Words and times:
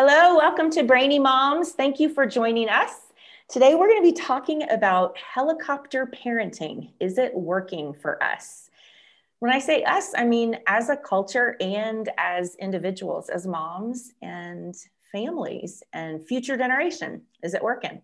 Hello, 0.00 0.36
welcome 0.36 0.70
to 0.70 0.84
Brainy 0.84 1.18
Moms. 1.18 1.72
Thank 1.72 1.98
you 1.98 2.08
for 2.08 2.24
joining 2.24 2.68
us. 2.68 2.92
Today 3.48 3.74
we're 3.74 3.88
going 3.88 4.00
to 4.00 4.08
be 4.08 4.12
talking 4.12 4.70
about 4.70 5.18
helicopter 5.18 6.06
parenting. 6.06 6.92
Is 7.00 7.18
it 7.18 7.34
working 7.34 7.92
for 7.92 8.22
us? 8.22 8.70
When 9.40 9.52
I 9.52 9.58
say 9.58 9.82
us, 9.82 10.12
I 10.16 10.24
mean 10.24 10.56
as 10.68 10.88
a 10.88 10.96
culture 10.96 11.56
and 11.60 12.08
as 12.16 12.54
individuals, 12.60 13.28
as 13.28 13.44
moms 13.44 14.12
and 14.22 14.72
families 15.10 15.82
and 15.92 16.24
future 16.24 16.56
generation. 16.56 17.22
Is 17.42 17.54
it 17.54 17.62
working? 17.64 18.00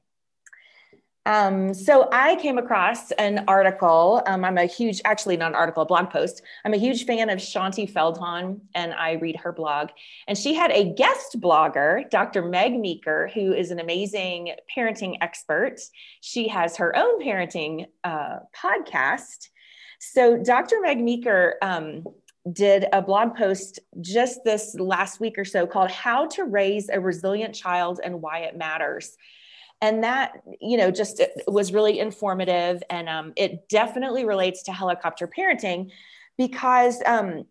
Um, 1.27 1.73
so 1.73 2.09
I 2.13 2.37
came 2.37 2.59
across 2.59 3.11
an 3.13 3.45
article. 3.49 4.23
Um, 4.27 4.45
I'm 4.45 4.59
a 4.59 4.67
huge, 4.67 5.01
actually 5.05 5.37
not 5.39 5.53
an 5.53 5.55
article, 5.55 5.83
a 5.83 5.87
blog 5.87 6.11
post. 6.11 6.43
I'm 6.65 6.75
a 6.75 6.79
huge 6.79 7.07
fan 7.07 7.31
of 7.31 7.39
Shaunti 7.39 7.91
Feldhahn 7.91 8.61
and 8.75 8.93
I 8.93 9.13
read 9.13 9.37
her 9.37 9.53
blog. 9.53 9.89
And 10.29 10.37
she 10.37 10.55
had 10.55 10.71
a 10.71 10.93
guest 10.93 11.41
blogger, 11.41 12.09
Dr. 12.11 12.43
Meg 12.43 12.79
Meeker, 12.79 13.31
who 13.33 13.55
is 13.55 13.71
an 13.71 13.81
amazing 13.81 14.55
parenting 14.77 15.17
expert. 15.23 15.81
She 16.21 16.49
has 16.49 16.77
her 16.77 16.95
own 16.95 17.23
parenting 17.23 17.87
uh, 18.05 18.41
podcast. 18.55 19.49
So 20.01 20.37
Dr. 20.37 20.83
Meg 20.83 21.01
Meeker 21.01 21.55
um, 21.63 22.05
did 22.53 22.85
a 22.93 23.01
blog 23.01 23.35
post 23.35 23.79
just 24.03 24.45
this 24.45 24.75
last 24.79 25.21
week 25.21 25.39
or 25.39 25.47
so 25.47 25.67
called 25.67 25.91
How 25.91 26.27
to 26.29 26.45
Raise 26.45 26.91
a 26.91 27.01
Resilient 27.01 27.55
Child 27.55 28.01
and 28.05 28.21
Why 28.21 28.41
It 28.41 28.59
Matters 28.59 29.17
and 29.85 30.03
that 30.03 30.33
you 30.61 30.79
know 30.79 30.91
just 30.91 31.21
was 31.47 31.73
really 31.73 31.99
informative. 31.99 32.83
And 32.89 33.09
um, 33.09 33.33
it 33.37 33.69
definitely 33.69 34.25
relates 34.25 34.63
to 34.65 34.73
helicopter 34.73 35.29
parenting 35.29 35.91
because 36.39 37.03
um, 37.05 37.45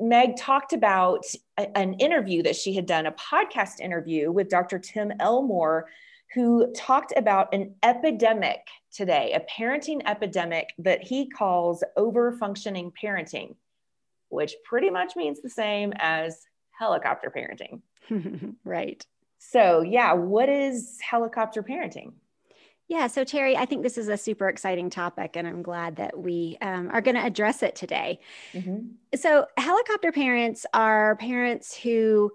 meg 0.00 0.36
talked 0.36 0.72
about 0.72 1.24
a, 1.56 1.78
an 1.78 1.94
interview 1.94 2.42
that 2.42 2.56
she 2.56 2.74
had 2.74 2.84
done 2.84 3.06
a 3.06 3.12
podcast 3.12 3.80
interview 3.80 4.30
with 4.30 4.50
dr 4.50 4.78
tim 4.80 5.10
elmore 5.18 5.88
who 6.34 6.70
talked 6.74 7.14
about 7.16 7.54
an 7.54 7.74
epidemic 7.82 8.66
today 8.92 9.32
a 9.32 9.40
parenting 9.50 10.02
epidemic 10.04 10.74
that 10.76 11.02
he 11.02 11.30
calls 11.30 11.82
over 11.96 12.32
functioning 12.32 12.92
parenting 13.02 13.54
which 14.28 14.56
pretty 14.62 14.90
much 14.90 15.16
means 15.16 15.40
the 15.40 15.48
same 15.48 15.92
as 15.96 16.46
helicopter 16.78 17.32
parenting. 17.34 17.80
Right 18.64 19.04
so, 19.38 19.80
yeah, 19.80 20.12
what 20.12 20.48
is 20.48 20.98
helicopter 21.00 21.62
parenting? 21.62 22.12
Yeah, 22.88 23.06
so 23.06 23.22
Terry, 23.22 23.54
I 23.54 23.66
think 23.66 23.82
this 23.82 23.98
is 23.98 24.08
a 24.08 24.16
super 24.16 24.48
exciting 24.48 24.88
topic, 24.88 25.36
and 25.36 25.46
I'm 25.46 25.62
glad 25.62 25.96
that 25.96 26.18
we 26.18 26.56
um, 26.62 26.88
are 26.90 27.02
going 27.02 27.16
to 27.16 27.24
address 27.24 27.62
it 27.62 27.76
today. 27.76 28.20
Mm-hmm. 28.54 29.16
So, 29.16 29.46
helicopter 29.58 30.10
parents 30.10 30.64
are 30.72 31.16
parents 31.16 31.76
who 31.76 32.32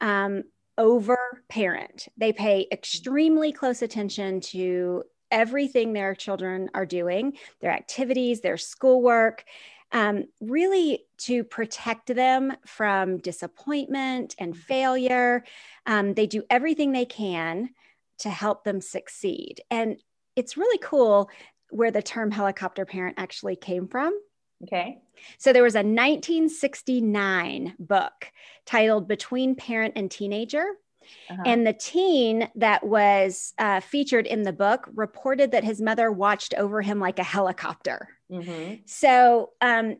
um, 0.00 0.42
over 0.76 1.16
parent, 1.48 2.08
they 2.16 2.32
pay 2.32 2.66
extremely 2.72 3.52
close 3.52 3.80
attention 3.80 4.40
to 4.40 5.04
everything 5.30 5.92
their 5.92 6.14
children 6.14 6.68
are 6.74 6.84
doing, 6.84 7.34
their 7.60 7.70
activities, 7.70 8.40
their 8.40 8.58
schoolwork 8.58 9.44
um, 9.92 10.24
really 10.40 11.04
to 11.18 11.44
protect 11.44 12.14
them 12.14 12.52
from 12.66 13.18
disappointment 13.18 14.34
and 14.38 14.56
failure. 14.56 15.44
Um, 15.86 16.14
they 16.14 16.26
do 16.26 16.42
everything 16.50 16.92
they 16.92 17.04
can 17.04 17.70
to 18.20 18.30
help 18.30 18.64
them 18.64 18.80
succeed. 18.80 19.60
And 19.70 20.00
it's 20.34 20.56
really 20.56 20.78
cool 20.78 21.28
where 21.70 21.90
the 21.90 22.02
term 22.02 22.30
helicopter 22.30 22.84
parent 22.84 23.16
actually 23.18 23.56
came 23.56 23.88
from. 23.88 24.18
Okay. 24.64 24.98
So 25.38 25.52
there 25.52 25.62
was 25.62 25.74
a 25.74 25.78
1969 25.78 27.74
book 27.78 28.32
titled 28.64 29.08
Between 29.08 29.54
Parent 29.54 29.94
and 29.96 30.10
Teenager. 30.10 30.64
Uh-huh. 31.30 31.42
And 31.46 31.66
the 31.66 31.72
teen 31.72 32.48
that 32.56 32.84
was 32.84 33.54
uh, 33.58 33.80
featured 33.80 34.26
in 34.26 34.42
the 34.42 34.52
book 34.52 34.88
reported 34.94 35.52
that 35.52 35.64
his 35.64 35.80
mother 35.80 36.10
watched 36.10 36.54
over 36.54 36.82
him 36.82 37.00
like 37.00 37.18
a 37.18 37.24
helicopter. 37.24 38.08
Mm-hmm. 38.30 38.76
So 38.86 39.50
um, 39.60 39.96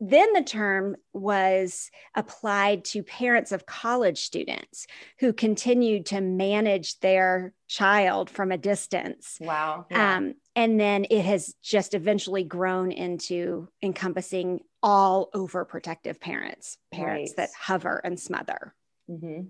then 0.00 0.32
the 0.32 0.42
term 0.42 0.96
was 1.12 1.90
applied 2.14 2.84
to 2.86 3.02
parents 3.02 3.52
of 3.52 3.64
college 3.64 4.18
students 4.18 4.86
who 5.20 5.32
continued 5.32 6.06
to 6.06 6.20
manage 6.20 6.98
their 7.00 7.54
child 7.68 8.28
from 8.28 8.52
a 8.52 8.58
distance. 8.58 9.38
Wow. 9.40 9.86
Yeah. 9.90 10.16
Um, 10.16 10.34
and 10.54 10.78
then 10.78 11.06
it 11.10 11.24
has 11.24 11.54
just 11.62 11.94
eventually 11.94 12.44
grown 12.44 12.92
into 12.92 13.68
encompassing 13.82 14.60
all 14.82 15.30
overprotective 15.34 16.20
parents, 16.20 16.78
parents 16.92 17.34
right. 17.36 17.48
that 17.48 17.50
hover 17.58 18.00
and 18.04 18.18
smother. 18.18 18.74
Mm-hmm. 19.10 19.48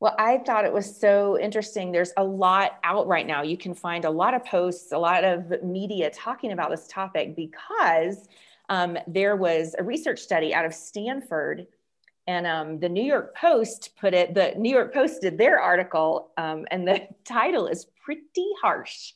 Well, 0.00 0.14
I 0.18 0.38
thought 0.38 0.64
it 0.64 0.72
was 0.72 0.98
so 0.98 1.38
interesting. 1.38 1.92
There's 1.92 2.14
a 2.16 2.24
lot 2.24 2.78
out 2.84 3.06
right 3.06 3.26
now. 3.26 3.42
You 3.42 3.58
can 3.58 3.74
find 3.74 4.06
a 4.06 4.10
lot 4.10 4.32
of 4.32 4.42
posts, 4.46 4.92
a 4.92 4.98
lot 4.98 5.24
of 5.24 5.62
media 5.62 6.08
talking 6.10 6.52
about 6.52 6.70
this 6.70 6.88
topic 6.88 7.36
because 7.36 8.26
um, 8.70 8.96
there 9.06 9.36
was 9.36 9.74
a 9.78 9.84
research 9.84 10.18
study 10.18 10.54
out 10.54 10.64
of 10.64 10.72
Stanford. 10.72 11.66
And 12.26 12.46
um, 12.46 12.78
the 12.78 12.88
New 12.88 13.02
York 13.02 13.36
Post 13.36 13.90
put 14.00 14.14
it, 14.14 14.32
the 14.32 14.54
New 14.56 14.70
York 14.70 14.94
Post 14.94 15.20
did 15.20 15.36
their 15.36 15.60
article, 15.60 16.30
um, 16.38 16.64
and 16.70 16.88
the 16.88 17.06
title 17.24 17.66
is 17.66 17.86
pretty 18.02 18.48
harsh. 18.62 19.12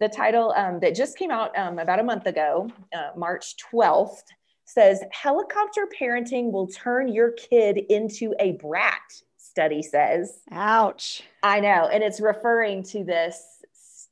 The 0.00 0.08
title 0.08 0.52
um, 0.54 0.80
that 0.80 0.94
just 0.94 1.16
came 1.16 1.30
out 1.30 1.56
um, 1.56 1.78
about 1.78 2.00
a 2.00 2.04
month 2.04 2.26
ago, 2.26 2.68
uh, 2.94 3.10
March 3.16 3.54
12th, 3.72 4.24
says 4.66 5.02
Helicopter 5.12 5.88
parenting 5.98 6.52
will 6.52 6.66
turn 6.66 7.08
your 7.08 7.32
kid 7.32 7.78
into 7.88 8.34
a 8.38 8.52
brat 8.52 9.22
study 9.60 9.82
says. 9.82 10.40
Ouch. 10.52 11.22
I 11.42 11.60
know. 11.60 11.88
And 11.92 12.02
it's 12.02 12.18
referring 12.18 12.82
to 12.84 13.04
this 13.04 13.44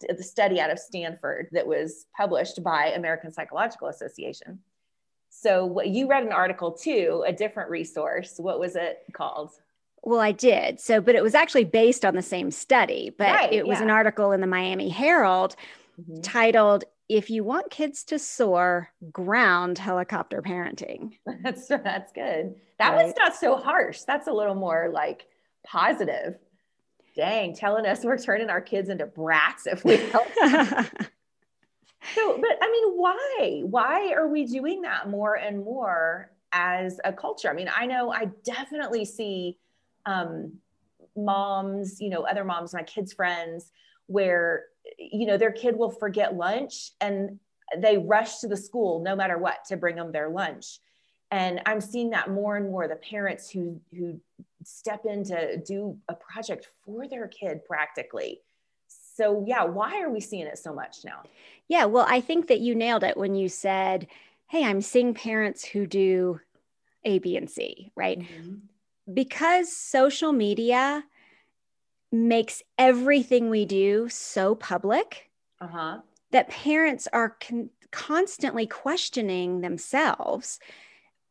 the 0.07 0.23
study 0.23 0.61
out 0.61 0.71
of 0.71 0.79
Stanford 0.79 1.49
that 1.53 1.67
was 1.67 2.07
published 2.17 2.63
by 2.63 2.93
American 2.95 3.33
Psychological 3.33 3.89
Association. 3.89 4.61
So 5.31 5.65
what 5.65 5.89
you 5.89 6.07
read 6.07 6.23
an 6.23 6.33
article 6.33 6.73
too, 6.73 7.25
a 7.27 7.33
different 7.33 7.71
resource. 7.71 8.35
What 8.37 8.61
was 8.61 8.77
it 8.77 8.99
called? 9.13 9.51
Well, 10.03 10.21
I 10.21 10.33
did. 10.33 10.81
So, 10.81 11.01
but 11.01 11.17
it 11.17 11.23
was 11.23 11.35
actually 11.35 11.65
based 11.65 12.05
on 12.05 12.15
the 12.15 12.23
same 12.23 12.51
study, 12.51 13.11
but 13.17 13.29
right, 13.29 13.53
it 13.53 13.67
was 13.67 13.79
yeah. 13.79 13.85
an 13.85 13.91
article 13.91 14.31
in 14.33 14.41
the 14.41 14.47
Miami 14.47 14.89
Herald 14.89 15.57
mm-hmm. 16.01 16.21
titled 16.21 16.85
if 17.09 17.31
you 17.31 17.43
want 17.43 17.71
kids 17.71 18.05
to 18.05 18.19
soar, 18.19 18.91
ground 19.11 19.79
helicopter 19.79 20.43
parenting. 20.43 21.15
That's 21.43 21.67
that's 21.69 22.13
good. 22.13 22.55
That 22.79 22.91
right. 22.91 23.07
was 23.07 23.15
not 23.19 23.35
so 23.35 23.57
harsh. 23.57 24.03
That's 24.03 24.29
a 24.29 24.33
little 24.33 24.55
more 24.55 24.91
like 24.93 25.27
positive. 25.71 26.37
Dang, 27.17 27.55
telling 27.55 27.87
us 27.87 28.05
we're 28.05 28.19
turning 28.19 28.49
our 28.49 28.61
kids 28.61 28.89
into 28.89 29.07
brats 29.07 29.67
if 29.67 29.85
we 29.85 29.97
help. 29.97 30.29
so, 32.15 32.39
but 32.39 32.59
I 32.63 32.71
mean, 32.71 32.97
why? 32.97 33.63
Why 33.65 34.13
are 34.13 34.29
we 34.29 34.47
doing 34.47 34.83
that 34.83 35.09
more 35.09 35.35
and 35.35 35.65
more 35.65 36.31
as 36.53 37.01
a 37.05 37.13
culture? 37.13 37.51
I 37.51 37.55
mean, 37.55 37.71
I 37.75 37.87
know 37.87 38.13
I 38.13 38.27
definitely 38.45 39.05
see 39.05 39.59
um, 40.07 40.53
moms, 41.17 42.01
you 42.01 42.11
know, 42.11 42.23
other 42.23 42.45
moms, 42.45 42.73
my 42.73 42.85
kids' 42.85 43.13
friends, 43.13 43.73
where 44.07 44.65
you 44.99 45.27
know 45.27 45.37
their 45.37 45.53
kid 45.53 45.77
will 45.77 45.91
forget 45.91 46.35
lunch 46.35 46.93
and 47.01 47.39
they 47.77 47.99
rush 47.99 48.39
to 48.39 48.49
the 48.49 48.57
school 48.57 49.01
no 49.01 49.15
matter 49.15 49.39
what 49.39 49.65
to 49.67 49.77
bring 49.77 49.97
them 49.97 50.11
their 50.11 50.31
lunch 50.31 50.81
and 51.31 51.61
i'm 51.67 51.81
seeing 51.81 52.11
that 52.11 52.31
more 52.31 52.57
and 52.57 52.71
more 52.71 52.89
the 52.89 52.97
parents 52.97 53.51
who 53.51 53.79
who 53.97 54.19
step 54.65 55.05
in 55.05 55.25
to 55.25 55.57
do 55.59 55.97
a 56.09 56.15
project 56.15 56.69
for 56.85 57.07
their 57.09 57.29
kid 57.29 57.65
practically 57.65 58.41
so 58.89 59.45
yeah 59.47 59.65
why 59.65 60.01
are 60.01 60.11
we 60.11 60.21
seeing 60.21 60.47
it 60.47 60.59
so 60.59 60.73
much 60.73 60.99
now 61.05 61.23
yeah 61.69 61.85
well 61.85 62.07
i 62.09 62.21
think 62.21 62.49
that 62.49 62.61
you 62.61 62.75
nailed 62.75 63.05
it 63.05 63.17
when 63.17 63.35
you 63.35 63.49
said 63.49 64.07
hey 64.49 64.65
i'm 64.65 64.81
seeing 64.81 65.15
parents 65.15 65.65
who 65.65 65.87
do 65.87 66.41
a 67.05 67.19
b 67.19 67.37
and 67.37 67.51
c 67.51 67.91
right 67.97 68.21
mm-hmm. 68.21 68.55
because 69.13 69.75
social 69.75 70.33
media 70.33 71.05
makes 72.11 72.63
everything 72.79 73.51
we 73.51 73.67
do 73.67 74.09
so 74.09 74.55
public 74.55 75.31
uh-huh. 75.61 75.99
that 76.31 76.49
parents 76.49 77.07
are 77.13 77.37
con- 77.41 77.71
constantly 77.91 78.67
questioning 78.67 79.61
themselves 79.61 80.59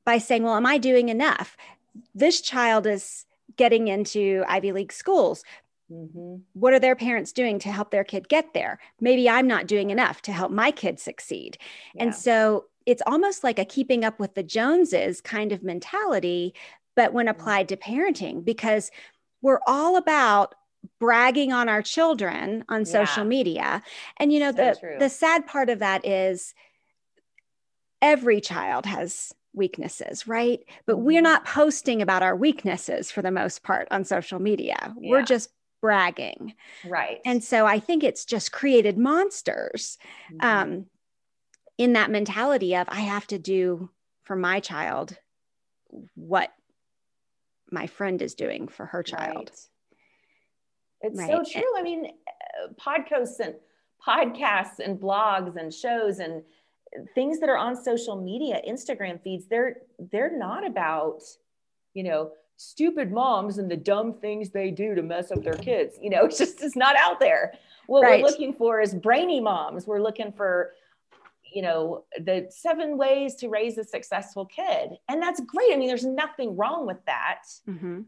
by 0.05 0.17
saying, 0.17 0.43
Well, 0.43 0.55
am 0.55 0.65
I 0.65 0.77
doing 0.77 1.09
enough? 1.09 1.57
This 2.15 2.41
child 2.41 2.87
is 2.87 3.25
getting 3.55 3.87
into 3.87 4.43
Ivy 4.47 4.71
League 4.71 4.91
schools. 4.91 5.43
Mm-hmm. 5.91 6.37
What 6.53 6.73
are 6.73 6.79
their 6.79 6.95
parents 6.95 7.31
doing 7.31 7.59
to 7.59 7.71
help 7.71 7.91
their 7.91 8.03
kid 8.03 8.27
get 8.27 8.53
there? 8.53 8.79
Maybe 8.99 9.29
I'm 9.29 9.47
not 9.47 9.67
doing 9.67 9.89
enough 9.89 10.21
to 10.23 10.31
help 10.31 10.51
my 10.51 10.71
kid 10.71 10.99
succeed. 10.99 11.57
Yeah. 11.95 12.03
And 12.03 12.15
so 12.15 12.65
it's 12.85 13.01
almost 13.05 13.43
like 13.43 13.59
a 13.59 13.65
keeping 13.65 14.03
up 14.03 14.19
with 14.19 14.35
the 14.35 14.43
Joneses 14.43 15.21
kind 15.21 15.51
of 15.51 15.63
mentality, 15.63 16.53
but 16.95 17.13
when 17.13 17.27
mm-hmm. 17.27 17.39
applied 17.39 17.69
to 17.69 17.77
parenting, 17.77 18.43
because 18.43 18.91
we're 19.41 19.59
all 19.65 19.97
about 19.97 20.55
bragging 20.99 21.51
on 21.51 21.69
our 21.69 21.81
children 21.81 22.63
on 22.69 22.85
social 22.85 23.23
media. 23.23 23.83
And 24.17 24.31
you 24.31 24.39
know, 24.39 24.51
so 24.51 24.57
the 24.57 24.77
true. 24.79 24.95
the 24.99 25.09
sad 25.09 25.47
part 25.47 25.69
of 25.69 25.79
that 25.79 26.05
is 26.05 26.53
every 28.01 28.41
child 28.41 28.85
has 28.85 29.33
weaknesses, 29.57 30.27
right? 30.27 30.59
But 30.85 30.97
we're 30.97 31.21
not 31.21 31.45
posting 31.45 32.01
about 32.01 32.23
our 32.23 32.35
weaknesses 32.35 33.11
for 33.11 33.21
the 33.21 33.31
most 33.31 33.63
part 33.63 33.87
on 33.91 34.05
social 34.05 34.39
media. 34.39 34.95
Yeah. 34.99 35.11
We're 35.11 35.23
just 35.23 35.49
bragging. 35.81 36.53
Right. 36.85 37.19
And 37.25 37.43
so 37.43 37.65
I 37.65 37.79
think 37.79 38.03
it's 38.03 38.25
just 38.25 38.51
created 38.51 38.97
monsters 38.97 39.97
mm-hmm. 40.31 40.47
um, 40.47 40.85
in 41.77 41.93
that 41.93 42.11
mentality 42.11 42.75
of 42.75 42.87
I 42.89 43.01
have 43.01 43.27
to 43.27 43.37
do 43.37 43.89
for 44.23 44.35
my 44.35 44.59
child 44.59 45.17
what 46.15 46.51
my 47.71 47.87
friend 47.87 48.21
is 48.21 48.35
doing 48.35 48.67
for 48.67 48.85
her 48.85 49.03
child. 49.03 49.35
Right. 49.35 49.51
It's 51.01 51.19
right. 51.19 51.29
so 51.29 51.43
true. 51.59 51.77
I 51.77 51.83
mean, 51.83 52.07
uh, 52.07 52.73
podcasts 52.73 53.39
and 53.39 53.55
podcasts 54.05 54.79
and 54.79 54.99
blogs 54.99 55.55
and 55.57 55.73
shows 55.73 56.19
and 56.19 56.43
things 57.15 57.39
that 57.39 57.49
are 57.49 57.57
on 57.57 57.75
social 57.75 58.15
media, 58.15 58.61
Instagram 58.67 59.21
feeds, 59.21 59.47
they're 59.47 59.77
they're 60.11 60.37
not 60.37 60.65
about, 60.65 61.21
you 61.93 62.03
know, 62.03 62.31
stupid 62.57 63.11
moms 63.11 63.57
and 63.57 63.69
the 63.69 63.77
dumb 63.77 64.13
things 64.13 64.49
they 64.49 64.71
do 64.71 64.95
to 64.95 65.01
mess 65.01 65.31
up 65.31 65.43
their 65.43 65.53
kids. 65.53 65.97
You 66.01 66.09
know, 66.09 66.25
it's 66.25 66.37
just 66.37 66.61
it's 66.61 66.75
not 66.75 66.95
out 66.95 67.19
there. 67.19 67.53
What 67.87 68.03
right. 68.03 68.21
we're 68.21 68.29
looking 68.29 68.53
for 68.53 68.81
is 68.81 68.93
brainy 68.93 69.39
moms. 69.39 69.87
We're 69.87 70.01
looking 70.01 70.31
for 70.31 70.73
you 71.53 71.61
know 71.61 72.03
the 72.19 72.47
seven 72.49 72.97
ways 72.97 73.35
to 73.35 73.47
raise 73.47 73.77
a 73.77 73.83
successful 73.83 74.45
kid 74.45 74.91
and 75.07 75.21
that's 75.21 75.39
great 75.41 75.71
i 75.73 75.77
mean 75.77 75.87
there's 75.87 76.05
nothing 76.05 76.55
wrong 76.57 76.85
with 76.85 77.03
that 77.05 77.43
mm-hmm. 77.67 78.01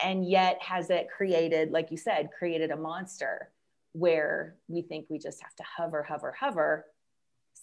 and 0.00 0.28
yet 0.28 0.58
has 0.62 0.90
it 0.90 1.06
created 1.14 1.70
like 1.70 1.90
you 1.90 1.96
said 1.96 2.30
created 2.36 2.70
a 2.70 2.76
monster 2.76 3.50
where 3.92 4.56
we 4.68 4.82
think 4.82 5.06
we 5.10 5.18
just 5.18 5.42
have 5.42 5.54
to 5.54 5.62
hover 5.62 6.02
hover 6.02 6.32
hover 6.32 6.86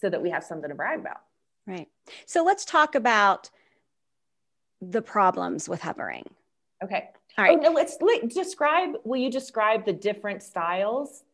so 0.00 0.08
that 0.10 0.22
we 0.22 0.30
have 0.30 0.44
something 0.44 0.68
to 0.68 0.74
brag 0.74 1.00
about. 1.00 1.20
Right. 1.66 1.88
So 2.26 2.42
let's 2.42 2.64
talk 2.64 2.94
about 2.94 3.50
the 4.80 5.02
problems 5.02 5.68
with 5.68 5.82
hovering. 5.82 6.24
Okay. 6.82 7.10
All 7.36 7.44
right. 7.44 7.58
Oh, 7.58 7.62
no, 7.62 7.70
let's 7.70 7.98
let, 8.00 8.28
describe. 8.28 8.94
Will 9.04 9.18
you 9.18 9.30
describe 9.30 9.84
the 9.84 9.92
different 9.92 10.42
styles? 10.42 11.24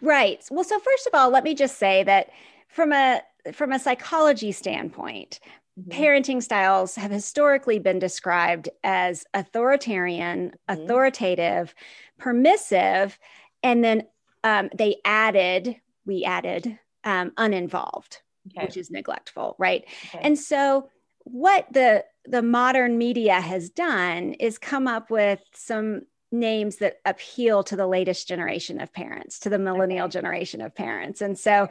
Right. 0.00 0.44
Well, 0.50 0.64
so 0.64 0.78
first 0.78 1.06
of 1.06 1.14
all, 1.14 1.30
let 1.30 1.44
me 1.44 1.54
just 1.54 1.78
say 1.78 2.02
that 2.04 2.30
from 2.68 2.92
a 2.92 3.22
from 3.52 3.72
a 3.72 3.78
psychology 3.78 4.52
standpoint, 4.52 5.40
mm-hmm. 5.78 5.90
parenting 5.90 6.42
styles 6.42 6.96
have 6.96 7.10
historically 7.10 7.78
been 7.78 7.98
described 7.98 8.68
as 8.82 9.24
authoritarian, 9.34 10.50
mm-hmm. 10.50 10.82
authoritative, 10.82 11.74
permissive, 12.18 13.18
and 13.62 13.84
then 13.84 14.06
um, 14.44 14.68
they 14.74 14.96
added 15.04 15.76
we 16.04 16.24
added 16.24 16.78
um, 17.04 17.32
uninvolved, 17.36 18.18
okay. 18.48 18.66
which 18.66 18.76
is 18.76 18.90
neglectful, 18.90 19.56
right? 19.58 19.84
Okay. 20.06 20.20
And 20.22 20.38
so 20.38 20.88
what 21.24 21.66
the 21.72 22.04
the 22.24 22.42
modern 22.42 22.98
media 22.98 23.40
has 23.40 23.70
done 23.70 24.34
is 24.34 24.58
come 24.58 24.86
up 24.86 25.10
with 25.10 25.40
some 25.54 26.02
names 26.30 26.76
that 26.76 26.98
appeal 27.06 27.62
to 27.64 27.76
the 27.76 27.86
latest 27.86 28.28
generation 28.28 28.80
of 28.80 28.92
parents, 28.92 29.38
to 29.40 29.48
the 29.48 29.58
millennial 29.58 30.04
okay. 30.04 30.12
generation 30.12 30.60
of 30.60 30.74
parents. 30.74 31.22
And 31.22 31.38
so 31.38 31.68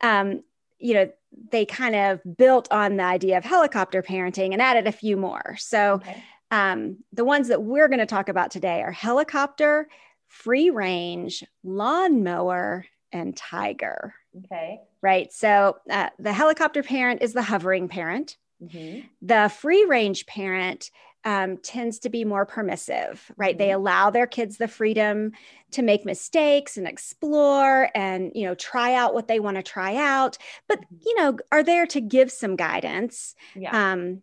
um, 0.00 0.42
you 0.78 0.94
know, 0.94 1.10
they 1.50 1.64
kind 1.64 1.94
of 1.94 2.20
built 2.36 2.70
on 2.70 2.96
the 2.96 3.02
idea 3.02 3.38
of 3.38 3.44
helicopter 3.44 4.02
parenting 4.02 4.52
and 4.52 4.60
added 4.60 4.86
a 4.86 4.92
few 4.92 5.16
more. 5.16 5.56
So 5.58 5.94
okay. 5.94 6.22
um, 6.50 6.98
the 7.12 7.24
ones 7.24 7.48
that 7.48 7.62
we're 7.62 7.88
going 7.88 8.00
to 8.00 8.06
talk 8.06 8.28
about 8.28 8.50
today 8.50 8.82
are 8.82 8.92
helicopter, 8.92 9.88
free 10.28 10.70
range, 10.70 11.42
lawnmower, 11.62 12.86
and 13.14 13.34
tiger. 13.34 14.14
Okay. 14.36 14.80
Right. 15.00 15.32
So 15.32 15.78
uh, 15.88 16.10
the 16.18 16.32
helicopter 16.32 16.82
parent 16.82 17.22
is 17.22 17.32
the 17.32 17.42
hovering 17.42 17.88
parent. 17.88 18.36
Mm-hmm. 18.62 19.06
The 19.22 19.48
free 19.48 19.84
range 19.84 20.26
parent 20.26 20.90
um, 21.24 21.56
tends 21.58 22.00
to 22.00 22.10
be 22.10 22.24
more 22.24 22.44
permissive, 22.44 23.30
right? 23.36 23.54
Mm-hmm. 23.54 23.58
They 23.58 23.70
allow 23.72 24.10
their 24.10 24.26
kids 24.26 24.58
the 24.58 24.68
freedom 24.68 25.32
to 25.70 25.82
make 25.82 26.04
mistakes 26.04 26.76
and 26.76 26.86
explore 26.86 27.88
and, 27.94 28.32
you 28.34 28.44
know, 28.44 28.54
try 28.54 28.94
out 28.94 29.14
what 29.14 29.28
they 29.28 29.40
want 29.40 29.56
to 29.56 29.62
try 29.62 29.96
out, 29.96 30.36
but, 30.68 30.80
mm-hmm. 30.80 30.96
you 31.06 31.14
know, 31.16 31.38
are 31.50 31.62
there 31.62 31.86
to 31.86 32.00
give 32.00 32.30
some 32.30 32.56
guidance. 32.56 33.34
Yeah. 33.54 33.92
Um, 33.92 34.22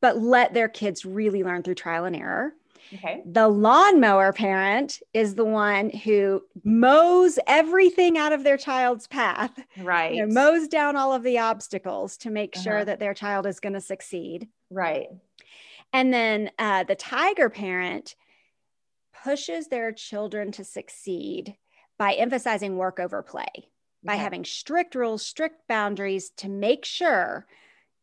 but 0.00 0.18
let 0.18 0.54
their 0.54 0.68
kids 0.68 1.04
really 1.04 1.42
learn 1.42 1.62
through 1.62 1.74
trial 1.74 2.06
and 2.06 2.16
error. 2.16 2.54
Okay. 2.94 3.22
The 3.24 3.48
lawnmower 3.48 4.32
parent 4.32 5.00
is 5.14 5.34
the 5.34 5.44
one 5.44 5.90
who 5.90 6.42
mows 6.64 7.38
everything 7.46 8.18
out 8.18 8.32
of 8.32 8.44
their 8.44 8.56
child's 8.56 9.06
path. 9.06 9.52
Right. 9.78 10.14
You 10.14 10.26
know, 10.26 10.32
mows 10.32 10.68
down 10.68 10.96
all 10.96 11.12
of 11.12 11.22
the 11.22 11.38
obstacles 11.38 12.16
to 12.18 12.30
make 12.30 12.56
uh-huh. 12.56 12.62
sure 12.62 12.84
that 12.84 13.00
their 13.00 13.14
child 13.14 13.46
is 13.46 13.60
going 13.60 13.72
to 13.74 13.80
succeed. 13.80 14.48
Right. 14.70 15.08
And 15.92 16.12
then 16.12 16.50
uh, 16.58 16.84
the 16.84 16.94
tiger 16.94 17.50
parent 17.50 18.14
pushes 19.24 19.68
their 19.68 19.92
children 19.92 20.52
to 20.52 20.64
succeed 20.64 21.56
by 21.98 22.14
emphasizing 22.14 22.76
work 22.76 22.98
over 22.98 23.22
play, 23.22 23.68
by 24.02 24.16
having 24.16 24.44
strict 24.44 24.94
rules, 24.94 25.24
strict 25.24 25.68
boundaries 25.68 26.30
to 26.38 26.48
make 26.48 26.84
sure 26.84 27.46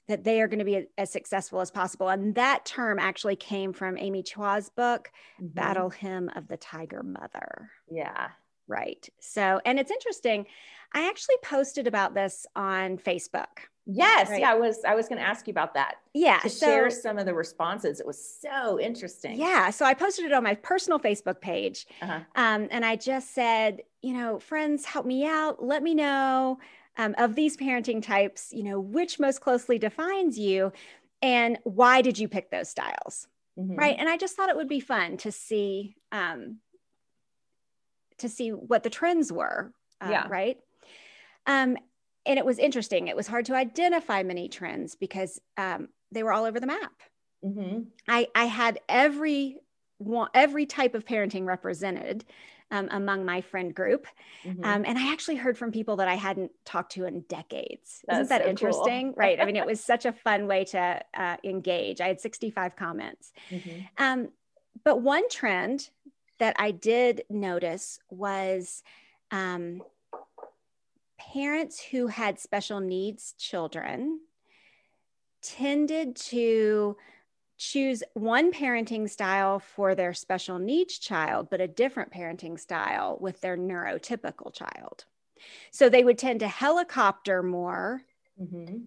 that 0.10 0.24
they 0.24 0.42
are 0.42 0.48
going 0.48 0.60
to 0.60 0.66
be 0.66 0.88
as 0.98 1.12
successful 1.12 1.62
as 1.62 1.70
possible. 1.70 2.10
And 2.10 2.34
that 2.36 2.66
term 2.66 2.98
actually 3.00 3.36
came 3.36 3.72
from 3.72 3.96
Amy 3.98 4.24
Chua's 4.24 4.70
book, 4.70 5.12
mm-hmm. 5.40 5.54
Battle 5.54 5.92
Hymn 5.92 6.32
of 6.36 6.48
the 6.48 6.58
Tiger 6.58 7.04
Mother. 7.04 7.70
Yeah. 7.90 8.30
Right. 8.68 9.08
So, 9.20 9.62
and 9.66 9.80
it's 9.80 9.92
interesting. 9.92 10.48
I 10.94 11.08
actually 11.08 11.36
posted 11.44 11.86
about 11.86 12.16
this 12.16 12.48
on 12.56 12.98
Facebook. 12.98 13.46
Yes, 13.92 14.30
right. 14.30 14.42
yeah, 14.42 14.52
I 14.52 14.56
was 14.56 14.84
I 14.88 14.94
was 14.94 15.08
going 15.08 15.20
to 15.20 15.28
ask 15.28 15.48
you 15.48 15.52
about 15.52 15.74
that. 15.74 15.96
Yeah, 16.14 16.38
to 16.40 16.50
so, 16.50 16.68
share 16.68 16.90
some 16.92 17.18
of 17.18 17.26
the 17.26 17.34
responses. 17.34 18.00
It 18.00 18.06
was 18.06 18.24
so 18.40 18.80
interesting. 18.80 19.40
Yeah, 19.40 19.72
so 19.72 19.84
I 19.84 19.96
posted 19.96 20.26
it 20.26 20.32
on 20.32 20.44
my 20.44 20.54
personal 20.54 21.00
Facebook 21.00 21.42
page, 21.42 21.88
uh-huh. 22.00 22.20
um, 22.36 22.68
and 22.70 22.86
I 22.86 22.98
just 22.98 23.34
said, 23.34 23.82
you 24.04 24.14
know, 24.14 24.38
friends, 24.38 24.86
help 24.86 25.08
me 25.08 25.26
out. 25.26 25.64
Let 25.64 25.82
me 25.82 25.96
know 25.96 26.60
um, 27.00 27.16
of 27.18 27.34
these 27.34 27.56
parenting 27.56 28.04
types, 28.04 28.50
you 28.52 28.62
know, 28.62 28.80
which 28.80 29.20
most 29.20 29.40
closely 29.40 29.80
defines 29.80 30.38
you 30.38 30.74
and 31.22 31.58
why 31.64 32.02
did 32.02 32.20
you 32.20 32.28
pick 32.28 32.52
those 32.52 32.70
styles? 32.70 33.26
Mm-hmm. 33.58 33.76
Right. 33.76 33.96
And 33.98 34.10
I 34.10 34.18
just 34.18 34.36
thought 34.36 34.50
it 34.50 34.56
would 34.58 34.68
be 34.68 34.82
fun 34.82 35.16
to 35.18 35.32
see, 35.32 35.96
um, 36.12 36.58
to 38.18 38.28
see 38.28 38.50
what 38.50 38.84
the 38.84 38.90
trends 38.90 39.32
were. 39.32 39.72
Uh, 40.02 40.10
yeah. 40.12 40.28
Right. 40.28 40.58
Um, 41.48 41.78
and 42.26 42.38
it 42.38 42.46
was 42.46 42.60
interesting. 42.60 43.08
It 43.08 43.16
was 43.16 43.28
hard 43.28 43.46
to 43.46 43.56
identify 43.56 44.24
many 44.24 44.50
trends 44.50 44.96
because 44.96 45.40
um, 45.58 45.88
they 46.12 46.22
were 46.22 46.34
all 46.34 46.44
over 46.44 46.60
the 46.60 46.68
map. 46.68 46.92
Mm-hmm. 47.46 47.84
I, 48.10 48.28
I 48.36 48.46
had 48.46 48.80
every 48.90 49.58
one, 50.00 50.28
every 50.34 50.66
type 50.66 50.96
of 50.96 51.06
parenting 51.06 51.46
represented 51.46 52.26
um, 52.72 52.88
among 52.92 53.26
my 53.26 53.42
friend 53.42 53.74
group. 53.74 54.08
Mm-hmm. 54.46 54.64
Um, 54.64 54.84
and 54.86 54.98
I 54.98 55.12
actually 55.12 55.36
heard 55.36 55.58
from 55.58 55.72
people 55.72 55.98
that 55.98 56.08
I 56.08 56.16
hadn't 56.16 56.52
talked 56.66 56.94
to 56.94 57.06
in 57.06 57.22
decades. 57.22 58.04
That's 58.08 58.20
Isn't 58.20 58.30
that 58.30 58.44
so 58.44 58.50
interesting? 58.50 59.08
Cool. 59.08 59.16
right. 59.18 59.40
I 59.40 59.46
mean, 59.46 59.56
it 59.56 59.66
was 59.66 59.84
such 59.84 60.06
a 60.06 60.14
fun 60.14 60.48
way 60.48 60.66
to 60.66 61.02
uh, 61.14 61.38
engage. 61.44 62.02
I 62.02 62.08
had 62.08 62.22
65 62.22 62.76
comments. 62.76 63.32
Mm-hmm. 63.50 63.80
Um, 63.98 64.30
but 64.84 65.02
one 65.02 65.28
trend 65.28 65.90
that 66.38 66.56
I 66.60 66.72
did 66.72 67.24
notice 67.30 68.00
was 68.10 68.84
um, 69.32 69.82
parents 71.18 71.84
who 71.84 72.08
had 72.08 72.40
special 72.40 72.80
needs 72.80 73.34
children 73.38 74.20
tended 75.42 76.16
to 76.16 76.96
choose 77.60 78.02
one 78.14 78.52
parenting 78.52 79.08
style 79.08 79.60
for 79.60 79.94
their 79.94 80.14
special 80.14 80.58
needs 80.58 80.98
child, 80.98 81.50
but 81.52 81.62
a 81.62 81.68
different 81.68 82.12
parenting 82.12 82.58
style 82.58 83.18
with 83.20 83.42
their 83.42 83.58
neurotypical 83.58 84.54
child. 84.54 85.06
So 85.72 85.90
they 85.90 86.04
would 86.04 86.18
tend 86.18 86.40
to 86.40 86.48
helicopter 86.48 87.44
more 87.44 88.02
mm-hmm. 88.42 88.78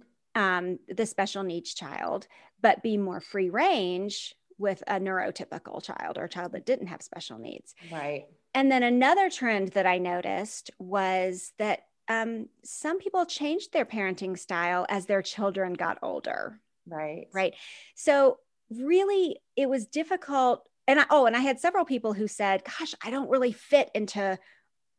um, 0.41 0.79
the 0.89 1.07
special 1.07 1.43
needs 1.43 1.75
child, 1.75 2.27
but 2.61 2.83
be 2.83 2.97
more 2.97 3.21
free 3.21 3.51
range 3.51 4.35
with 4.59 4.83
a 4.87 4.99
neurotypical 4.99 5.83
child 5.83 6.17
or 6.17 6.25
a 6.25 6.29
child 6.29 6.53
that 6.53 6.67
didn't 6.67 6.87
have 6.87 7.03
special 7.03 7.39
needs. 7.39 7.75
Right. 7.91 8.27
And 8.55 8.73
then 8.73 8.83
another 8.83 9.29
trend 9.29 9.69
that 9.69 9.87
I 9.87 9.99
noticed 9.99 10.71
was 10.79 11.53
that 11.59 11.87
um, 12.09 12.49
some 12.65 12.99
people 12.99 13.27
changed 13.27 13.73
their 13.73 13.85
parenting 13.85 14.39
style 14.39 14.87
as 14.89 15.07
their 15.07 15.23
children 15.23 15.75
got 15.75 15.99
older. 16.03 16.59
Right. 16.87 17.29
Right. 17.33 17.55
So 17.95 18.39
really 18.81 19.39
it 19.57 19.69
was 19.69 19.87
difficult 19.87 20.69
and 20.87 21.01
I, 21.01 21.05
oh 21.11 21.27
and 21.27 21.37
i 21.37 21.41
had 21.41 21.61
several 21.61 21.85
people 21.85 22.13
who 22.13 22.29
said 22.29 22.63
gosh 22.65 22.95
i 23.03 23.11
don't 23.11 23.31
really 23.31 23.53
fit 23.53 23.91
into 23.95 24.39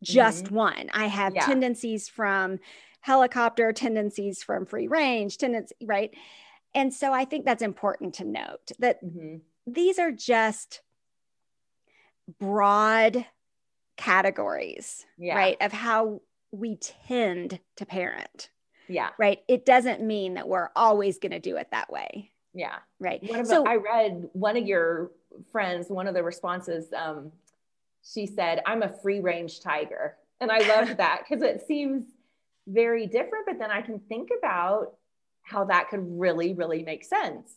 just 0.02 0.46
mm-hmm. 0.46 0.56
one 0.56 0.90
i 0.94 1.08
have 1.08 1.36
yeah. 1.36 1.46
tendencies 1.46 2.10
from 2.10 2.60
helicopter 3.02 3.72
tendencies 3.74 4.44
from 4.44 4.66
free 4.66 4.88
range 4.88 5.38
tendency 5.38 5.76
right 5.84 6.12
and 6.74 6.94
so 6.94 7.14
i 7.14 7.26
think 7.26 7.46
that's 7.46 7.64
important 7.64 8.16
to 8.16 8.26
note 8.26 8.72
that 8.80 9.04
mm-hmm. 9.04 9.38
these 9.68 10.00
are 10.00 10.12
just 10.12 10.82
broad 12.40 13.26
categories 13.98 15.06
yeah. 15.18 15.36
right 15.36 15.58
of 15.62 15.72
how 15.72 16.22
we 16.52 16.78
tend 16.78 17.60
to 17.78 17.86
parent 17.86 18.50
Yeah. 18.88 19.10
Right. 19.18 19.40
It 19.48 19.66
doesn't 19.66 20.02
mean 20.02 20.36
that 20.36 20.48
we're 20.48 20.70
always 20.76 21.20
going 21.20 21.32
to 21.32 21.40
do 21.40 21.58
it 21.58 21.68
that 21.72 21.92
way. 21.92 22.32
Yeah. 22.54 22.76
Right. 23.00 23.22
One 23.24 23.40
of 23.40 23.48
so, 23.48 23.64
the, 23.64 23.70
I 23.70 23.76
read 23.76 24.30
one 24.34 24.58
of 24.58 24.66
your 24.66 25.12
friends, 25.52 25.90
one 25.90 26.08
of 26.08 26.14
the 26.14 26.24
responses, 26.24 26.94
um, 26.94 27.32
she 28.04 28.26
said, 28.26 28.62
I'm 28.66 28.84
a 28.84 28.90
free 28.90 29.20
range 29.20 29.62
tiger. 29.62 30.18
And 30.40 30.52
I 30.52 30.60
love 30.60 30.98
that 30.98 31.24
because 31.28 31.44
it 31.44 31.66
seems 31.68 32.06
very 32.68 33.08
different, 33.08 33.46
but 33.46 33.60
then 33.60 33.72
I 33.72 33.82
can 33.82 34.00
think 34.00 34.30
about 34.38 34.96
how 35.42 35.66
that 35.66 35.90
could 35.90 36.02
really, 36.20 36.54
really 36.54 36.84
make 36.84 37.04
sense. 37.04 37.56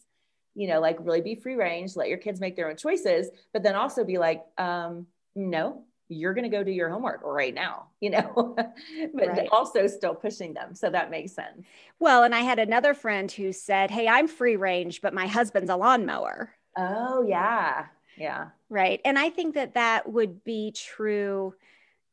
You 0.55 0.69
know, 0.69 0.81
like 0.81 0.97
really 1.01 1.21
be 1.21 1.35
free 1.35 1.55
range, 1.55 1.97
let 1.97 2.09
your 2.09 2.19
kids 2.19 2.41
make 2.41 2.57
their 2.57 2.71
own 2.71 2.77
choices, 2.77 3.29
but 3.53 3.63
then 3.63 3.75
also 3.75 4.05
be 4.05 4.19
like, 4.19 4.43
um, 4.57 5.07
no, 5.35 5.85
you're 6.09 6.35
going 6.35 6.49
to 6.49 6.57
go 6.57 6.63
do 6.63 6.71
your 6.71 6.89
homework 6.89 7.21
right 7.25 7.55
now, 7.55 7.89
you 8.01 8.11
know, 8.11 8.55
but 8.57 9.29
right. 9.29 9.49
also 9.51 9.87
still 9.87 10.15
pushing 10.15 10.55
them. 10.55 10.75
So 10.75 10.91
that 10.91 11.11
makes 11.11 11.33
sense. 11.33 11.67
Well, 11.99 12.23
and 12.23 12.35
I 12.35 12.41
had 12.41 12.59
another 12.59 12.95
friend 12.95 13.31
who 13.31 13.53
said, 13.53 13.91
Hey, 13.91 14.09
I'm 14.09 14.29
free 14.29 14.57
range, 14.57 15.01
but 15.01 15.15
my 15.15 15.27
husband's 15.27 15.71
a 15.71 15.77
lawnmower. 15.77 16.51
Oh, 16.77 17.25
yeah. 17.27 17.87
Yeah. 18.17 18.49
Right. 18.69 19.01
And 19.05 19.19
I 19.19 19.31
think 19.31 19.55
that 19.55 19.75
that 19.75 20.11
would 20.11 20.43
be 20.45 20.73
true 20.73 21.55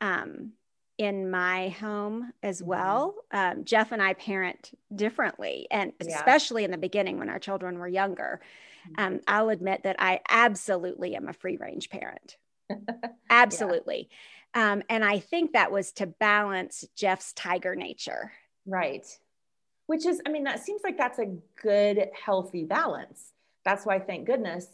um, 0.02 0.52
in 0.98 1.30
my 1.32 1.70
home 1.70 2.32
as 2.42 2.60
mm-hmm. 2.60 2.70
well. 2.70 3.16
Um, 3.32 3.64
Jeff 3.64 3.92
and 3.92 4.02
I 4.02 4.14
parent 4.14 4.72
differently, 4.94 5.68
and 5.72 5.94
yeah. 6.02 6.16
especially 6.16 6.64
in 6.64 6.72
the 6.72 6.78
beginning 6.78 7.20
when 7.20 7.30
our 7.30 7.40
children 7.40 7.80
were 7.80 7.88
younger. 7.88 8.42
Mm-hmm. 8.88 9.16
Um, 9.16 9.22
I'll 9.28 9.50
admit 9.50 9.84
that 9.84 9.96
I 10.00 10.20
absolutely 10.30 11.16
am 11.16 11.28
a 11.28 11.34
free 11.34 11.58
range 11.58 11.90
parent. 11.90 12.38
absolutely. 13.29 14.10
Yeah. 14.55 14.74
Um, 14.74 14.84
and 14.89 15.03
I 15.03 15.20
think 15.20 15.53
that 15.53 15.72
was 15.72 15.91
to 15.93 16.08
balance 16.08 16.86
Jeff's 16.96 17.34
tiger 17.34 17.75
nature. 17.75 18.32
Right. 18.65 19.05
Which 19.88 20.05
is, 20.05 20.22
I 20.25 20.29
mean, 20.29 20.43
that 20.43 20.63
seems 20.63 20.82
like 20.84 20.98
that's 20.98 21.20
a 21.20 21.36
good, 21.62 22.10
healthy 22.13 22.63
balance. 22.63 23.32
That's 23.65 23.86
why, 23.86 24.00
thank 24.00 24.27
goodness, 24.27 24.67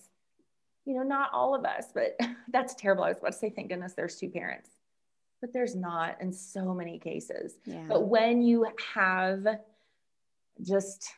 you 0.86 0.96
know, 0.96 1.04
not 1.04 1.32
all 1.34 1.56
of 1.56 1.66
us, 1.66 1.86
but 1.94 2.20
that's 2.52 2.76
terrible. 2.76 3.04
I 3.04 3.10
was 3.10 3.18
about 3.18 3.34
to 3.34 3.38
say, 3.38 3.50
thank 3.50 3.70
goodness 3.70 3.94
there's 3.94 4.18
two 4.18 4.30
parents 4.30 4.70
but 5.42 5.54
there's 5.54 5.76
not 5.76 6.22
in 6.22 6.34
so 6.34 6.74
many 6.74 7.00
cases. 7.00 7.56
Yeah. 7.66 7.86
But 7.88 8.08
when 8.08 8.42
you 8.42 8.68
have 8.94 9.46
just 10.62 11.10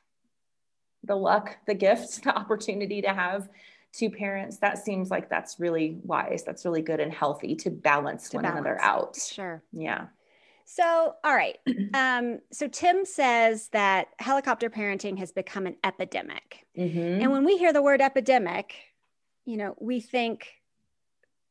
the 1.04 1.16
luck, 1.16 1.58
the 1.66 1.74
gift, 1.74 2.24
the 2.24 2.36
opportunity 2.36 3.02
to 3.02 3.14
have 3.14 3.50
two 3.94 4.10
parents, 4.10 4.58
that 4.58 4.78
seems 4.84 5.12
like 5.12 5.30
that's 5.30 5.60
really 5.60 6.00
wise. 6.04 6.44
That's 6.44 6.66
really 6.66 6.82
good 6.82 7.00
and 7.00 7.12
healthy 7.14 7.56
to 7.56 7.70
balance 7.70 8.30
to 8.30 8.38
one 8.38 8.44
balance. 8.44 8.60
another 8.60 8.82
out. 8.82 9.16
Sure. 9.16 9.64
Yeah. 9.74 10.08
So, 10.66 11.16
all 11.24 11.36
right. 11.36 11.58
Um, 11.94 12.40
so 12.54 12.68
Tim 12.70 13.04
says 13.04 13.68
that 13.74 14.08
helicopter 14.20 14.70
parenting 14.70 15.18
has 15.20 15.34
become 15.34 15.68
an 15.68 15.76
epidemic. 15.84 16.66
Mm-hmm. 16.78 17.22
And 17.22 17.32
when 17.32 17.44
we 17.44 17.58
hear 17.58 17.74
the 17.74 17.82
word 17.82 18.00
epidemic, 18.00 18.76
you 19.46 19.58
know, 19.58 19.76
we 19.80 20.00
think 20.00 20.48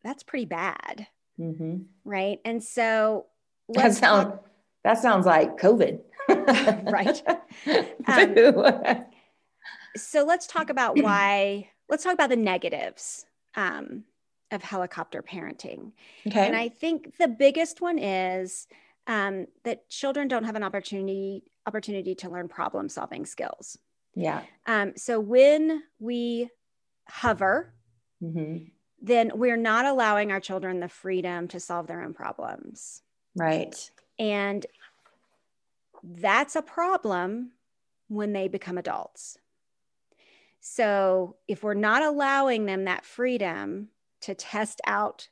that's 0.03 0.23
pretty 0.23 0.47
bad. 0.47 1.07
Mm-hmm. 1.39 1.79
Right. 2.05 2.41
And 2.45 2.65
so 2.65 3.27
that 3.69 3.93
sounds 3.93 4.39
that 4.83 4.99
sounds 4.99 5.27
like 5.27 5.59
COVID. 5.59 6.01
right. 6.91 7.23
Um, 8.07 9.05
so 9.97 10.25
let's 10.25 10.47
talk 10.47 10.71
about 10.71 11.01
why, 11.01 11.70
let's 11.91 12.05
talk 12.05 12.15
about 12.15 12.31
the 12.31 12.37
negatives 12.37 13.27
um, 13.55 14.05
of 14.51 14.63
helicopter 14.63 15.23
parenting. 15.23 15.93
Okay. 16.27 16.47
And 16.47 16.57
I 16.57 16.69
think 16.69 17.17
the 17.19 17.29
biggest 17.29 17.81
one 17.81 17.99
is 17.99 18.67
um, 19.07 19.47
that 19.65 19.89
children 19.89 20.29
don't 20.29 20.45
have 20.45 20.57
an 20.57 20.63
opportunity 20.63 21.43
opportunity 21.67 22.15
to 22.15 22.31
learn 22.31 22.49
problem 22.49 22.89
solving 22.89 23.27
skills. 23.27 23.77
Yeah. 24.15 24.43
Um, 24.67 24.93
so 24.97 25.21
when 25.21 25.83
we 25.99 26.49
hover, 27.07 27.75
mm-hmm 28.23 28.65
then 29.01 29.33
we're 29.35 29.57
not 29.57 29.87
allowing 29.87 30.31
our 30.31 30.41
children 30.41 30.81
the 30.81 30.89
freedom 30.89 31.49
to 31.49 31.59
solve 31.59 31.87
their 31.87 32.03
own 32.03 32.13
problems. 32.13 33.03
Right. 33.35 33.91
And 34.19 34.67
that's 36.03 36.57
a 36.57 36.63
problem 36.63 37.53
when 38.09 38.33
they 38.33 38.49
become 38.49 38.77
adults. 38.77 39.39
So 40.61 41.37
if 41.49 41.63
we're 41.63 41.75
not 41.75 42.03
allowing 42.03 42.67
them 42.67 42.85
that 42.85 43.05
freedom 43.05 43.89
to 44.21 44.35
test 44.35 44.81
out 44.87 45.29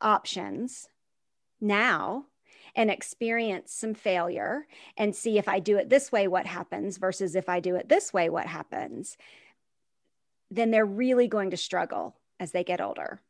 options 0.00 0.88
now 1.60 2.26
and 2.76 2.90
experience 2.90 3.72
some 3.72 3.94
failure 3.94 4.66
and 4.96 5.14
see 5.14 5.36
if 5.36 5.48
I 5.48 5.58
do 5.58 5.76
it 5.76 5.90
this 5.90 6.12
way, 6.12 6.28
what 6.28 6.46
happens 6.46 6.96
versus 6.96 7.34
if 7.34 7.48
I 7.48 7.58
do 7.58 7.74
it 7.74 7.88
this 7.88 8.12
way, 8.12 8.30
what 8.30 8.46
happens, 8.46 9.16
then 10.50 10.70
they're 10.70 10.86
really 10.86 11.26
going 11.26 11.50
to 11.50 11.56
struggle 11.56 12.16
as 12.38 12.52
they 12.52 12.62
get 12.62 12.80
older. 12.80 13.20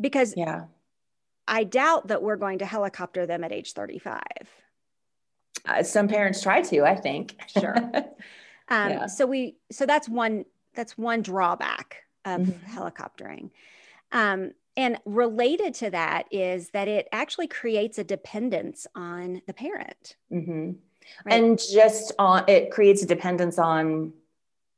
Because 0.00 0.34
yeah. 0.36 0.64
I 1.46 1.64
doubt 1.64 2.08
that 2.08 2.22
we're 2.22 2.36
going 2.36 2.58
to 2.58 2.66
helicopter 2.66 3.26
them 3.26 3.44
at 3.44 3.52
age 3.52 3.72
35. 3.72 4.20
Uh, 5.66 5.82
some 5.82 6.08
parents 6.08 6.42
try 6.42 6.62
to, 6.62 6.82
I 6.84 6.96
think. 6.96 7.36
Sure. 7.48 7.76
um, 8.70 8.90
yeah. 8.90 9.06
So 9.06 9.26
we, 9.26 9.56
so 9.70 9.86
that's 9.86 10.08
one, 10.08 10.44
that's 10.74 10.96
one 10.96 11.22
drawback 11.22 12.04
of 12.24 12.42
mm-hmm. 12.42 12.78
helicoptering. 12.78 13.50
Um, 14.12 14.52
and 14.76 14.98
related 15.04 15.74
to 15.74 15.90
that 15.90 16.26
is 16.30 16.70
that 16.70 16.88
it 16.88 17.08
actually 17.12 17.48
creates 17.48 17.98
a 17.98 18.04
dependence 18.04 18.86
on 18.94 19.42
the 19.46 19.52
parent. 19.52 20.16
Mm-hmm. 20.32 20.72
Right? 21.24 21.42
And 21.42 21.58
just 21.58 22.12
on, 22.18 22.44
it 22.48 22.70
creates 22.70 23.02
a 23.02 23.06
dependence 23.06 23.58
on 23.58 24.12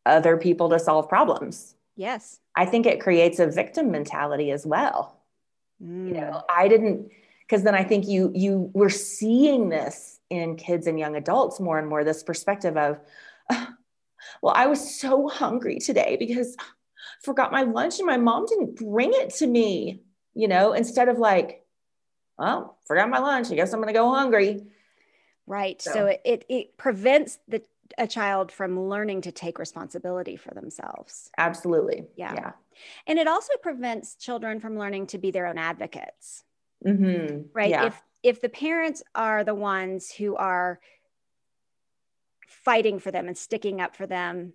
other 0.06 0.36
people 0.36 0.70
to 0.70 0.78
solve 0.78 1.08
problems. 1.08 1.74
Yes. 1.96 2.40
I 2.56 2.64
think 2.64 2.86
it 2.86 3.00
creates 3.00 3.38
a 3.38 3.46
victim 3.46 3.90
mentality 3.90 4.50
as 4.50 4.66
well. 4.66 5.20
Mm. 5.82 6.08
You 6.08 6.14
know, 6.14 6.42
I 6.48 6.68
didn't 6.68 7.10
because 7.40 7.64
then 7.64 7.74
I 7.74 7.84
think 7.84 8.06
you 8.06 8.32
you 8.34 8.70
we're 8.72 8.88
seeing 8.88 9.68
this 9.68 10.20
in 10.30 10.56
kids 10.56 10.86
and 10.86 10.98
young 10.98 11.16
adults 11.16 11.60
more 11.60 11.78
and 11.78 11.88
more 11.88 12.04
this 12.04 12.22
perspective 12.22 12.76
of 12.76 12.98
well, 14.42 14.54
I 14.56 14.66
was 14.66 14.98
so 14.98 15.28
hungry 15.28 15.78
today 15.78 16.16
because 16.18 16.56
I 16.58 16.64
forgot 17.22 17.52
my 17.52 17.62
lunch 17.62 17.98
and 17.98 18.06
my 18.06 18.16
mom 18.16 18.46
didn't 18.46 18.76
bring 18.76 19.10
it 19.12 19.30
to 19.36 19.46
me, 19.46 20.02
you 20.34 20.48
know, 20.48 20.72
instead 20.72 21.08
of 21.08 21.18
like, 21.18 21.64
well, 22.38 22.78
forgot 22.86 23.10
my 23.10 23.18
lunch. 23.18 23.50
I 23.50 23.54
guess 23.54 23.72
I'm 23.72 23.80
going 23.80 23.92
to 23.92 23.98
go 23.98 24.12
hungry. 24.12 24.62
Right. 25.46 25.80
So, 25.80 25.92
so 25.92 26.06
it, 26.24 26.44
it, 26.48 26.76
prevents 26.76 27.38
the 27.48 27.62
a 27.98 28.06
child 28.06 28.50
from 28.50 28.88
learning 28.88 29.22
to 29.22 29.32
take 29.32 29.58
responsibility 29.58 30.36
for 30.36 30.54
themselves. 30.54 31.30
Absolutely. 31.36 32.04
Yeah. 32.16 32.34
Yeah. 32.34 32.52
And 33.06 33.18
it 33.18 33.28
also 33.28 33.52
prevents 33.62 34.14
children 34.14 34.60
from 34.60 34.78
learning 34.78 35.08
to 35.08 35.18
be 35.18 35.30
their 35.30 35.46
own 35.46 35.58
advocates. 35.58 36.44
Mm-hmm. 36.86 37.48
Right. 37.52 37.70
Yeah. 37.70 37.86
If 37.86 38.02
if 38.22 38.40
the 38.40 38.48
parents 38.48 39.02
are 39.14 39.44
the 39.44 39.54
ones 39.54 40.10
who 40.10 40.36
are 40.36 40.80
fighting 42.52 42.98
for 42.98 43.10
them 43.10 43.26
and 43.28 43.36
sticking 43.36 43.80
up 43.80 43.96
for 43.96 44.06
them 44.06 44.52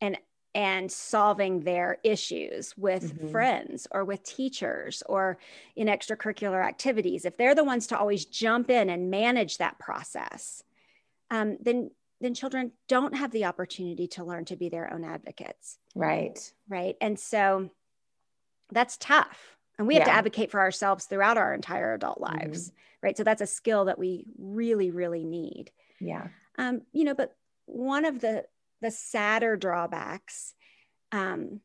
and 0.00 0.18
and 0.54 0.90
solving 0.90 1.60
their 1.60 1.98
issues 2.02 2.74
with 2.78 3.14
mm-hmm. 3.14 3.28
friends 3.28 3.86
or 3.90 4.04
with 4.04 4.22
teachers 4.22 5.02
or 5.06 5.36
in 5.76 5.88
extracurricular 5.88 6.64
activities 6.66 7.24
if 7.24 7.36
they're 7.36 7.54
the 7.54 7.64
ones 7.64 7.86
to 7.86 7.98
always 7.98 8.24
jump 8.24 8.70
in 8.70 8.88
and 8.88 9.10
manage 9.10 9.58
that 9.58 9.78
process 9.78 10.62
um, 11.30 11.58
then 11.60 11.90
then 12.20 12.34
children 12.34 12.72
don't 12.88 13.14
have 13.14 13.30
the 13.30 13.44
opportunity 13.44 14.06
to 14.06 14.24
learn 14.24 14.44
to 14.46 14.56
be 14.56 14.68
their 14.68 14.92
own 14.92 15.04
advocates. 15.04 15.78
Right. 15.94 16.52
Right. 16.68 16.96
And 17.00 17.18
so 17.18 17.70
that's 18.72 18.96
tough. 18.96 19.56
And 19.78 19.86
we 19.86 19.94
have 19.94 20.02
yeah. 20.02 20.12
to 20.12 20.18
advocate 20.18 20.50
for 20.50 20.60
ourselves 20.60 21.04
throughout 21.04 21.36
our 21.36 21.52
entire 21.52 21.92
adult 21.92 22.20
mm-hmm. 22.20 22.38
lives. 22.38 22.68
Mm-hmm. 22.68 22.76
Right. 23.02 23.16
So 23.16 23.24
that's 23.24 23.42
a 23.42 23.46
skill 23.46 23.84
that 23.84 23.98
we 23.98 24.24
really, 24.38 24.90
really 24.90 25.24
need. 25.24 25.70
Yeah. 26.00 26.28
Um, 26.58 26.82
you 26.92 27.04
know, 27.04 27.14
but 27.14 27.36
one 27.66 28.04
of 28.04 28.20
the 28.20 28.44
the 28.82 28.90
sadder 28.90 29.56
drawbacks 29.56 30.54
um, 31.12 31.60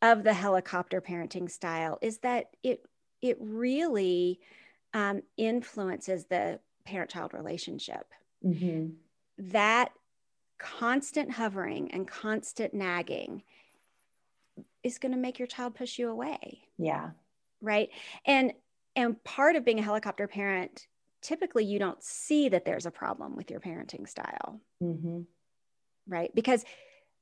of 0.00 0.24
the 0.24 0.34
helicopter 0.34 1.00
parenting 1.00 1.50
style 1.50 1.98
is 2.02 2.18
that 2.18 2.46
it 2.62 2.84
it 3.20 3.36
really 3.40 4.40
um, 4.94 5.22
influences 5.36 6.26
the 6.26 6.58
parent-child 6.84 7.32
relationship. 7.32 8.06
Mm-hmm 8.44 8.90
that 9.38 9.92
constant 10.58 11.32
hovering 11.32 11.90
and 11.92 12.06
constant 12.06 12.72
nagging 12.72 13.42
is 14.82 14.98
going 14.98 15.12
to 15.12 15.18
make 15.18 15.38
your 15.38 15.48
child 15.48 15.74
push 15.74 15.98
you 15.98 16.08
away. 16.08 16.62
Yeah. 16.78 17.10
Right. 17.60 17.90
And 18.24 18.52
and 18.94 19.22
part 19.24 19.56
of 19.56 19.64
being 19.64 19.78
a 19.78 19.82
helicopter 19.82 20.28
parent, 20.28 20.86
typically 21.22 21.64
you 21.64 21.78
don't 21.78 22.02
see 22.02 22.48
that 22.50 22.64
there's 22.64 22.86
a 22.86 22.90
problem 22.90 23.36
with 23.36 23.50
your 23.50 23.60
parenting 23.60 24.08
style. 24.08 24.60
Mm-hmm. 24.82 25.20
Right. 26.08 26.34
Because 26.34 26.64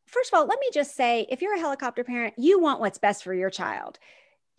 first 0.07 0.33
of 0.33 0.39
all, 0.39 0.47
let 0.47 0.59
me 0.59 0.69
just 0.73 0.97
say, 0.97 1.27
if 1.31 1.43
you're 1.43 1.55
a 1.55 1.61
helicopter 1.61 2.03
parent, 2.03 2.35
you 2.37 2.59
want 2.59 2.81
what's 2.81 2.99
best 2.99 3.23
for 3.23 3.35
your 3.35 3.51
child. 3.51 3.99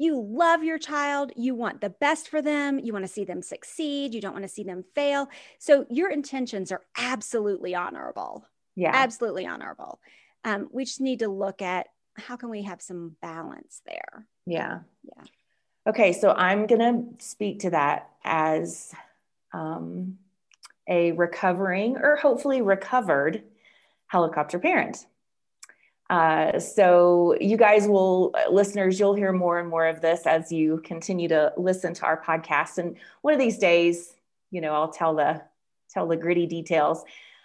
you 0.02 0.20
love 0.20 0.64
your 0.64 0.80
child, 0.80 1.32
you 1.36 1.54
want 1.54 1.80
the 1.80 1.90
best 1.90 2.28
for 2.28 2.42
them, 2.42 2.80
you 2.80 2.92
want 2.92 3.06
to 3.06 3.12
see 3.12 3.24
them 3.24 3.42
succeed, 3.44 4.16
you 4.16 4.20
don't 4.20 4.34
want 4.34 4.44
to 4.44 4.50
see 4.50 4.64
them 4.64 4.84
fail. 4.96 5.30
So 5.60 5.86
your 5.90 6.10
intentions 6.10 6.72
are 6.72 6.82
absolutely 6.98 7.76
honorable. 7.76 8.48
Yeah. 8.76 8.92
Absolutely 8.94 9.46
honorable. 9.46 10.00
Um, 10.44 10.70
we 10.72 10.86
just 10.86 11.02
need 11.02 11.20
to 11.20 11.28
look 11.28 11.62
at 11.62 11.88
how 12.18 12.36
can 12.36 12.50
we 12.50 12.64
have 12.64 12.82
some 12.82 13.16
balance 13.22 13.82
there. 13.86 14.26
Yeah. 14.48 14.80
Yeah. 15.04 15.24
Okay, 15.88 16.14
so 16.14 16.32
I'm 16.32 16.66
going 16.66 16.80
to 16.80 17.24
speak 17.24 17.60
to 17.60 17.70
that 17.72 18.10
as 18.24 18.92
um, 19.54 20.18
a 20.88 21.12
recovering 21.14 21.98
or 21.98 22.16
hopefully 22.16 22.62
recovered 22.62 23.44
helicopter 24.08 24.60
parent. 24.60 25.06
Uh, 26.10 26.60
so 26.60 27.38
you 27.40 27.56
guys 27.56 27.88
will 27.88 28.34
listeners 28.52 29.00
you'll 29.00 29.16
hear 29.16 29.32
more 29.32 29.60
and 29.60 29.70
more 29.70 29.88
of 29.88 30.02
this 30.02 30.28
as 30.28 30.52
you 30.52 30.82
continue 30.84 31.30
to 31.30 31.54
listen 31.56 31.94
to 31.94 32.06
our 32.06 32.22
podcast. 32.22 32.78
And 32.78 32.98
one 33.22 33.34
of 33.34 33.40
these 33.40 33.58
days 33.58 34.14
you 34.52 34.60
know 34.60 34.74
i'll 34.74 34.92
tell 34.92 35.16
the 35.16 35.42
tell 35.90 36.08
the 36.08 36.18
gritty 36.18 36.46
details. 36.46 37.04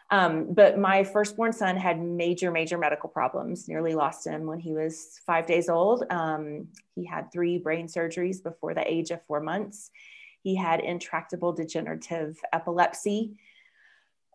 Um, 0.08 0.52
but 0.54 0.78
my 0.78 1.02
firstborn 1.02 1.52
son 1.52 1.76
had 1.76 2.00
major 2.00 2.50
major 2.52 2.78
medical 2.78 3.08
problems 3.08 3.68
nearly 3.68 3.94
lost 3.94 4.26
him 4.26 4.46
when 4.46 4.60
he 4.60 4.72
was 4.72 5.20
five 5.26 5.46
days 5.46 5.68
old. 5.68 6.04
Um, 6.10 6.68
he 6.94 7.04
had 7.04 7.32
three 7.32 7.58
brain 7.58 7.88
surgeries 7.88 8.40
before 8.40 8.72
the 8.72 8.88
age 8.88 9.10
of 9.10 9.24
four 9.24 9.40
months 9.40 9.90
he 10.46 10.54
had 10.54 10.78
intractable 10.78 11.52
degenerative 11.52 12.38
epilepsy 12.52 13.36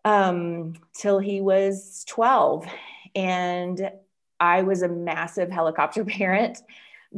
um, 0.04 0.74
till 0.94 1.18
he 1.18 1.40
was 1.40 2.04
12 2.06 2.66
and 3.14 3.90
I 4.38 4.60
was 4.60 4.82
a 4.82 4.90
massive 4.90 5.50
helicopter 5.50 6.04
parent 6.18 6.58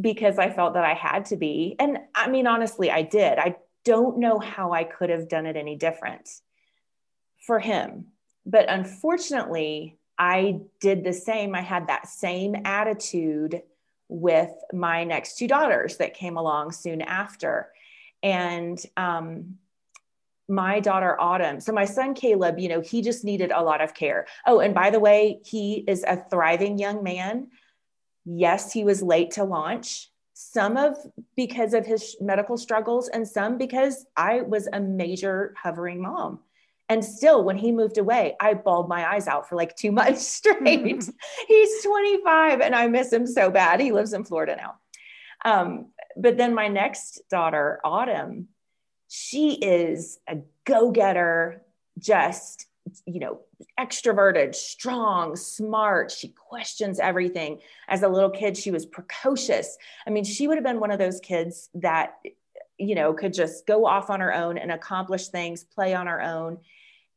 because 0.01 0.39
I 0.39 0.49
felt 0.49 0.75
that 0.75 0.85
I 0.85 0.95
had 0.95 1.25
to 1.27 1.37
be. 1.37 1.75
And 1.81 1.99
I 2.15 2.29
mean, 2.29 2.47
honestly, 2.47 2.89
I 2.89 3.03
did. 3.03 3.37
I 3.37 3.57
don't 3.85 4.19
know 4.19 4.39
how 4.39 4.71
I 4.71 4.85
could 4.85 5.11
have 5.11 5.29
done 5.29 5.47
it 5.47 5.57
any 5.57 5.75
different 5.75 6.31
for 7.45 7.59
him. 7.59 8.13
But 8.47 8.71
unfortunately, 8.71 9.99
I 10.17 10.61
did 10.79 11.03
the 11.03 11.13
same. 11.13 11.57
I 11.57 11.63
had 11.63 11.89
that 11.89 12.07
same 12.07 12.55
attitude 12.65 13.61
with 14.07 14.53
my 14.73 15.03
next 15.03 15.37
two 15.37 15.49
daughters 15.49 15.97
that 15.97 16.15
came 16.15 16.37
along 16.37 16.71
soon 16.71 17.03
after. 17.03 17.71
And 18.25 18.85
um, 18.97 19.59
my 20.49 20.81
daughter 20.81 21.19
Autumn. 21.21 21.61
So 21.61 21.73
my 21.73 21.85
son 21.85 22.15
Caleb, 22.15 22.59
you 22.59 22.69
know, 22.69 22.81
he 22.81 23.03
just 23.03 23.25
needed 23.25 23.51
a 23.51 23.63
lot 23.63 23.81
of 23.81 23.95
care. 23.95 24.27
Oh, 24.47 24.61
and 24.61 24.75
by 24.75 24.91
the 24.91 25.01
way, 25.01 25.41
he 25.45 25.85
is 25.87 26.05
a 26.05 26.23
thriving 26.31 26.79
young 26.79 27.03
man. 27.03 27.49
Yes, 28.25 28.73
he 28.73 28.85
was 28.85 29.03
late 29.03 29.33
to 29.33 29.45
launch. 29.45 30.11
Some 30.35 30.77
of 30.77 30.97
because 31.37 31.75
of 31.75 31.87
his 31.87 32.17
medical 32.21 32.57
struggles 32.57 33.09
and 33.09 33.27
some 33.27 33.57
because 33.57 34.05
I 34.17 34.41
was 34.41 34.69
a 34.73 34.81
major 34.81 35.55
hovering 35.63 36.03
mom. 36.03 36.41
And 36.89 37.03
still, 37.03 37.45
when 37.45 37.57
he 37.57 37.73
moved 37.73 37.97
away, 37.97 38.37
I 38.41 38.55
bawled 38.55 38.89
my 38.89 39.15
eyes 39.15 39.27
out 39.27 39.49
for 39.49 39.57
like 39.57 39.77
two 39.77 39.93
months 40.01 40.27
straight. 40.27 40.85
He's 41.49 41.83
25 41.85 42.61
and 42.61 42.75
I 42.75 42.89
miss 42.89 43.13
him 43.13 43.27
so 43.27 43.51
bad. 43.51 43.81
He 43.81 43.93
lives 43.93 44.13
in 44.13 44.25
Florida 44.25 44.57
now. 44.57 44.75
Um, 45.47 45.93
but 46.17 46.37
then 46.37 46.55
my 46.55 46.69
next 46.69 47.23
daughter, 47.31 47.81
Autumn, 47.85 48.49
she 49.09 49.55
is 49.55 50.19
a 50.29 50.39
go-getter 50.65 51.63
just 51.99 52.67
you 53.07 53.21
know 53.21 53.41
extroverted 53.79 54.55
strong 54.55 55.37
smart. 55.37 56.11
She 56.11 56.29
questions 56.29 57.01
everything. 57.01 57.61
As 57.89 58.03
a 58.03 58.09
little 58.09 58.31
kid 58.31 58.57
she 58.57 58.71
was 58.71 58.87
precocious. 58.87 59.77
I 60.07 60.11
mean 60.11 60.25
she 60.25 60.47
would 60.47 60.57
have 60.57 60.65
been 60.65 60.81
one 60.81 60.91
of 60.91 60.99
those 60.99 61.21
kids 61.21 61.71
that 61.75 62.15
you 62.79 62.95
know 62.95 63.15
could 63.15 63.33
just 63.33 63.67
go 63.67 63.87
off 63.87 64.11
on 64.11 64.21
her 64.21 64.35
own 64.35 64.59
and 64.59 64.71
accomplish 64.71 65.29
things 65.29 65.65
play 65.65 65.95
on 65.95 66.07
her 66.07 66.21
own. 66.21 66.59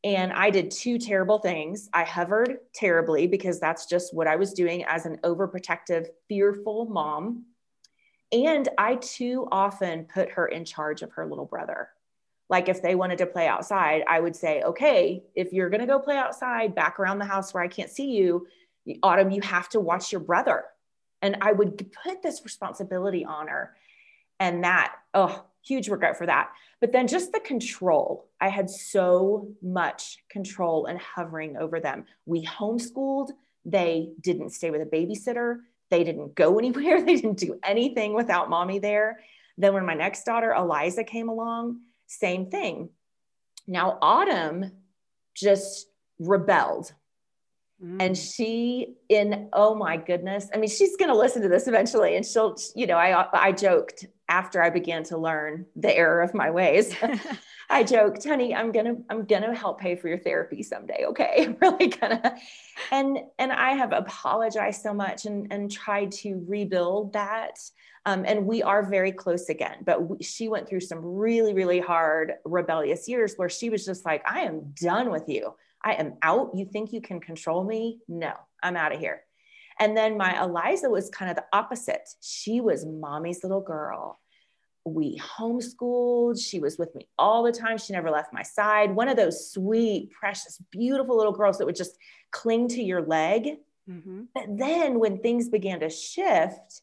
And 0.04 0.32
i 0.32 0.50
did 0.50 0.70
two 0.70 0.98
terrible 0.98 1.38
things. 1.38 1.90
I 1.92 2.04
hovered 2.04 2.58
terribly 2.72 3.26
because 3.26 3.60
that's 3.60 3.86
just 3.86 4.14
what 4.14 4.26
i 4.26 4.36
was 4.36 4.52
doing 4.52 4.84
as 4.84 5.04
an 5.06 5.18
overprotective 5.24 6.06
fearful 6.28 6.86
mom 6.86 7.44
and 8.32 8.68
I 8.76 8.96
too 8.96 9.48
often 9.50 10.04
put 10.04 10.30
her 10.30 10.46
in 10.46 10.64
charge 10.64 11.02
of 11.02 11.12
her 11.12 11.26
little 11.26 11.46
brother. 11.46 11.88
Like 12.50 12.68
if 12.68 12.82
they 12.82 12.94
wanted 12.94 13.18
to 13.18 13.26
play 13.26 13.46
outside, 13.46 14.02
I 14.08 14.20
would 14.20 14.34
say, 14.34 14.62
okay, 14.62 15.22
if 15.34 15.52
you're 15.52 15.70
going 15.70 15.80
to 15.80 15.86
go 15.86 15.98
play 15.98 16.16
outside 16.16 16.74
back 16.74 16.98
around 16.98 17.18
the 17.18 17.26
house 17.26 17.52
where 17.52 17.62
I 17.62 17.68
can't 17.68 17.90
see 17.90 18.12
you, 18.12 18.46
Autumn, 19.02 19.30
you 19.30 19.42
have 19.42 19.68
to 19.70 19.80
watch 19.80 20.12
your 20.12 20.20
brother. 20.20 20.64
And 21.20 21.36
I 21.40 21.52
would 21.52 21.92
put 22.04 22.22
this 22.22 22.42
responsibility 22.44 23.24
on 23.24 23.48
her. 23.48 23.74
And 24.40 24.64
that, 24.64 24.94
oh, 25.14 25.44
huge 25.62 25.88
regret 25.88 26.16
for 26.16 26.26
that. 26.26 26.50
But 26.80 26.92
then 26.92 27.08
just 27.08 27.32
the 27.32 27.40
control. 27.40 28.28
I 28.40 28.48
had 28.48 28.70
so 28.70 29.50
much 29.60 30.18
control 30.30 30.86
and 30.86 30.98
hovering 30.98 31.56
over 31.56 31.80
them. 31.80 32.06
We 32.24 32.46
homeschooled. 32.46 33.30
They 33.64 34.10
didn't 34.20 34.50
stay 34.50 34.70
with 34.70 34.80
a 34.80 34.86
babysitter. 34.86 35.58
They 35.90 36.04
didn't 36.04 36.34
go 36.34 36.58
anywhere. 36.58 37.02
They 37.04 37.16
didn't 37.16 37.38
do 37.38 37.58
anything 37.64 38.14
without 38.14 38.50
mommy 38.50 38.78
there. 38.78 39.20
Then 39.56 39.74
when 39.74 39.86
my 39.86 39.94
next 39.94 40.24
daughter, 40.24 40.52
Eliza, 40.52 41.04
came 41.04 41.28
along, 41.28 41.80
same 42.06 42.50
thing. 42.50 42.90
Now, 43.66 43.98
Autumn 44.00 44.72
just 45.34 45.88
rebelled. 46.18 46.92
Mm. 47.82 47.96
And 48.00 48.18
she, 48.18 48.94
in 49.08 49.48
oh 49.52 49.74
my 49.74 49.96
goodness, 49.96 50.48
I 50.52 50.58
mean, 50.58 50.70
she's 50.70 50.96
going 50.96 51.10
to 51.10 51.16
listen 51.16 51.42
to 51.42 51.48
this 51.48 51.68
eventually, 51.68 52.16
and 52.16 52.26
she'll, 52.26 52.56
you 52.74 52.86
know, 52.86 52.96
I 52.96 53.26
I 53.32 53.52
joked 53.52 54.06
after 54.28 54.62
I 54.62 54.70
began 54.70 55.04
to 55.04 55.18
learn 55.18 55.66
the 55.76 55.94
error 55.94 56.22
of 56.22 56.34
my 56.34 56.50
ways. 56.50 56.94
I 57.70 57.84
joked, 57.84 58.24
honey, 58.24 58.54
I'm 58.54 58.72
gonna 58.72 58.94
I'm 59.10 59.26
gonna 59.26 59.54
help 59.54 59.78
pay 59.80 59.94
for 59.94 60.08
your 60.08 60.18
therapy 60.18 60.62
someday. 60.62 61.04
Okay, 61.08 61.34
I'm 61.46 61.56
really 61.60 61.88
gonna. 61.88 62.36
And 62.90 63.18
and 63.38 63.52
I 63.52 63.72
have 63.72 63.92
apologized 63.92 64.82
so 64.82 64.94
much 64.94 65.26
and 65.26 65.52
and 65.52 65.70
tried 65.70 66.12
to 66.12 66.42
rebuild 66.46 67.12
that. 67.12 67.58
Um, 68.06 68.24
and 68.26 68.46
we 68.46 68.62
are 68.62 68.88
very 68.88 69.12
close 69.12 69.50
again. 69.50 69.78
But 69.84 70.08
we, 70.08 70.22
she 70.22 70.48
went 70.48 70.68
through 70.68 70.80
some 70.80 71.04
really 71.04 71.52
really 71.52 71.80
hard 71.80 72.34
rebellious 72.44 73.06
years 73.06 73.34
where 73.36 73.50
she 73.50 73.68
was 73.68 73.84
just 73.84 74.04
like, 74.06 74.22
I 74.26 74.40
am 74.40 74.72
done 74.80 75.10
with 75.10 75.28
you. 75.28 75.54
I 75.84 75.92
am 75.94 76.14
out. 76.22 76.52
You 76.54 76.64
think 76.64 76.92
you 76.92 77.02
can 77.02 77.20
control 77.20 77.64
me? 77.64 77.98
No, 78.08 78.32
I'm 78.62 78.76
out 78.76 78.92
of 78.92 79.00
here. 79.00 79.22
And 79.78 79.96
then 79.96 80.16
my 80.16 80.42
Eliza 80.42 80.88
was 80.90 81.10
kind 81.10 81.30
of 81.30 81.36
the 81.36 81.44
opposite. 81.52 82.08
She 82.20 82.60
was 82.60 82.84
mommy's 82.86 83.44
little 83.44 83.60
girl 83.60 84.18
we 84.84 85.18
homeschooled. 85.18 86.42
She 86.42 86.60
was 86.60 86.78
with 86.78 86.94
me 86.94 87.08
all 87.18 87.42
the 87.42 87.52
time. 87.52 87.78
She 87.78 87.92
never 87.92 88.10
left 88.10 88.32
my 88.32 88.42
side. 88.42 88.94
One 88.94 89.08
of 89.08 89.16
those 89.16 89.50
sweet, 89.50 90.10
precious, 90.10 90.60
beautiful 90.70 91.16
little 91.16 91.32
girls 91.32 91.58
that 91.58 91.66
would 91.66 91.76
just 91.76 91.98
cling 92.30 92.68
to 92.68 92.82
your 92.82 93.02
leg. 93.02 93.58
Mm-hmm. 93.88 94.22
But 94.34 94.58
then 94.58 94.98
when 94.98 95.18
things 95.18 95.48
began 95.48 95.80
to 95.80 95.90
shift, 95.90 96.82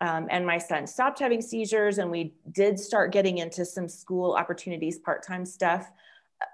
um, 0.00 0.28
and 0.30 0.46
my 0.46 0.58
son 0.58 0.86
stopped 0.86 1.18
having 1.18 1.42
seizures, 1.42 1.98
and 1.98 2.10
we 2.10 2.34
did 2.52 2.78
start 2.78 3.12
getting 3.12 3.38
into 3.38 3.64
some 3.64 3.88
school 3.88 4.34
opportunities, 4.34 4.98
part 4.98 5.26
time 5.26 5.44
stuff, 5.44 5.90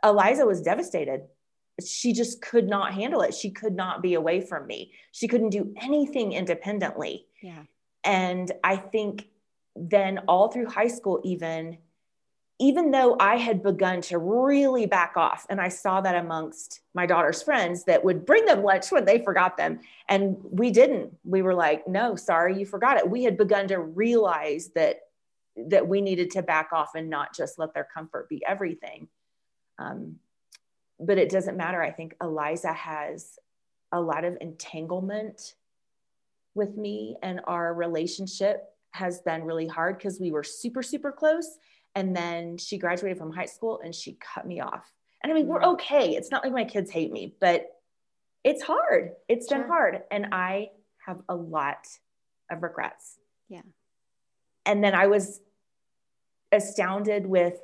Eliza 0.02 0.46
was 0.46 0.62
devastated. 0.62 1.22
She 1.84 2.12
just 2.12 2.40
could 2.40 2.68
not 2.68 2.94
handle 2.94 3.20
it. 3.20 3.34
She 3.34 3.50
could 3.50 3.74
not 3.74 4.00
be 4.00 4.14
away 4.14 4.40
from 4.40 4.66
me. 4.66 4.92
She 5.12 5.28
couldn't 5.28 5.50
do 5.50 5.74
anything 5.80 6.32
independently. 6.32 7.26
Yeah. 7.42 7.64
And 8.04 8.50
I 8.62 8.76
think 8.76 9.28
then 9.76 10.18
all 10.28 10.48
through 10.48 10.66
high 10.66 10.88
school 10.88 11.20
even 11.24 11.78
even 12.60 12.92
though 12.92 13.16
I 13.18 13.36
had 13.36 13.62
begun 13.62 14.00
to 14.02 14.18
really 14.18 14.86
back 14.86 15.16
off, 15.16 15.44
and 15.50 15.60
I 15.60 15.68
saw 15.68 16.00
that 16.00 16.14
amongst 16.14 16.82
my 16.94 17.04
daughter's 17.04 17.42
friends 17.42 17.84
that 17.84 18.04
would 18.04 18.24
bring 18.24 18.44
them 18.44 18.62
lunch 18.62 18.92
when 18.92 19.04
they 19.04 19.18
forgot 19.18 19.56
them. 19.56 19.80
And 20.08 20.36
we 20.40 20.70
didn't. 20.70 21.16
We 21.24 21.42
were 21.42 21.54
like, 21.54 21.88
no, 21.88 22.14
sorry, 22.14 22.56
you 22.58 22.64
forgot 22.64 22.96
it. 22.96 23.10
We 23.10 23.24
had 23.24 23.36
begun 23.36 23.68
to 23.68 23.80
realize 23.80 24.70
that 24.74 25.00
that 25.56 25.86
we 25.86 26.00
needed 26.00 26.32
to 26.32 26.42
back 26.42 26.70
off 26.72 26.94
and 26.96 27.08
not 27.08 27.34
just 27.34 27.58
let 27.58 27.74
their 27.74 27.86
comfort 27.92 28.28
be 28.28 28.44
everything. 28.44 29.08
Um, 29.78 30.16
but 30.98 31.18
it 31.18 31.30
doesn't 31.30 31.56
matter. 31.56 31.80
I 31.82 31.92
think 31.92 32.16
Eliza 32.20 32.72
has 32.72 33.38
a 33.92 34.00
lot 34.00 34.24
of 34.24 34.36
entanglement 34.40 35.54
with 36.54 36.76
me 36.76 37.16
and 37.22 37.40
our 37.46 37.72
relationship 37.72 38.73
has 38.94 39.20
been 39.20 39.42
really 39.42 39.66
hard 39.66 39.98
because 39.98 40.20
we 40.20 40.30
were 40.30 40.44
super, 40.44 40.82
super 40.82 41.10
close. 41.10 41.58
And 41.96 42.16
then 42.16 42.56
she 42.58 42.78
graduated 42.78 43.18
from 43.18 43.32
high 43.32 43.46
school 43.46 43.80
and 43.84 43.92
she 43.94 44.16
cut 44.20 44.46
me 44.46 44.60
off. 44.60 44.92
And 45.22 45.32
I 45.32 45.34
mean, 45.34 45.48
we're 45.48 45.60
mm. 45.60 45.74
okay. 45.74 46.10
It's 46.10 46.30
not 46.30 46.44
like 46.44 46.52
my 46.52 46.64
kids 46.64 46.90
hate 46.90 47.10
me, 47.10 47.34
but 47.40 47.66
it's 48.44 48.62
hard. 48.62 49.12
It's 49.28 49.48
sure. 49.48 49.58
been 49.58 49.68
hard. 49.68 50.02
And 50.12 50.28
I 50.32 50.70
have 51.06 51.20
a 51.28 51.34
lot 51.34 51.88
of 52.50 52.62
regrets. 52.62 53.18
Yeah. 53.48 53.62
And 54.64 54.82
then 54.82 54.94
I 54.94 55.08
was 55.08 55.40
astounded 56.52 57.26
with 57.26 57.58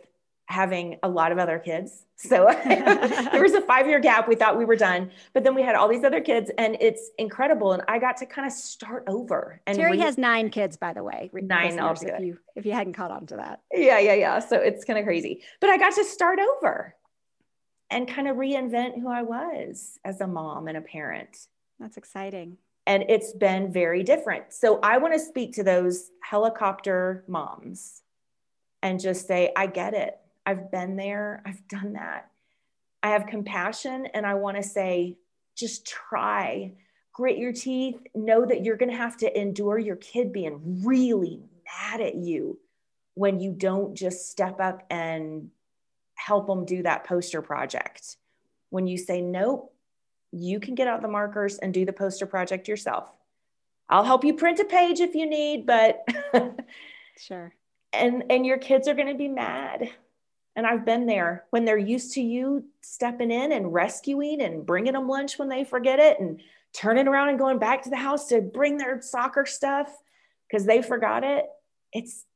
having 0.47 0.99
a 1.03 1.09
lot 1.09 1.31
of 1.31 1.39
other 1.39 1.61
kids. 1.61 2.05
So 2.23 2.55
there 2.65 3.43
was 3.43 3.55
a 3.55 3.63
five 3.63 3.89
year 3.89 3.99
gap. 3.99 4.29
We 4.29 4.35
thought 4.35 4.59
we 4.59 4.67
were 4.67 4.77
done, 4.77 5.11
but 5.33 5.43
then 5.43 5.55
we 5.55 5.63
had 5.63 5.75
all 5.75 5.89
these 5.89 6.05
other 6.05 6.21
kids, 6.21 6.51
and 6.59 6.77
it's 6.79 7.11
incredible. 7.17 7.73
And 7.73 7.83
I 7.89 7.99
got 7.99 8.19
to 8.19 8.27
kind 8.27 8.47
of 8.47 8.53
start 8.53 9.05
over. 9.07 9.63
And 9.67 9.79
Terry 9.79 9.93
re- 9.93 9.99
has 10.01 10.19
nine 10.19 10.51
kids, 10.51 10.77
by 10.77 10.93
the 10.93 11.03
way. 11.03 11.31
Nine 11.33 11.81
altogether. 11.81 12.19
If 12.19 12.25
you 12.25 12.39
if 12.57 12.67
you 12.67 12.73
hadn't 12.73 12.93
caught 12.93 13.11
on 13.11 13.25
to 13.29 13.37
that. 13.37 13.63
Yeah, 13.73 13.99
yeah, 13.99 14.13
yeah. 14.13 14.39
So 14.39 14.57
it's 14.57 14.85
kind 14.85 14.99
of 14.99 15.07
crazy, 15.07 15.43
but 15.61 15.71
I 15.71 15.79
got 15.79 15.95
to 15.95 16.05
start 16.05 16.39
over 16.39 16.95
and 17.89 18.07
kind 18.07 18.29
of 18.29 18.37
reinvent 18.37 19.01
who 19.01 19.09
I 19.09 19.23
was 19.23 19.99
as 20.05 20.21
a 20.21 20.27
mom 20.27 20.69
and 20.69 20.77
a 20.77 20.83
parent. 20.83 21.47
That's 21.79 21.97
exciting. 21.97 22.59
And 22.87 23.05
it's 23.09 23.33
been 23.33 23.73
very 23.73 24.03
different. 24.03 24.53
So 24.53 24.79
I 24.83 24.99
want 24.99 25.15
to 25.15 25.21
speak 25.21 25.55
to 25.55 25.65
those 25.65 26.11
helicopter 26.23 27.25
moms 27.29 28.03
and 28.83 29.01
just 29.01 29.27
say, 29.27 29.53
I 29.57 29.67
get 29.67 29.95
it. 29.95 30.20
I've 30.47 30.71
been 30.71 30.97
there, 30.97 31.43
I've 31.47 31.67
done 31.69 31.95
that. 31.95 32.31
I 33.03 33.11
have 33.11 33.27
compassion, 33.27 34.07
and 34.15 34.27
I 34.27 34.35
want 34.35 34.57
to 34.57 34.63
say, 34.63 35.17
just 35.57 35.87
try, 35.87 36.73
grit 37.13 37.39
your 37.39 37.53
teeth, 37.53 38.01
know 38.15 38.45
that 38.45 38.65
you're 38.65 38.77
going 38.77 38.91
to 38.91 38.97
have 38.97 39.17
to 39.19 39.41
endure 39.41 39.79
your 39.79 39.97
kid 39.97 40.33
being 40.33 40.83
really 40.85 41.41
mad 41.65 42.01
at 42.01 42.15
you 42.15 42.59
when 43.15 43.41
you 43.41 43.53
don't 43.53 43.95
just 43.95 44.31
step 44.31 44.61
up 44.61 44.87
and 44.91 45.51
help 46.15 46.47
them 46.47 46.65
do 46.65 46.83
that 46.83 47.05
poster 47.05 47.43
project. 47.43 48.17
When 48.71 48.87
you 48.87 48.99
say, 48.99 49.21
nope, 49.21 49.75
you 50.33 50.61
can 50.61 50.75
get 50.75 50.87
out 50.87 51.03
the 51.03 51.09
markers 51.09 51.59
and 51.59 51.75
do 51.75 51.85
the 51.85 51.93
poster 51.93 52.27
project 52.27 52.69
yourself. 52.69 53.09
I'll 53.89 54.05
help 54.05 54.25
you 54.25 54.35
print 54.35 54.61
a 54.61 54.65
page 54.65 55.01
if 55.01 55.15
you 55.15 55.29
need, 55.29 55.67
but 55.67 56.07
sure. 57.19 57.53
And 57.93 58.25
and 58.31 58.47
your 58.47 58.59
kids 58.59 58.87
are 58.87 58.95
going 58.95 59.09
to 59.09 59.19
be 59.19 59.27
mad. 59.27 59.91
And 60.61 60.67
I've 60.67 60.85
been 60.85 61.07
there. 61.07 61.47
When 61.49 61.65
they're 61.65 61.79
used 61.79 62.13
to 62.17 62.21
you 62.21 62.67
stepping 62.83 63.31
in 63.31 63.53
and 63.53 63.73
rescuing 63.73 64.43
and 64.43 64.67
bringing 64.67 64.93
them 64.93 65.09
lunch 65.09 65.39
when 65.39 65.49
they 65.49 65.65
forget 65.65 65.99
it 65.99 66.21
and 66.21 66.43
turning 66.75 67.09
around 67.09 67.31
and 67.31 67.39
going 67.39 67.59
back 67.59 67.83
to 67.85 67.89
the 67.89 67.97
house 67.97 68.27
to 68.27 68.43
bring 68.43 68.77
their 68.77 69.01
soccer 69.01 69.47
stuff 69.47 69.91
because 70.47 70.67
they 70.67 70.83
forgot 70.83 71.25
it. 71.25 71.47
It's 71.95 72.27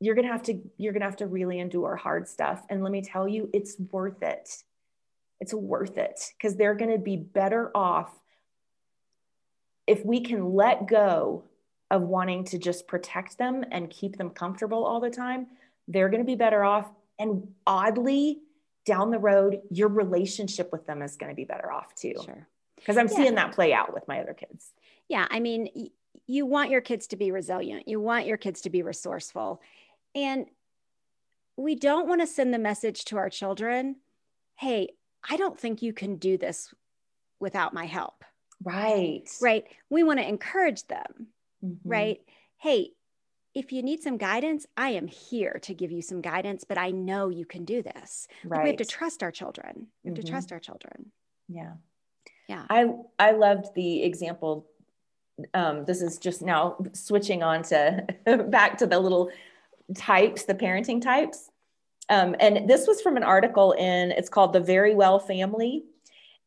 you're 0.00 0.14
going 0.14 0.26
to 0.26 0.32
have 0.32 0.42
to 0.42 0.60
you're 0.76 0.92
going 0.92 1.00
to 1.00 1.06
have 1.06 1.16
to 1.16 1.26
really 1.26 1.60
endure 1.60 1.96
hard 1.96 2.28
stuff. 2.28 2.62
And 2.68 2.82
let 2.82 2.92
me 2.92 3.00
tell 3.00 3.26
you 3.26 3.48
it's 3.54 3.80
worth 3.90 4.22
it. 4.22 4.54
It's 5.40 5.54
worth 5.54 5.96
it 5.96 6.20
because 6.36 6.56
they're 6.56 6.74
going 6.74 6.92
to 6.92 6.98
be 6.98 7.16
better 7.16 7.74
off 7.74 8.12
if 9.86 10.04
we 10.04 10.20
can 10.20 10.52
let 10.52 10.88
go 10.88 11.44
of 11.90 12.02
wanting 12.02 12.44
to 12.44 12.58
just 12.58 12.86
protect 12.86 13.38
them 13.38 13.64
and 13.72 13.88
keep 13.88 14.18
them 14.18 14.28
comfortable 14.28 14.84
all 14.84 15.00
the 15.00 15.08
time. 15.08 15.46
They're 15.88 16.10
going 16.10 16.20
to 16.20 16.26
be 16.26 16.36
better 16.36 16.64
off 16.64 16.90
and 17.22 17.48
oddly 17.66 18.40
down 18.84 19.10
the 19.10 19.18
road 19.18 19.60
your 19.70 19.88
relationship 19.88 20.70
with 20.72 20.86
them 20.86 21.02
is 21.02 21.16
going 21.16 21.30
to 21.30 21.36
be 21.36 21.44
better 21.44 21.70
off 21.70 21.94
too 21.94 22.14
sure 22.24 22.48
because 22.76 22.96
i'm 22.96 23.08
yeah. 23.08 23.16
seeing 23.16 23.34
that 23.34 23.52
play 23.52 23.72
out 23.72 23.94
with 23.94 24.06
my 24.08 24.20
other 24.20 24.34
kids 24.34 24.72
yeah 25.08 25.26
i 25.30 25.40
mean 25.40 25.90
you 26.26 26.46
want 26.46 26.70
your 26.70 26.80
kids 26.80 27.06
to 27.06 27.16
be 27.16 27.30
resilient 27.30 27.88
you 27.88 28.00
want 28.00 28.26
your 28.26 28.36
kids 28.36 28.60
to 28.62 28.70
be 28.70 28.82
resourceful 28.82 29.60
and 30.14 30.46
we 31.56 31.74
don't 31.74 32.08
want 32.08 32.20
to 32.20 32.26
send 32.26 32.52
the 32.52 32.58
message 32.58 33.04
to 33.04 33.16
our 33.16 33.30
children 33.30 33.96
hey, 34.62 34.88
I 35.28 35.36
don't 35.36 35.58
think 35.58 35.82
you 35.82 35.92
can 35.92 36.16
do 36.16 36.38
this 36.38 36.72
without 37.40 37.74
my 37.74 37.84
help. 37.84 38.24
Right. 38.62 39.28
Right. 39.40 39.64
We 39.90 40.04
want 40.04 40.20
to 40.20 40.28
encourage 40.28 40.86
them. 40.86 41.28
Mm-hmm. 41.64 41.88
Right. 41.88 42.20
Hey, 42.58 42.90
if 43.54 43.72
you 43.72 43.82
need 43.82 44.02
some 44.02 44.16
guidance, 44.16 44.66
I 44.76 44.90
am 44.90 45.06
here 45.06 45.58
to 45.62 45.74
give 45.74 45.92
you 45.92 46.02
some 46.02 46.20
guidance, 46.20 46.64
but 46.64 46.78
I 46.78 46.90
know 46.90 47.28
you 47.28 47.44
can 47.44 47.64
do 47.64 47.82
this. 47.82 48.26
Right. 48.44 48.58
Like 48.58 48.64
we 48.64 48.70
have 48.70 48.78
to 48.78 48.84
trust 48.84 49.22
our 49.22 49.30
children. 49.30 49.88
We 50.02 50.10
have 50.10 50.16
mm-hmm. 50.16 50.24
to 50.24 50.30
trust 50.30 50.52
our 50.52 50.60
children. 50.60 51.12
Yeah. 51.48 51.72
Yeah. 52.48 52.64
I 52.70 52.92
I 53.18 53.32
loved 53.32 53.74
the 53.74 54.02
example. 54.02 54.66
Um, 55.54 55.84
this 55.84 56.02
is 56.02 56.18
just 56.18 56.42
now 56.42 56.76
switching 56.92 57.42
on 57.42 57.62
to 57.64 58.06
back 58.48 58.78
to 58.78 58.86
the 58.86 58.98
little 58.98 59.30
types, 59.94 60.44
the 60.44 60.54
parenting 60.54 61.00
types. 61.00 61.50
Um, 62.08 62.34
and 62.40 62.68
this 62.68 62.86
was 62.86 63.00
from 63.00 63.16
an 63.16 63.22
article 63.22 63.72
in, 63.72 64.10
it's 64.10 64.28
called 64.28 64.52
The 64.52 64.60
Very 64.60 64.94
Well 64.94 65.18
Family. 65.18 65.84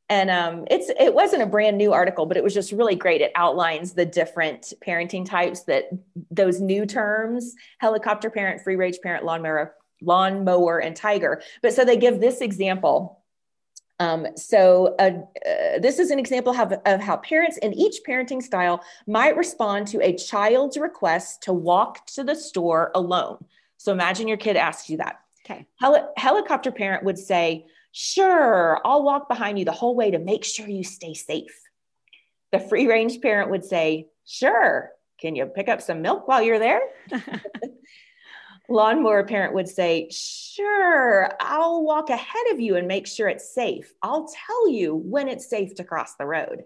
And 0.08 0.30
um, 0.30 0.66
it's 0.70 0.90
it 1.00 1.14
wasn't 1.16 1.42
a 1.42 1.48
brand 1.48 1.78
new 1.78 1.92
article, 1.92 2.28
but 2.28 2.38
it 2.38 2.44
was 2.44 2.54
just 2.54 2.72
really 2.72 2.96
great. 2.96 3.22
It 3.22 3.32
outlines 3.36 3.94
the 3.94 4.06
different 4.06 4.72
parenting 4.86 5.26
types 5.26 5.64
that 5.64 5.90
those 6.30 6.62
new 6.62 6.86
terms: 6.86 7.56
helicopter 7.80 8.30
parent, 8.30 8.62
free 8.62 8.76
range 8.76 9.00
parent, 9.02 9.26
lawnmower, 9.26 9.74
lawnmower, 10.02 10.80
and 10.80 10.96
tiger. 10.96 11.42
But 11.64 11.74
so 11.74 11.84
they 11.84 11.98
give 11.98 12.20
this 12.20 12.42
example. 12.42 13.24
Um, 14.00 14.28
so 14.36 14.94
uh, 15.00 15.12
uh, 15.48 15.80
this 15.80 16.00
is 16.00 16.12
an 16.12 16.20
example 16.20 16.54
of, 16.54 16.74
of 16.86 17.00
how 17.00 17.18
parents 17.18 17.58
in 17.58 17.74
each 17.74 18.02
parenting 18.08 18.44
style 18.44 18.84
might 19.08 19.38
respond 19.38 19.88
to 19.88 20.02
a 20.02 20.16
child's 20.16 20.78
request 20.78 21.44
to 21.44 21.54
walk 21.54 22.06
to 22.08 22.24
the 22.24 22.36
store 22.36 22.92
alone. 22.94 23.44
So 23.78 23.94
imagine 23.94 24.28
your 24.28 24.38
kid 24.38 24.58
asks 24.58 24.90
you 24.90 24.98
that. 24.98 25.22
Okay. 25.46 25.66
Heli- 25.80 26.02
helicopter 26.18 26.72
parent 26.72 27.04
would 27.06 27.18
say, 27.18 27.68
Sure, 27.98 28.82
I'll 28.84 29.04
walk 29.04 29.30
behind 29.30 29.58
you 29.58 29.64
the 29.64 29.72
whole 29.72 29.96
way 29.96 30.12
to 30.12 30.20
make 30.20 30.44
sure 30.44 30.68
you 30.68 30.84
stay 30.84 31.14
safe. 31.14 31.58
The 32.52 32.60
free 32.60 32.88
range 32.88 33.22
parent 33.22 33.52
would 33.52 33.64
say, 33.64 34.10
Sure, 34.26 34.92
can 35.18 35.34
you 35.34 35.46
pick 35.46 35.70
up 35.70 35.82
some 35.82 36.02
milk 36.02 36.28
while 36.28 36.42
you're 36.42 36.60
there? 36.60 36.82
Lawnmower 38.70 39.24
parent 39.24 39.54
would 39.54 39.70
say, 39.70 40.10
Sure, 40.12 41.32
I'll 41.40 41.86
walk 41.86 42.10
ahead 42.10 42.52
of 42.52 42.60
you 42.60 42.76
and 42.76 42.86
make 42.86 43.08
sure 43.08 43.30
it's 43.30 43.56
safe. 43.56 43.94
I'll 44.02 44.28
tell 44.28 44.70
you 44.70 44.94
when 44.94 45.30
it's 45.30 45.50
safe 45.50 45.76
to 45.76 45.86
cross 45.86 46.16
the 46.16 46.26
road. 46.26 46.66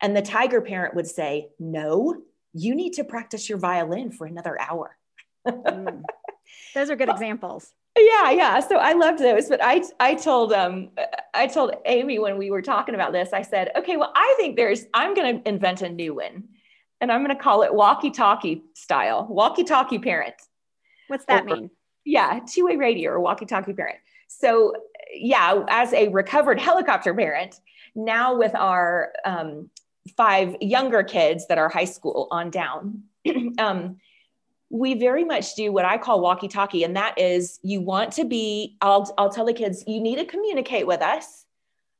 And 0.00 0.16
the 0.16 0.22
tiger 0.22 0.60
parent 0.60 0.96
would 0.96 1.06
say, 1.06 1.50
No, 1.60 2.16
you 2.52 2.74
need 2.74 2.94
to 2.94 3.04
practice 3.04 3.48
your 3.48 3.58
violin 3.58 4.10
for 4.10 4.26
another 4.26 4.60
hour. 4.60 4.96
mm. 5.46 6.02
Those 6.74 6.90
are 6.90 6.96
good 6.96 7.08
examples. 7.10 7.72
Yeah, 7.96 8.30
yeah. 8.30 8.60
So 8.60 8.76
I 8.76 8.94
loved 8.94 9.18
those, 9.18 9.48
but 9.48 9.62
I 9.62 9.82
I 10.00 10.14
told 10.14 10.52
um 10.52 10.90
I 11.34 11.46
told 11.46 11.74
Amy 11.84 12.18
when 12.18 12.38
we 12.38 12.50
were 12.50 12.62
talking 12.62 12.94
about 12.94 13.12
this, 13.12 13.32
I 13.32 13.42
said, 13.42 13.70
okay, 13.76 13.96
well, 13.96 14.12
I 14.14 14.34
think 14.38 14.56
there's 14.56 14.86
I'm 14.94 15.14
going 15.14 15.42
to 15.42 15.48
invent 15.48 15.82
a 15.82 15.90
new 15.90 16.14
one, 16.14 16.44
and 17.00 17.12
I'm 17.12 17.22
going 17.22 17.36
to 17.36 17.42
call 17.42 17.62
it 17.62 17.74
walkie-talkie 17.74 18.62
style, 18.74 19.26
walkie-talkie 19.28 19.98
parent. 19.98 20.34
What's 21.08 21.26
that 21.26 21.42
or, 21.42 21.56
mean? 21.56 21.70
Yeah, 22.04 22.40
two-way 22.46 22.76
radio 22.76 23.10
or 23.10 23.20
walkie-talkie 23.20 23.74
parent. 23.74 23.98
So 24.28 24.72
yeah, 25.12 25.62
as 25.68 25.92
a 25.92 26.08
recovered 26.08 26.58
helicopter 26.58 27.12
parent, 27.12 27.60
now 27.94 28.36
with 28.36 28.54
our 28.54 29.12
um, 29.26 29.68
five 30.16 30.56
younger 30.60 31.02
kids 31.02 31.46
that 31.48 31.58
are 31.58 31.68
high 31.68 31.84
school 31.84 32.28
on 32.30 32.50
down. 32.50 33.02
um, 33.58 33.98
we 34.72 34.94
very 34.94 35.22
much 35.22 35.54
do 35.54 35.70
what 35.70 35.84
I 35.84 35.98
call 35.98 36.22
walkie 36.22 36.48
talkie. 36.48 36.82
And 36.82 36.96
that 36.96 37.18
is 37.18 37.60
you 37.62 37.82
want 37.82 38.10
to 38.14 38.24
be, 38.24 38.78
I'll, 38.80 39.14
I'll 39.18 39.28
tell 39.28 39.44
the 39.44 39.52
kids, 39.52 39.84
you 39.86 40.00
need 40.00 40.16
to 40.16 40.24
communicate 40.24 40.86
with 40.86 41.02
us, 41.02 41.44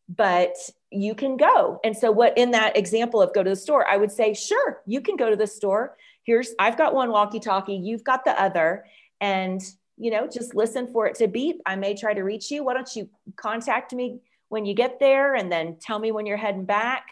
but 0.08 0.56
you 0.90 1.14
can 1.14 1.36
go. 1.36 1.78
And 1.84 1.94
so, 1.94 2.10
what 2.10 2.36
in 2.38 2.52
that 2.52 2.76
example 2.76 3.20
of 3.20 3.34
go 3.34 3.42
to 3.42 3.50
the 3.50 3.56
store, 3.56 3.86
I 3.86 3.98
would 3.98 4.10
say, 4.10 4.32
sure, 4.32 4.80
you 4.86 5.02
can 5.02 5.16
go 5.16 5.28
to 5.28 5.36
the 5.36 5.46
store. 5.46 5.98
Here's, 6.24 6.54
I've 6.58 6.78
got 6.78 6.94
one 6.94 7.10
walkie 7.10 7.40
talkie, 7.40 7.74
you've 7.74 8.04
got 8.04 8.24
the 8.24 8.40
other. 8.40 8.86
And, 9.20 9.60
you 9.98 10.10
know, 10.10 10.26
just 10.26 10.54
listen 10.54 10.86
for 10.86 11.06
it 11.06 11.14
to 11.16 11.28
beep. 11.28 11.60
I 11.66 11.76
may 11.76 11.94
try 11.94 12.14
to 12.14 12.22
reach 12.22 12.50
you. 12.50 12.64
Why 12.64 12.72
don't 12.72 12.96
you 12.96 13.10
contact 13.36 13.92
me 13.92 14.20
when 14.48 14.64
you 14.64 14.72
get 14.74 14.98
there 14.98 15.34
and 15.34 15.52
then 15.52 15.76
tell 15.78 15.98
me 15.98 16.10
when 16.10 16.24
you're 16.24 16.38
heading 16.38 16.64
back? 16.64 17.04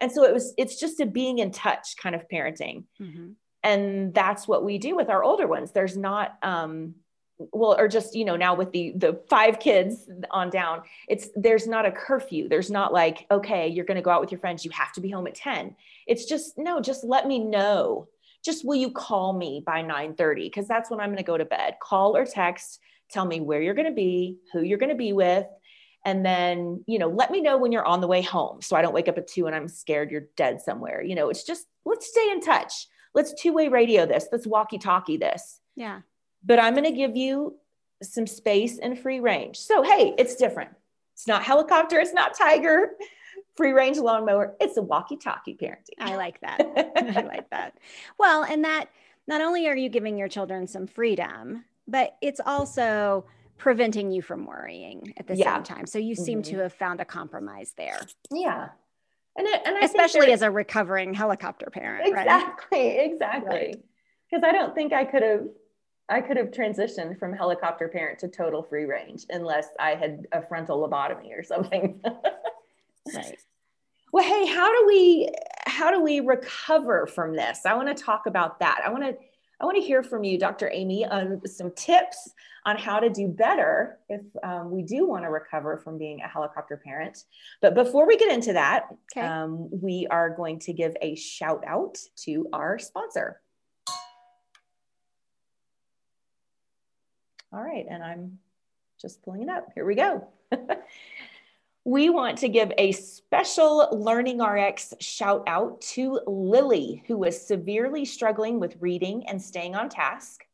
And 0.00 0.12
so 0.12 0.22
it 0.22 0.32
was, 0.32 0.54
it's 0.56 0.78
just 0.78 1.00
a 1.00 1.06
being 1.06 1.40
in 1.40 1.50
touch 1.50 1.96
kind 2.00 2.14
of 2.14 2.28
parenting. 2.28 2.84
Mm-hmm 3.00 3.32
and 3.62 4.14
that's 4.14 4.48
what 4.48 4.64
we 4.64 4.78
do 4.78 4.96
with 4.96 5.08
our 5.08 5.22
older 5.22 5.46
ones. 5.46 5.72
There's 5.72 5.96
not 5.96 6.38
um 6.42 6.94
well 7.52 7.74
or 7.78 7.88
just 7.88 8.14
you 8.14 8.24
know 8.24 8.36
now 8.36 8.54
with 8.54 8.70
the 8.72 8.92
the 8.96 9.20
five 9.28 9.58
kids 9.58 10.08
on 10.30 10.50
down 10.50 10.82
it's 11.08 11.30
there's 11.34 11.66
not 11.66 11.86
a 11.86 11.92
curfew. 11.92 12.48
There's 12.48 12.70
not 12.70 12.92
like 12.92 13.26
okay 13.30 13.68
you're 13.68 13.84
going 13.84 13.96
to 13.96 14.02
go 14.02 14.10
out 14.10 14.20
with 14.20 14.30
your 14.30 14.40
friends. 14.40 14.64
You 14.64 14.70
have 14.72 14.92
to 14.92 15.00
be 15.00 15.10
home 15.10 15.26
at 15.26 15.34
10 15.34 15.74
it's 16.06 16.24
just 16.24 16.58
no 16.58 16.80
just 16.80 17.04
let 17.04 17.26
me 17.26 17.38
know. 17.38 18.08
Just 18.44 18.64
will 18.64 18.76
you 18.76 18.90
call 18.90 19.32
me 19.32 19.62
by 19.64 19.82
9 19.82 20.14
30 20.14 20.44
because 20.44 20.66
that's 20.66 20.90
when 20.90 21.00
i'm 21.00 21.08
going 21.08 21.18
to 21.18 21.22
go 21.22 21.38
to 21.38 21.44
bed. 21.44 21.74
Call 21.82 22.16
or 22.16 22.24
text 22.24 22.80
tell 23.10 23.24
me 23.24 23.40
where 23.40 23.60
you're 23.60 23.74
going 23.74 23.88
to 23.88 23.92
be 23.92 24.36
who 24.52 24.62
you're 24.62 24.78
going 24.78 24.90
to 24.90 24.94
be 24.94 25.12
with. 25.12 25.46
And 26.04 26.24
then 26.24 26.84
you 26.86 26.98
know 26.98 27.08
let 27.08 27.30
me 27.30 27.40
know 27.40 27.58
when 27.58 27.72
you're 27.72 27.86
on 27.86 28.00
the 28.00 28.06
way 28.06 28.22
home 28.22 28.62
so 28.62 28.76
i 28.76 28.82
don't 28.82 28.94
wake 28.94 29.08
up 29.08 29.18
at 29.18 29.28
2 29.28 29.46
and 29.46 29.54
i'm 29.54 29.68
scared 29.68 30.10
you're 30.10 30.28
dead 30.36 30.60
somewhere. 30.60 31.02
You 31.02 31.14
know 31.14 31.30
it's 31.30 31.44
just 31.44 31.66
let's 31.84 32.06
stay 32.06 32.30
in 32.30 32.40
touch 32.40 32.86
let's 33.14 33.34
two-way 33.34 33.68
radio 33.68 34.06
this 34.06 34.26
let's 34.32 34.46
walkie-talkie 34.46 35.16
this 35.16 35.60
yeah 35.76 36.00
but 36.44 36.58
i'm 36.58 36.74
going 36.74 36.84
to 36.84 36.92
give 36.92 37.16
you 37.16 37.56
some 38.02 38.26
space 38.26 38.78
and 38.78 38.98
free 38.98 39.20
range 39.20 39.56
so 39.56 39.82
hey 39.82 40.14
it's 40.18 40.36
different 40.36 40.70
it's 41.14 41.26
not 41.26 41.42
helicopter 41.42 41.98
it's 41.98 42.14
not 42.14 42.34
tiger 42.34 42.90
free 43.56 43.72
range 43.72 43.98
lawnmower 43.98 44.54
it's 44.60 44.76
a 44.76 44.82
walkie-talkie 44.82 45.56
parenting 45.56 45.98
i 45.98 46.16
like 46.16 46.40
that 46.40 46.60
i 46.96 47.22
like 47.22 47.48
that 47.50 47.76
well 48.18 48.42
and 48.44 48.64
that 48.64 48.86
not 49.26 49.40
only 49.40 49.68
are 49.68 49.76
you 49.76 49.88
giving 49.88 50.16
your 50.16 50.28
children 50.28 50.66
some 50.66 50.86
freedom 50.86 51.64
but 51.86 52.16
it's 52.22 52.40
also 52.44 53.24
preventing 53.60 54.10
you 54.10 54.22
from 54.22 54.46
worrying 54.46 55.12
at 55.18 55.26
the 55.26 55.36
yeah. 55.36 55.54
same 55.54 55.62
time. 55.62 55.86
So 55.86 55.98
you 55.98 56.14
seem 56.14 56.42
mm-hmm. 56.42 56.56
to 56.56 56.62
have 56.62 56.72
found 56.72 57.00
a 57.00 57.04
compromise 57.04 57.74
there. 57.76 58.00
Yeah. 58.32 58.70
And, 59.36 59.46
it, 59.46 59.62
and 59.64 59.84
especially 59.84 60.32
as 60.32 60.42
a 60.42 60.50
recovering 60.50 61.14
helicopter 61.14 61.70
parent, 61.72 62.06
exactly, 62.06 62.78
right? 62.78 63.10
Exactly. 63.12 63.74
Because 64.30 64.42
right. 64.42 64.44
I 64.44 64.52
don't 64.52 64.74
think 64.74 64.92
I 64.92 65.04
could 65.04 65.22
have 65.22 65.46
I 66.08 66.20
could 66.20 66.36
have 66.36 66.50
transitioned 66.50 67.18
from 67.18 67.32
helicopter 67.32 67.88
parent 67.88 68.18
to 68.20 68.28
total 68.28 68.64
free 68.64 68.84
range 68.84 69.26
unless 69.30 69.68
I 69.78 69.90
had 69.94 70.26
a 70.32 70.42
frontal 70.42 70.86
lobotomy 70.86 71.30
or 71.38 71.44
something. 71.44 72.00
right. 73.14 73.38
Well, 74.12 74.24
hey, 74.24 74.46
how 74.46 74.68
do 74.72 74.86
we 74.88 75.30
how 75.66 75.92
do 75.92 76.02
we 76.02 76.18
recover 76.20 77.06
from 77.06 77.36
this? 77.36 77.60
I 77.64 77.74
want 77.74 77.96
to 77.96 78.02
talk 78.02 78.26
about 78.26 78.58
that. 78.58 78.80
I 78.84 78.90
want 78.90 79.04
to 79.04 79.16
I 79.60 79.66
want 79.66 79.76
to 79.76 79.82
hear 79.82 80.02
from 80.02 80.24
you, 80.24 80.38
Dr. 80.38 80.70
Amy, 80.72 81.04
on 81.04 81.46
some 81.46 81.70
tips 81.72 82.32
on 82.64 82.78
how 82.78 82.98
to 82.98 83.10
do 83.10 83.28
better 83.28 83.98
if 84.08 84.22
um, 84.42 84.70
we 84.70 84.82
do 84.82 85.06
want 85.06 85.24
to 85.24 85.30
recover 85.30 85.76
from 85.76 85.98
being 85.98 86.20
a 86.22 86.28
helicopter 86.28 86.80
parent. 86.82 87.24
But 87.60 87.74
before 87.74 88.06
we 88.06 88.16
get 88.16 88.32
into 88.32 88.54
that, 88.54 88.86
okay. 89.14 89.26
um, 89.26 89.68
we 89.70 90.06
are 90.10 90.30
going 90.30 90.60
to 90.60 90.72
give 90.72 90.96
a 91.02 91.14
shout 91.14 91.62
out 91.66 91.98
to 92.24 92.48
our 92.54 92.78
sponsor. 92.78 93.42
All 97.52 97.62
right, 97.62 97.84
and 97.90 98.02
I'm 98.02 98.38
just 99.00 99.22
pulling 99.22 99.42
it 99.42 99.48
up. 99.50 99.68
Here 99.74 99.84
we 99.84 99.94
go. 99.94 100.28
we 101.84 102.10
want 102.10 102.36
to 102.38 102.48
give 102.48 102.70
a 102.76 102.92
special 102.92 103.88
Learning 103.92 104.42
RX 104.42 104.92
shout 105.00 105.42
out 105.46 105.80
to 105.80 106.20
Lily, 106.26 107.02
who 107.06 107.16
was 107.16 107.46
severely 107.46 108.04
struggling 108.04 108.60
with 108.60 108.76
reading 108.80 109.26
and 109.26 109.40
staying 109.40 109.74
on 109.74 109.88
task. 109.88 110.44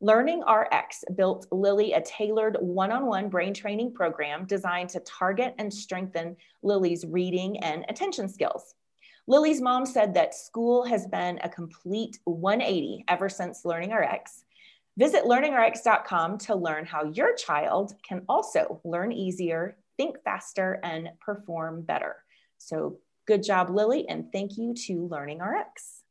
Learning 0.00 0.42
RX 0.42 1.04
built 1.16 1.46
Lily 1.52 1.92
a 1.92 2.02
tailored 2.02 2.56
one 2.60 2.90
on 2.90 3.06
one 3.06 3.28
brain 3.28 3.54
training 3.54 3.94
program 3.94 4.44
designed 4.44 4.90
to 4.90 5.00
target 5.00 5.54
and 5.58 5.72
strengthen 5.72 6.36
Lily's 6.62 7.06
reading 7.06 7.58
and 7.60 7.84
attention 7.88 8.28
skills. 8.28 8.74
Lily's 9.28 9.60
mom 9.60 9.86
said 9.86 10.14
that 10.14 10.34
school 10.34 10.84
has 10.84 11.06
been 11.06 11.38
a 11.42 11.48
complete 11.48 12.18
180 12.24 13.04
ever 13.08 13.28
since 13.28 13.64
Learning 13.64 13.92
RX. 13.92 14.44
Visit 14.98 15.24
learningrx.com 15.24 16.38
to 16.38 16.54
learn 16.56 16.84
how 16.84 17.04
your 17.04 17.34
child 17.34 17.94
can 18.02 18.22
also 18.28 18.80
learn 18.84 19.12
easier, 19.12 19.76
think 19.96 20.22
faster, 20.24 20.80
and 20.82 21.10
perform 21.20 21.82
better. 21.82 22.16
So, 22.58 22.98
good 23.26 23.42
job, 23.42 23.70
Lily, 23.70 24.08
and 24.08 24.30
thank 24.32 24.56
you 24.56 24.74
to 24.86 25.06
Learning 25.08 25.38
RX. 25.38 26.02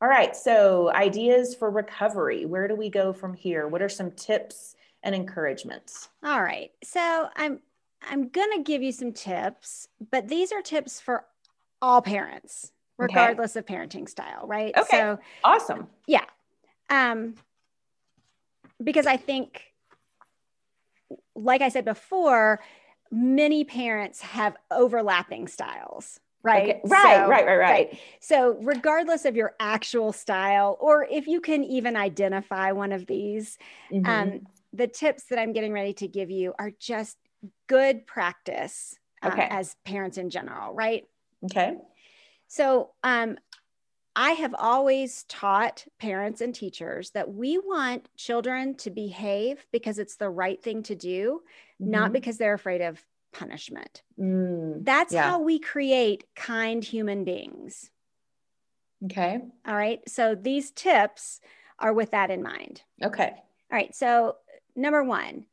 All 0.00 0.08
right, 0.08 0.36
so 0.36 0.92
ideas 0.92 1.54
for 1.54 1.70
recovery. 1.70 2.44
Where 2.44 2.68
do 2.68 2.76
we 2.76 2.88
go 2.88 3.12
from 3.12 3.34
here? 3.34 3.66
What 3.66 3.82
are 3.82 3.88
some 3.88 4.12
tips 4.12 4.76
and 5.02 5.14
encouragements? 5.14 6.08
All 6.24 6.42
right. 6.42 6.70
So, 6.84 7.28
I'm 7.36 7.60
I'm 8.02 8.28
going 8.28 8.50
to 8.56 8.62
give 8.62 8.82
you 8.82 8.92
some 8.92 9.12
tips, 9.12 9.88
but 10.10 10.28
these 10.28 10.52
are 10.52 10.62
tips 10.62 11.00
for 11.00 11.24
all 11.82 12.00
parents 12.00 12.72
regardless 12.98 13.56
okay. 13.56 13.60
of 13.60 13.66
parenting 13.66 14.08
style, 14.08 14.46
right? 14.46 14.76
Okay. 14.76 14.98
So 14.98 15.18
awesome. 15.44 15.88
Yeah. 16.06 16.24
Um, 16.90 17.34
because 18.82 19.06
I 19.06 19.16
think, 19.16 19.62
like 21.34 21.62
I 21.62 21.68
said 21.68 21.84
before, 21.84 22.60
many 23.10 23.64
parents 23.64 24.20
have 24.20 24.56
overlapping 24.70 25.48
styles. 25.48 26.20
Right. 26.42 26.76
Okay. 26.76 26.80
Right, 26.84 27.16
so, 27.24 27.28
right, 27.28 27.46
right, 27.46 27.58
right, 27.58 27.70
right. 27.70 27.98
So, 28.20 28.58
regardless 28.62 29.24
of 29.24 29.34
your 29.34 29.54
actual 29.58 30.12
style, 30.12 30.76
or 30.80 31.06
if 31.10 31.26
you 31.26 31.40
can 31.40 31.64
even 31.64 31.96
identify 31.96 32.72
one 32.72 32.92
of 32.92 33.06
these, 33.06 33.58
mm-hmm. 33.92 34.06
um, 34.06 34.46
the 34.72 34.86
tips 34.86 35.24
that 35.30 35.38
I'm 35.38 35.52
getting 35.52 35.72
ready 35.72 35.94
to 35.94 36.06
give 36.06 36.30
you 36.30 36.54
are 36.58 36.70
just 36.78 37.16
good 37.66 38.06
practice 38.06 38.96
uh, 39.22 39.28
okay. 39.28 39.48
as 39.50 39.74
parents 39.84 40.16
in 40.16 40.30
general, 40.30 40.74
right? 40.74 41.04
Okay. 41.44 41.76
So, 42.46 42.90
um, 43.02 43.36
I 44.20 44.32
have 44.32 44.52
always 44.58 45.22
taught 45.28 45.86
parents 46.00 46.40
and 46.40 46.52
teachers 46.52 47.10
that 47.10 47.32
we 47.32 47.56
want 47.56 48.08
children 48.16 48.74
to 48.78 48.90
behave 48.90 49.64
because 49.70 50.00
it's 50.00 50.16
the 50.16 50.28
right 50.28 50.60
thing 50.60 50.82
to 50.84 50.96
do, 50.96 51.42
mm-hmm. 51.80 51.92
not 51.92 52.12
because 52.12 52.36
they're 52.36 52.54
afraid 52.54 52.80
of 52.80 53.00
punishment. 53.32 54.02
Mm, 54.18 54.84
That's 54.84 55.12
yeah. 55.12 55.22
how 55.22 55.38
we 55.38 55.60
create 55.60 56.24
kind 56.34 56.82
human 56.82 57.22
beings. 57.22 57.92
Okay. 59.04 59.38
All 59.64 59.76
right. 59.76 60.00
So 60.08 60.34
these 60.34 60.72
tips 60.72 61.40
are 61.78 61.92
with 61.92 62.10
that 62.10 62.32
in 62.32 62.42
mind. 62.42 62.82
Okay. 63.00 63.30
All 63.30 63.40
right. 63.70 63.94
So, 63.94 64.34
number 64.74 65.04
one, 65.04 65.46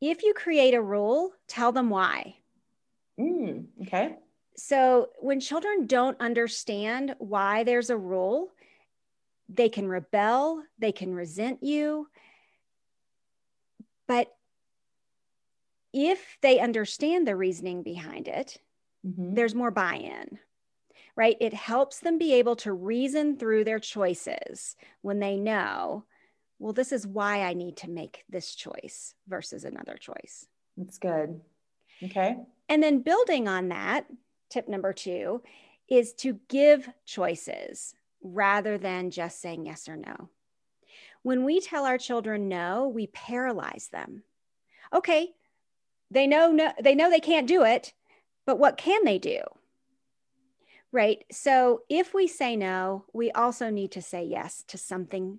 if 0.00 0.24
you 0.24 0.34
create 0.34 0.74
a 0.74 0.82
rule, 0.82 1.30
tell 1.46 1.70
them 1.70 1.88
why. 1.88 2.34
Mm, 3.20 3.66
okay. 3.82 4.16
So 4.56 5.08
when 5.18 5.40
children 5.40 5.86
don't 5.86 6.20
understand 6.20 7.14
why 7.18 7.64
there's 7.64 7.90
a 7.90 7.96
rule, 7.96 8.52
they 9.48 9.68
can 9.68 9.88
rebel, 9.88 10.62
they 10.78 10.92
can 10.92 11.14
resent 11.14 11.62
you. 11.62 12.08
But 14.06 14.34
if 15.92 16.38
they 16.42 16.58
understand 16.58 17.26
the 17.26 17.36
reasoning 17.36 17.82
behind 17.82 18.28
it, 18.28 18.58
mm-hmm. 19.06 19.34
there's 19.34 19.54
more 19.54 19.70
buy 19.70 19.96
in, 19.96 20.38
right? 21.16 21.36
It 21.40 21.54
helps 21.54 22.00
them 22.00 22.18
be 22.18 22.34
able 22.34 22.56
to 22.56 22.72
reason 22.72 23.36
through 23.36 23.64
their 23.64 23.78
choices 23.78 24.76
when 25.02 25.18
they 25.18 25.36
know, 25.36 26.04
well, 26.58 26.72
this 26.72 26.92
is 26.92 27.06
why 27.06 27.42
I 27.42 27.54
need 27.54 27.76
to 27.78 27.90
make 27.90 28.24
this 28.28 28.54
choice 28.54 29.14
versus 29.28 29.64
another 29.64 29.96
choice. 29.96 30.46
That's 30.76 30.98
good. 30.98 31.40
Okay. 32.02 32.36
And 32.68 32.82
then 32.82 33.02
building 33.02 33.48
on 33.48 33.68
that, 33.68 34.06
tip 34.52 34.68
number 34.68 34.92
two 34.92 35.42
is 35.88 36.12
to 36.14 36.38
give 36.48 36.88
choices 37.04 37.94
rather 38.22 38.78
than 38.78 39.10
just 39.10 39.40
saying 39.40 39.66
yes 39.66 39.88
or 39.88 39.96
no. 39.96 40.28
When 41.22 41.44
we 41.44 41.60
tell 41.60 41.84
our 41.84 41.98
children 41.98 42.48
no, 42.48 42.88
we 42.88 43.06
paralyze 43.08 43.88
them. 43.92 44.22
Okay, 44.92 45.30
they 46.10 46.26
know 46.26 46.52
no, 46.52 46.72
they 46.80 46.94
know 46.94 47.10
they 47.10 47.20
can't 47.20 47.46
do 47.46 47.64
it, 47.64 47.92
but 48.44 48.58
what 48.58 48.76
can 48.76 49.04
they 49.04 49.18
do? 49.18 49.40
Right? 50.90 51.24
So 51.32 51.82
if 51.88 52.12
we 52.12 52.26
say 52.26 52.54
no, 52.56 53.06
we 53.12 53.30
also 53.30 53.70
need 53.70 53.92
to 53.92 54.02
say 54.02 54.24
yes 54.24 54.62
to 54.68 54.76
something 54.76 55.38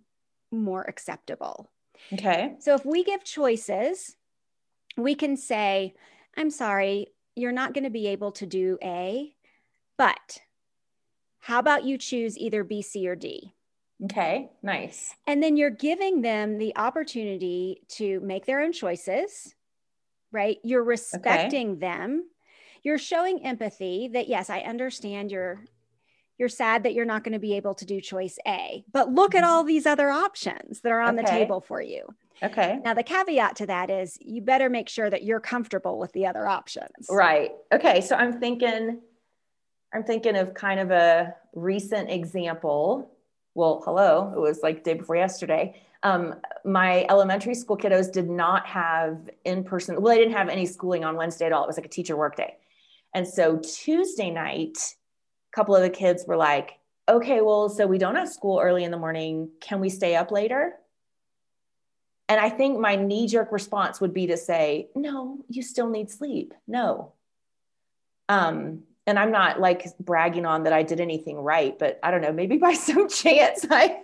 more 0.52 0.82
acceptable. 0.82 1.70
Okay. 2.12 2.56
So 2.60 2.74
if 2.74 2.86
we 2.86 3.04
give 3.04 3.24
choices, 3.24 4.16
we 4.98 5.16
can 5.16 5.38
say, 5.38 5.94
I'm 6.36 6.50
sorry, 6.50 7.13
you're 7.36 7.52
not 7.52 7.74
going 7.74 7.84
to 7.84 7.90
be 7.90 8.08
able 8.08 8.32
to 8.34 8.46
do 8.46 8.78
A, 8.84 9.34
but 9.98 10.40
how 11.40 11.60
about 11.60 11.84
you 11.84 11.98
choose 11.98 12.38
either 12.38 12.64
B, 12.64 12.82
C, 12.82 13.08
or 13.08 13.16
D? 13.16 13.54
Okay, 14.06 14.50
nice. 14.62 15.14
And 15.28 15.42
then 15.42 15.56
you're 15.56 15.70
giving 15.70 16.22
them 16.22 16.58
the 16.58 16.76
opportunity 16.76 17.82
to 17.90 18.20
make 18.22 18.46
their 18.46 18.62
own 18.62 18.74
choices, 18.74 19.56
right? 20.32 20.58
You're 20.64 20.84
respecting 20.84 21.72
okay. 21.72 21.80
them. 21.80 22.30
You're 22.84 22.98
showing 22.98 23.46
empathy 23.46 24.10
that 24.14 24.28
yes, 24.28 24.50
I 24.50 24.60
understand 24.60 25.32
you're 25.32 25.64
you're 26.38 26.50
sad 26.50 26.84
that 26.84 26.94
you're 26.94 27.06
not 27.06 27.24
going 27.24 27.34
to 27.34 27.40
be 27.40 27.56
able 27.56 27.76
to 27.76 27.86
do 27.86 28.02
choice 28.02 28.40
A, 28.48 28.84
but 28.92 29.14
look 29.14 29.36
at 29.36 29.44
mm-hmm. 29.44 29.52
all 29.52 29.64
these 29.64 29.86
other 29.86 30.10
options 30.10 30.82
that 30.82 30.92
are 30.92 31.00
on 31.00 31.18
okay. 31.18 31.24
the 31.24 31.32
table 31.32 31.62
for 31.62 31.82
you. 31.82 32.08
Okay. 32.42 32.80
Now, 32.84 32.94
the 32.94 33.04
caveat 33.04 33.56
to 33.58 33.68
that 33.68 33.90
is 33.90 34.18
you 34.22 34.42
better 34.42 34.70
make 34.70 34.90
sure 34.90 35.10
that 35.10 35.24
you're 35.24 35.40
comfortable 35.40 36.00
with 36.00 36.12
the 36.14 36.26
other 36.26 36.48
options. 36.48 37.08
Right. 37.10 37.52
Okay. 37.72 38.02
So 38.02 38.16
I'm 38.16 38.40
thinking, 38.40 39.00
I'm 39.94 40.04
thinking 40.04 40.36
of 40.36 40.54
kind 40.54 40.80
of 40.80 40.92
a 40.92 41.36
recent 41.54 42.10
example. 42.10 43.12
Well, 43.56 43.84
hello, 43.86 44.34
it 44.36 44.40
was 44.40 44.62
like 44.64 44.84
day 44.84 44.96
before 44.96 45.16
yesterday. 45.16 45.82
Um, 46.02 46.36
my 46.66 47.06
elementary 47.10 47.56
school 47.56 47.78
kiddos 47.78 48.12
did 48.12 48.30
not 48.30 48.66
have 48.66 49.30
in 49.46 49.64
person, 49.64 50.02
well, 50.02 50.14
they 50.14 50.20
didn't 50.20 50.36
have 50.36 50.50
any 50.50 50.66
schooling 50.66 51.06
on 51.06 51.16
Wednesday 51.16 51.46
at 51.46 51.54
all. 51.54 51.64
It 51.64 51.68
was 51.68 51.78
like 51.78 51.86
a 51.86 51.90
teacher 51.90 52.18
work 52.18 52.36
day. 52.36 52.56
And 53.14 53.28
so 53.28 53.60
Tuesday 53.60 54.32
night, 54.32 54.96
a 55.54 55.56
couple 55.56 55.76
of 55.76 55.82
the 55.82 55.90
kids 55.90 56.26
were 56.28 56.36
like, 56.36 56.72
okay, 57.08 57.42
well, 57.42 57.70
so 57.70 57.86
we 57.86 57.98
don't 57.98 58.16
have 58.16 58.30
school 58.30 58.60
early 58.60 58.84
in 58.84 58.92
the 58.92 58.98
morning. 58.98 59.50
Can 59.62 59.80
we 59.80 59.90
stay 59.90 60.16
up 60.16 60.32
later? 60.32 60.74
And 62.34 62.42
I 62.42 62.50
think 62.50 62.80
my 62.80 62.96
knee 62.96 63.28
jerk 63.28 63.52
response 63.52 64.02
would 64.02 64.12
be 64.12 64.26
to 64.26 64.38
say, 64.38 64.88
no, 64.96 65.46
you 65.50 65.62
still 65.62 65.88
need 65.88 66.10
sleep. 66.10 66.56
No. 66.68 67.14
Um, 68.28 68.86
and 69.06 69.20
I'm 69.20 69.32
not 69.32 69.60
like 69.60 69.86
bragging 70.00 70.44
on 70.44 70.64
that 70.64 70.74
I 70.74 70.82
did 70.82 71.00
anything 71.00 71.38
right, 71.38 71.78
but 71.78 72.00
I 72.02 72.10
don't 72.10 72.22
know, 72.22 72.34
maybe 72.34 72.58
by 72.58 72.74
some 72.88 73.08
chance 73.08 73.68
I, 73.70 74.02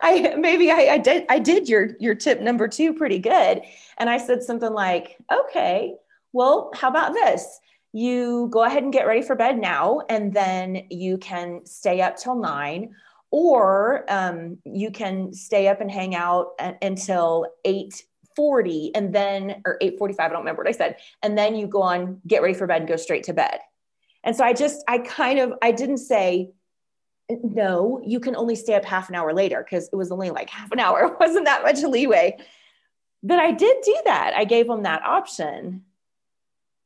I 0.00 0.34
maybe 0.34 0.72
I, 0.72 0.94
I 0.94 0.98
did 0.98 1.26
I 1.28 1.38
did 1.38 1.68
your 1.68 1.90
your 2.00 2.16
tip 2.16 2.40
number 2.40 2.66
two 2.66 2.92
pretty 2.92 3.20
good. 3.20 3.62
And 3.98 4.10
I 4.10 4.18
said 4.18 4.42
something 4.42 4.72
like, 4.72 5.16
okay, 5.32 5.94
well, 6.32 6.72
how 6.74 6.88
about 6.88 7.12
this? 7.12 7.60
You 7.92 8.48
go 8.50 8.64
ahead 8.64 8.82
and 8.82 8.92
get 8.92 9.06
ready 9.06 9.22
for 9.22 9.36
bed 9.36 9.60
now, 9.60 10.00
and 10.08 10.34
then 10.34 10.88
you 10.90 11.18
can 11.18 11.64
stay 11.66 12.00
up 12.00 12.16
till 12.16 12.34
nine, 12.34 12.96
or 13.30 14.04
um, 14.08 14.58
you 14.64 14.90
can 14.90 15.32
stay 15.32 15.68
up 15.68 15.80
and 15.80 15.90
hang 15.90 16.14
out 16.14 16.52
until 16.80 17.46
8.40 17.66 18.90
and 18.94 19.14
then 19.14 19.62
or 19.66 19.78
8.45 19.82 20.16
i 20.20 20.28
don't 20.28 20.38
remember 20.38 20.62
what 20.62 20.68
i 20.68 20.72
said 20.72 20.96
and 21.22 21.36
then 21.36 21.54
you 21.54 21.66
go 21.66 21.82
on 21.82 22.20
get 22.26 22.42
ready 22.42 22.54
for 22.54 22.66
bed 22.66 22.82
and 22.82 22.88
go 22.88 22.96
straight 22.96 23.24
to 23.24 23.32
bed. 23.32 23.60
And 24.24 24.34
so 24.34 24.44
i 24.44 24.52
just 24.52 24.82
i 24.88 24.98
kind 24.98 25.38
of 25.38 25.54
i 25.62 25.70
didn't 25.72 25.98
say 25.98 26.50
no 27.30 28.00
you 28.04 28.20
can 28.20 28.34
only 28.34 28.56
stay 28.56 28.74
up 28.74 28.84
half 28.84 29.08
an 29.10 29.14
hour 29.14 29.34
later 29.34 29.62
because 29.62 29.88
it 29.92 29.96
was 29.96 30.10
only 30.10 30.30
like 30.30 30.48
half 30.48 30.72
an 30.72 30.80
hour 30.80 31.04
it 31.12 31.20
wasn't 31.20 31.44
that 31.44 31.62
much 31.62 31.82
leeway. 31.82 32.36
But 33.22 33.38
i 33.40 33.52
did 33.52 33.76
do 33.84 33.96
that. 34.06 34.32
I 34.34 34.44
gave 34.44 34.66
them 34.66 34.84
that 34.84 35.02
option. 35.02 35.84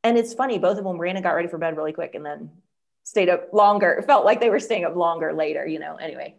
And 0.03 0.17
it's 0.17 0.33
funny 0.33 0.59
both 0.59 0.77
of 0.77 0.83
them 0.83 0.99
ran 0.99 1.15
and 1.15 1.23
got 1.23 1.35
ready 1.35 1.47
for 1.47 1.57
bed 1.57 1.77
really 1.77 1.93
quick 1.93 2.15
and 2.15 2.25
then 2.25 2.51
stayed 3.03 3.29
up 3.29 3.53
longer. 3.53 3.91
It 3.91 4.05
felt 4.05 4.25
like 4.25 4.39
they 4.39 4.49
were 4.49 4.59
staying 4.59 4.85
up 4.85 4.95
longer 4.95 5.33
later, 5.33 5.65
you 5.65 5.79
know, 5.79 5.95
anyway. 5.95 6.35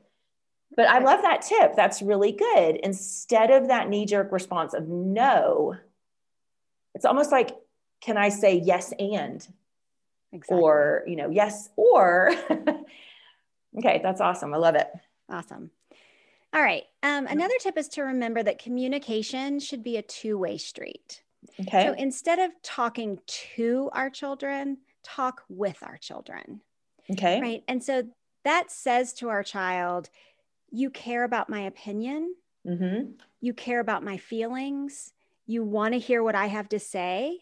But 0.77 0.89
I 0.89 0.99
love 0.99 1.23
that 1.23 1.43
tip. 1.43 1.77
That's 1.77 2.03
really 2.03 2.33
good. 2.33 2.77
Instead 2.83 3.51
of 3.51 3.69
that 3.69 3.89
knee 3.89 4.07
jerk 4.07 4.33
response 4.33 4.75
of 4.75 4.89
no, 4.89 5.77
it's 6.95 7.05
almost 7.05 7.31
like, 7.31 7.51
can 8.01 8.17
I 8.17 8.29
say 8.29 8.57
yes 8.57 8.93
and? 8.99 9.47
Exactly. 10.33 10.59
Or, 10.59 11.05
you 11.07 11.17
know, 11.17 11.31
yes 11.31 11.69
or. 11.77 12.33
okay, 13.79 14.01
that's 14.03 14.21
awesome. 14.21 14.53
I 14.53 14.57
love 14.57 14.75
it. 14.75 14.89
Awesome. 15.31 15.71
All 16.53 16.63
right. 16.63 16.85
Um, 17.03 17.27
another 17.27 17.55
tip 17.61 17.77
is 17.79 17.89
to 17.91 18.03
remember 18.03 18.43
that 18.43 18.63
communication 18.63 19.61
should 19.61 19.83
be 19.83 19.97
a 19.97 20.03
two 20.03 20.39
way 20.39 20.59
street. 20.59 21.23
Okay. 21.61 21.87
So 21.87 21.95
instead 21.95 22.39
of 22.39 22.51
talking 22.63 23.19
to 23.57 23.91
our 23.93 24.11
children, 24.11 24.79
talk 25.05 25.43
with 25.49 25.79
our 25.83 25.97
children. 25.97 26.61
Okay. 27.11 27.41
Right. 27.41 27.65
And 27.69 27.83
so 27.83 28.05
that 28.45 28.71
says 28.71 29.13
to 29.15 29.29
our 29.29 29.43
child, 29.43 30.11
you 30.71 30.91
care 30.91 31.25
about 31.25 31.49
my 31.49 31.61
opinion. 31.61 32.35
Mm-hmm. 32.67 33.13
You 33.41 33.55
care 33.55 33.81
about 33.81 34.03
my 34.03 34.17
feelings. 34.17 35.13
You 35.47 35.63
want 35.63 35.95
to 35.95 36.01
hear 36.01 36.23
what 36.23 36.35
I 36.35 36.47
have 36.47 36.69
to 36.71 36.79
say. 36.79 37.41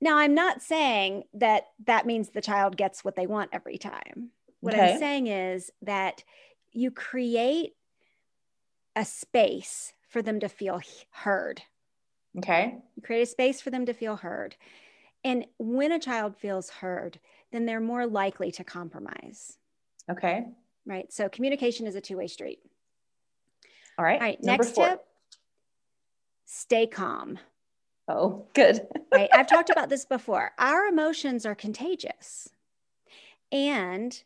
Now, 0.00 0.18
I'm 0.18 0.34
not 0.34 0.62
saying 0.62 1.24
that 1.34 1.64
that 1.86 2.06
means 2.06 2.28
the 2.28 2.40
child 2.40 2.76
gets 2.76 3.04
what 3.04 3.16
they 3.16 3.26
want 3.26 3.50
every 3.52 3.78
time. 3.78 4.30
What 4.60 4.74
okay. 4.74 4.92
I'm 4.92 4.98
saying 4.98 5.26
is 5.26 5.70
that 5.82 6.22
you 6.72 6.90
create 6.90 7.72
a 8.94 9.04
space 9.04 9.92
for 10.08 10.22
them 10.22 10.40
to 10.40 10.48
feel 10.48 10.80
heard. 11.10 11.62
Okay. 12.36 12.76
You 12.96 13.02
create 13.02 13.22
a 13.22 13.26
space 13.26 13.60
for 13.60 13.70
them 13.70 13.86
to 13.86 13.92
feel 13.92 14.16
heard. 14.16 14.56
And 15.28 15.44
when 15.58 15.92
a 15.92 15.98
child 15.98 16.38
feels 16.38 16.70
heard, 16.70 17.20
then 17.52 17.66
they're 17.66 17.80
more 17.80 18.06
likely 18.06 18.50
to 18.52 18.64
compromise. 18.64 19.58
Okay. 20.10 20.46
Right. 20.86 21.12
So 21.12 21.28
communication 21.28 21.86
is 21.86 21.94
a 21.94 22.00
two 22.00 22.16
way 22.16 22.28
street. 22.28 22.60
All 23.98 24.06
right. 24.06 24.14
All 24.14 24.26
right. 24.26 24.42
Number 24.42 24.64
next 24.64 24.74
four. 24.74 24.88
tip 24.88 25.04
stay 26.46 26.86
calm. 26.86 27.38
Oh, 28.08 28.46
good. 28.54 28.80
right. 29.12 29.28
I've 29.34 29.46
talked 29.46 29.68
about 29.68 29.90
this 29.90 30.06
before. 30.06 30.52
Our 30.58 30.86
emotions 30.86 31.44
are 31.44 31.54
contagious. 31.54 32.48
And 33.52 34.22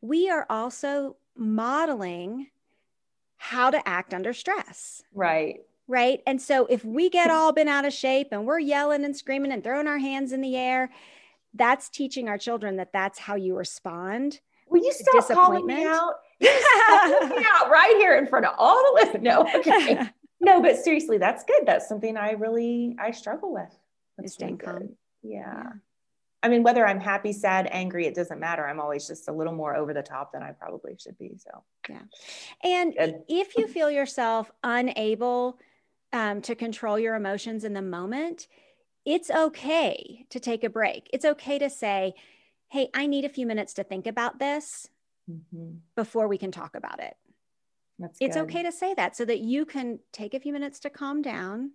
we 0.00 0.30
are 0.30 0.46
also 0.48 1.16
modeling 1.36 2.46
how 3.38 3.70
to 3.70 3.88
act 3.88 4.14
under 4.14 4.32
stress. 4.32 5.02
Right 5.12 5.62
right? 5.92 6.22
And 6.26 6.40
so 6.40 6.64
if 6.66 6.86
we 6.86 7.10
get 7.10 7.30
hmm. 7.30 7.36
all 7.36 7.52
been 7.52 7.68
out 7.68 7.84
of 7.84 7.92
shape 7.92 8.28
and 8.32 8.46
we're 8.46 8.58
yelling 8.58 9.04
and 9.04 9.14
screaming 9.14 9.52
and 9.52 9.62
throwing 9.62 9.86
our 9.86 9.98
hands 9.98 10.32
in 10.32 10.40
the 10.40 10.56
air, 10.56 10.90
that's 11.52 11.90
teaching 11.90 12.28
our 12.28 12.38
children 12.38 12.76
that 12.76 12.94
that's 12.94 13.18
how 13.18 13.34
you 13.34 13.54
respond. 13.54 14.40
Will 14.68 14.82
you 14.82 14.92
stop 14.92 15.28
calling 15.28 15.66
me 15.66 15.84
out? 15.84 16.14
calling 16.88 17.28
me 17.28 17.46
out 17.52 17.70
right 17.70 17.94
here 17.98 18.16
in 18.16 18.26
front 18.26 18.46
of 18.46 18.54
all 18.56 18.82
the 18.82 19.04
listeners. 19.04 19.22
No, 19.22 19.46
okay. 19.56 20.08
no, 20.40 20.62
but 20.62 20.78
seriously, 20.78 21.18
that's 21.18 21.44
good. 21.44 21.66
That's 21.66 21.86
something 21.86 22.16
I 22.16 22.32
really 22.32 22.96
I 22.98 23.10
struggle 23.10 23.52
with. 23.52 23.78
That's 24.16 24.32
staying 24.32 24.58
calm. 24.58 24.96
Yeah. 25.22 25.40
yeah. 25.40 25.72
I 26.42 26.48
mean, 26.48 26.62
whether 26.62 26.86
I'm 26.86 27.00
happy, 27.00 27.34
sad, 27.34 27.68
angry, 27.70 28.06
it 28.06 28.14
doesn't 28.14 28.40
matter. 28.40 28.66
I'm 28.66 28.80
always 28.80 29.06
just 29.06 29.28
a 29.28 29.32
little 29.32 29.52
more 29.52 29.76
over 29.76 29.92
the 29.92 30.02
top 30.02 30.32
than 30.32 30.42
I 30.42 30.52
probably 30.52 30.96
should 30.98 31.18
be. 31.18 31.36
So, 31.36 31.62
yeah. 31.88 32.00
And 32.64 32.94
Good. 32.96 33.22
if 33.28 33.58
you 33.58 33.68
feel 33.68 33.90
yourself 33.90 34.50
unable 34.64 35.58
um, 36.12 36.42
to 36.42 36.54
control 36.54 36.98
your 36.98 37.14
emotions 37.14 37.64
in 37.64 37.72
the 37.72 37.82
moment, 37.82 38.46
it's 39.04 39.30
okay 39.30 40.26
to 40.30 40.38
take 40.38 40.64
a 40.64 40.70
break. 40.70 41.08
It's 41.12 41.24
okay 41.24 41.58
to 41.58 41.70
say, 41.70 42.14
hey, 42.68 42.88
I 42.94 43.06
need 43.06 43.24
a 43.24 43.30
few 43.30 43.46
minutes 43.46 43.74
to 43.74 43.84
think 43.84 44.06
about 44.06 44.38
this 44.38 44.88
mm-hmm. 45.30 45.76
before 45.96 46.28
we 46.28 46.38
can 46.38 46.52
talk 46.52 46.74
about 46.74 47.00
it. 47.00 47.14
That's 47.98 48.18
it's 48.20 48.36
good. 48.36 48.42
okay 48.44 48.62
to 48.62 48.72
say 48.72 48.94
that 48.94 49.16
so 49.16 49.24
that 49.24 49.40
you 49.40 49.64
can 49.64 49.98
take 50.12 50.34
a 50.34 50.40
few 50.40 50.52
minutes 50.52 50.80
to 50.80 50.90
calm 50.90 51.22
down, 51.22 51.72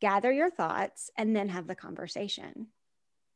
gather 0.00 0.32
your 0.32 0.50
thoughts, 0.50 1.10
and 1.16 1.34
then 1.34 1.48
have 1.48 1.66
the 1.66 1.74
conversation. 1.74 2.68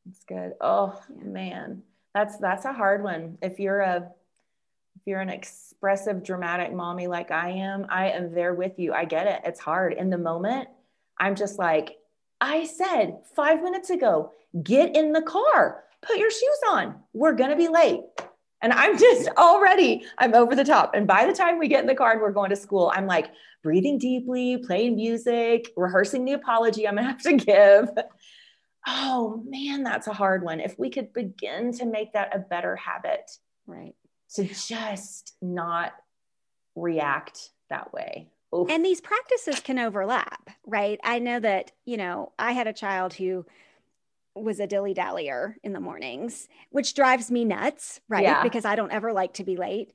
That's 0.07 0.25
good. 0.25 0.53
Oh 0.61 0.99
yeah. 1.15 1.25
man, 1.25 1.83
that's 2.15 2.39
that's 2.39 2.65
a 2.65 2.73
hard 2.73 3.03
one. 3.03 3.37
If 3.43 3.61
you're 3.61 3.81
a 3.81 4.11
if 4.99 5.07
you're 5.07 5.21
an 5.21 5.31
expressive, 5.31 6.25
dramatic 6.25 6.73
mommy 6.73 7.07
like 7.07 7.31
I 7.31 7.51
am, 7.51 7.87
I 7.89 8.11
am 8.11 8.35
there 8.35 8.53
with 8.53 8.81
you. 8.81 8.93
I 8.93 9.05
get 9.05 9.29
it. 9.29 9.43
It's 9.45 9.61
hard. 9.61 9.93
In 9.93 10.11
the 10.11 10.19
moment, 10.19 10.69
I'm 11.19 11.37
just 11.37 11.57
like, 11.57 11.99
I 12.41 12.65
said 12.65 13.19
five 13.37 13.63
minutes 13.63 13.91
ago, 13.91 14.33
get 14.61 14.97
in 14.97 15.13
the 15.13 15.23
car, 15.23 15.85
put 16.03 16.19
your 16.19 16.33
shoes 16.33 16.61
on. 16.69 16.97
We're 17.13 17.35
going 17.35 17.51
to 17.51 17.57
be 17.57 17.69
late. 17.69 18.01
And 18.61 18.73
I'm 18.73 18.99
just 18.99 19.29
already, 19.37 20.05
I'm 20.19 20.35
over 20.35 20.57
the 20.57 20.65
top. 20.65 20.97
And 20.97 21.07
by 21.07 21.27
the 21.27 21.33
time 21.33 21.61
we 21.61 21.69
get 21.69 21.83
in 21.83 21.87
the 21.87 21.95
car 21.95 22.11
and 22.11 22.21
we're 22.21 22.33
going 22.33 22.51
to 22.51 22.57
school, 22.57 22.93
I'm 22.93 23.07
like 23.07 23.31
breathing 23.63 23.99
deeply, 23.99 24.59
playing 24.59 24.97
music, 24.97 25.73
rehearsing 25.77 26.25
the 26.25 26.33
apology 26.33 26.89
I'm 26.89 26.97
going 26.97 27.07
to 27.07 27.13
have 27.13 27.23
to 27.23 27.37
give. 27.37 28.05
Oh 28.85 29.45
man, 29.47 29.85
that's 29.85 30.09
a 30.09 30.13
hard 30.13 30.43
one. 30.43 30.59
If 30.59 30.77
we 30.77 30.91
could 30.91 31.13
begin 31.13 31.73
to 31.75 31.87
make 31.87 32.15
that 32.15 32.35
a 32.35 32.41
better 32.41 32.75
habit. 32.75 33.31
Right 33.65 33.95
to 34.35 34.45
just 34.45 35.35
not 35.41 35.93
react 36.75 37.51
that 37.71 37.93
way. 37.93 38.29
Oof. 38.55 38.71
And 38.71 38.85
these 38.85 39.01
practices 39.01 39.61
can 39.61 39.79
overlap, 39.79 40.51
right? 40.67 40.99
I 41.05 41.19
know 41.19 41.39
that, 41.41 41.73
you 41.85 41.97
know, 41.97 42.33
I 42.39 42.53
had 42.53 42.67
a 42.67 42.73
child 42.73 43.15
who 43.15 43.45
was 44.35 44.61
a 44.61 44.67
dilly 44.67 44.95
dallyer 44.95 45.55
in 45.63 45.73
the 45.73 45.81
mornings, 45.81 46.49
which 46.71 46.95
drives 46.95 47.31
me 47.31 47.45
nuts, 47.45 48.01
right? 48.09 48.23
Yeah. 48.23 48.43
Because 48.43 48.65
I 48.65 48.77
don't 48.77 48.93
ever 48.93 49.13
like 49.13 49.35
to 49.35 49.45
be 49.45 49.57
late. 49.57 49.93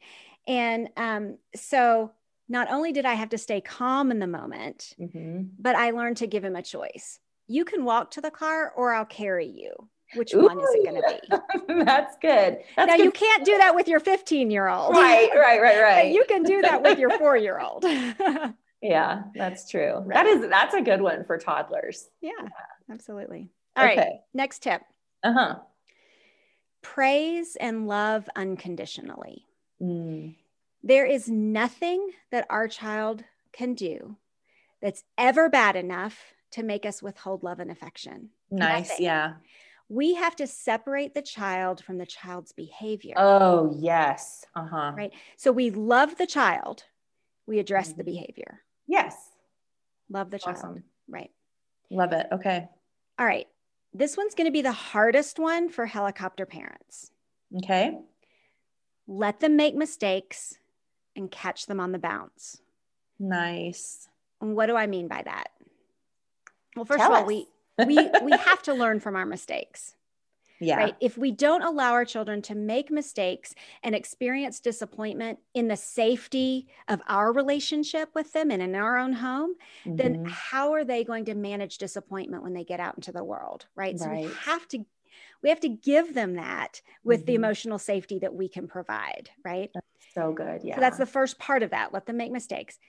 And 0.47 0.89
um, 0.97 1.37
so 1.55 2.11
not 2.49 2.69
only 2.69 2.91
did 2.91 3.05
I 3.05 3.13
have 3.13 3.29
to 3.29 3.37
stay 3.37 3.61
calm 3.61 4.11
in 4.11 4.19
the 4.19 4.27
moment, 4.27 4.95
mm-hmm. 4.99 5.43
but 5.57 5.75
I 5.75 5.91
learned 5.91 6.17
to 6.17 6.27
give 6.27 6.43
him 6.43 6.55
a 6.55 6.61
choice. 6.61 7.19
You 7.47 7.65
can 7.65 7.85
walk 7.85 8.11
to 8.11 8.21
the 8.21 8.31
car 8.31 8.71
or 8.75 8.93
I'll 8.93 9.05
carry 9.05 9.47
you. 9.47 9.89
Which 10.15 10.33
Ooh, 10.33 10.43
one 10.43 10.59
is 10.59 10.69
it 10.73 10.83
going 10.85 11.01
to 11.01 11.67
be? 11.67 11.83
That's 11.85 12.15
good. 12.17 12.59
That's 12.75 12.87
now 12.89 12.97
good. 12.97 13.05
you 13.05 13.11
can't 13.11 13.45
do 13.45 13.57
that 13.57 13.75
with 13.75 13.87
your 13.87 13.99
15 13.99 14.51
year 14.51 14.67
old. 14.67 14.93
Right, 14.93 15.29
right, 15.35 15.61
right, 15.61 15.81
right. 15.81 16.11
you 16.13 16.25
can 16.27 16.43
do 16.43 16.61
that 16.61 16.81
with 16.81 16.99
your 16.99 17.09
four 17.17 17.37
year 17.37 17.59
old. 17.59 17.85
yeah, 18.81 19.23
that's 19.35 19.69
true. 19.69 20.03
Right. 20.05 20.13
That 20.13 20.25
is 20.27 20.49
that's 20.49 20.73
a 20.73 20.81
good 20.81 21.01
one 21.01 21.25
for 21.25 21.37
toddlers. 21.37 22.09
Yeah, 22.21 22.31
yeah. 22.41 22.49
absolutely. 22.91 23.49
All 23.75 23.85
okay. 23.85 23.97
right, 23.97 24.11
next 24.33 24.59
tip. 24.63 24.81
Uh 25.23 25.33
huh. 25.33 25.55
Praise 26.81 27.55
and 27.59 27.87
love 27.87 28.29
unconditionally. 28.35 29.45
Mm. 29.81 30.35
There 30.83 31.05
is 31.05 31.29
nothing 31.29 32.11
that 32.31 32.45
our 32.49 32.67
child 32.67 33.23
can 33.53 33.73
do 33.73 34.17
that's 34.81 35.03
ever 35.17 35.49
bad 35.49 35.77
enough 35.77 36.33
to 36.51 36.61
make 36.61 36.85
us 36.85 37.01
withhold 37.01 37.41
love 37.41 37.59
and 37.59 37.71
affection. 37.71 38.29
Nice. 38.51 38.89
Nothing. 38.89 39.05
Yeah 39.05 39.33
we 39.93 40.15
have 40.15 40.35
to 40.37 40.47
separate 40.47 41.13
the 41.13 41.21
child 41.21 41.83
from 41.83 41.99
the 41.99 42.05
child's 42.05 42.51
behavior. 42.51 43.13
Oh, 43.15 43.75
yes. 43.77 44.43
Uh 44.55 44.65
huh. 44.65 44.91
Right. 44.97 45.11
So 45.37 45.51
we 45.51 45.69
love 45.69 46.17
the 46.17 46.25
child, 46.25 46.83
we 47.45 47.59
address 47.59 47.89
mm-hmm. 47.89 47.99
the 47.99 48.03
behavior. 48.03 48.61
Yes. 48.87 49.15
Love 50.09 50.31
the 50.31 50.39
child. 50.39 50.57
Awesome. 50.57 50.83
Right. 51.07 51.29
Love 51.91 52.11
it. 52.11 52.25
Okay. 52.31 52.67
All 53.19 53.25
right. 53.25 53.47
This 53.93 54.17
one's 54.17 54.33
going 54.33 54.47
to 54.47 54.51
be 54.51 54.63
the 54.63 54.71
hardest 54.71 55.37
one 55.37 55.69
for 55.69 55.85
helicopter 55.85 56.47
parents. 56.47 57.11
Okay. 57.57 57.95
Let 59.07 59.39
them 59.39 59.55
make 59.55 59.75
mistakes 59.75 60.57
and 61.15 61.29
catch 61.29 61.67
them 61.67 61.79
on 61.79 61.91
the 61.91 61.99
bounce. 61.99 62.59
Nice. 63.19 64.07
And 64.41 64.55
what 64.55 64.65
do 64.65 64.75
I 64.75 64.87
mean 64.87 65.07
by 65.07 65.21
that? 65.23 65.49
Well, 66.75 66.85
first 66.85 66.99
Tell 66.99 67.11
of 67.11 67.17
all, 67.17 67.23
us. 67.23 67.27
we 67.27 67.47
we 67.77 68.09
we 68.21 68.31
have 68.31 68.61
to 68.63 68.73
learn 68.73 68.99
from 68.99 69.15
our 69.15 69.25
mistakes 69.25 69.95
yeah. 70.63 70.77
Right. 70.77 70.95
If 70.99 71.17
we 71.17 71.31
don't 71.31 71.61
allow 71.61 71.93
our 71.93 72.05
children 72.05 72.41
to 72.43 72.55
make 72.55 72.89
mistakes 72.89 73.53
and 73.83 73.93
experience 73.93 74.59
disappointment 74.59 75.39
in 75.53 75.67
the 75.67 75.77
safety 75.77 76.67
of 76.87 77.01
our 77.07 77.31
relationship 77.33 78.09
with 78.15 78.31
them 78.33 78.51
and 78.51 78.61
in 78.61 78.75
our 78.75 78.97
own 78.97 79.13
home, 79.13 79.55
mm-hmm. 79.85 79.95
then 79.95 80.25
how 80.25 80.73
are 80.73 80.85
they 80.85 81.03
going 81.03 81.25
to 81.25 81.35
manage 81.35 81.77
disappointment 81.77 82.43
when 82.43 82.53
they 82.53 82.63
get 82.63 82.79
out 82.79 82.95
into 82.95 83.11
the 83.11 83.23
world? 83.23 83.65
Right. 83.75 83.99
So 83.99 84.09
we 84.09 84.29
have 84.45 84.67
to 84.69 84.85
We 85.41 85.49
have 85.49 85.59
to 85.61 85.69
give 85.69 86.13
them 86.13 86.35
that 86.35 86.81
with 87.03 87.21
mm-hmm. 87.21 87.25
the 87.27 87.35
emotional 87.35 87.79
safety 87.79 88.19
that 88.19 88.33
we 88.33 88.47
can 88.47 88.67
provide, 88.67 89.29
right? 89.43 89.69
That's 89.73 90.13
so 90.13 90.31
good. 90.31 90.61
Yeah. 90.63 90.75
So 90.75 90.81
that's 90.81 90.97
the 90.97 91.05
first 91.05 91.37
part 91.37 91.63
of 91.63 91.71
that. 91.71 91.93
Let 91.93 92.05
them 92.05 92.17
make 92.17 92.31
mistakes, 92.31 92.79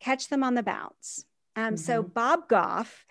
catch 0.00 0.28
them 0.28 0.44
on 0.44 0.54
the 0.54 0.62
bounce. 0.62 1.24
Um, 1.56 1.64
mm-hmm. 1.64 1.76
So 1.76 2.02
Bob 2.02 2.48
Goff 2.48 3.04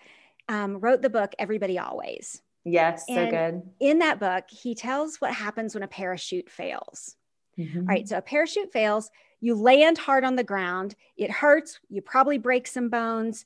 um, 0.48 0.78
wrote 0.78 1.02
the 1.02 1.10
book 1.10 1.34
Everybody 1.38 1.78
Always. 1.78 2.42
Yes, 2.64 3.04
and 3.08 3.16
so 3.16 3.30
good. 3.30 3.62
In 3.80 3.98
that 3.98 4.20
book, 4.20 4.44
he 4.48 4.74
tells 4.74 5.16
what 5.16 5.34
happens 5.34 5.74
when 5.74 5.82
a 5.82 5.88
parachute 5.88 6.50
fails. 6.50 7.16
Mm-hmm. 7.58 7.84
Right. 7.84 8.08
So 8.08 8.18
a 8.18 8.22
parachute 8.22 8.72
fails, 8.72 9.10
you 9.40 9.54
land 9.54 9.98
hard 9.98 10.24
on 10.24 10.36
the 10.36 10.44
ground, 10.44 10.96
it 11.16 11.30
hurts, 11.30 11.78
you 11.88 12.02
probably 12.02 12.38
break 12.38 12.66
some 12.66 12.88
bones, 12.88 13.44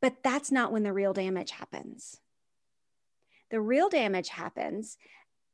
but 0.00 0.22
that's 0.22 0.52
not 0.52 0.70
when 0.70 0.82
the 0.82 0.92
real 0.92 1.12
damage 1.12 1.50
happens. 1.50 2.20
The 3.50 3.60
real 3.60 3.88
damage 3.88 4.28
happens 4.28 4.96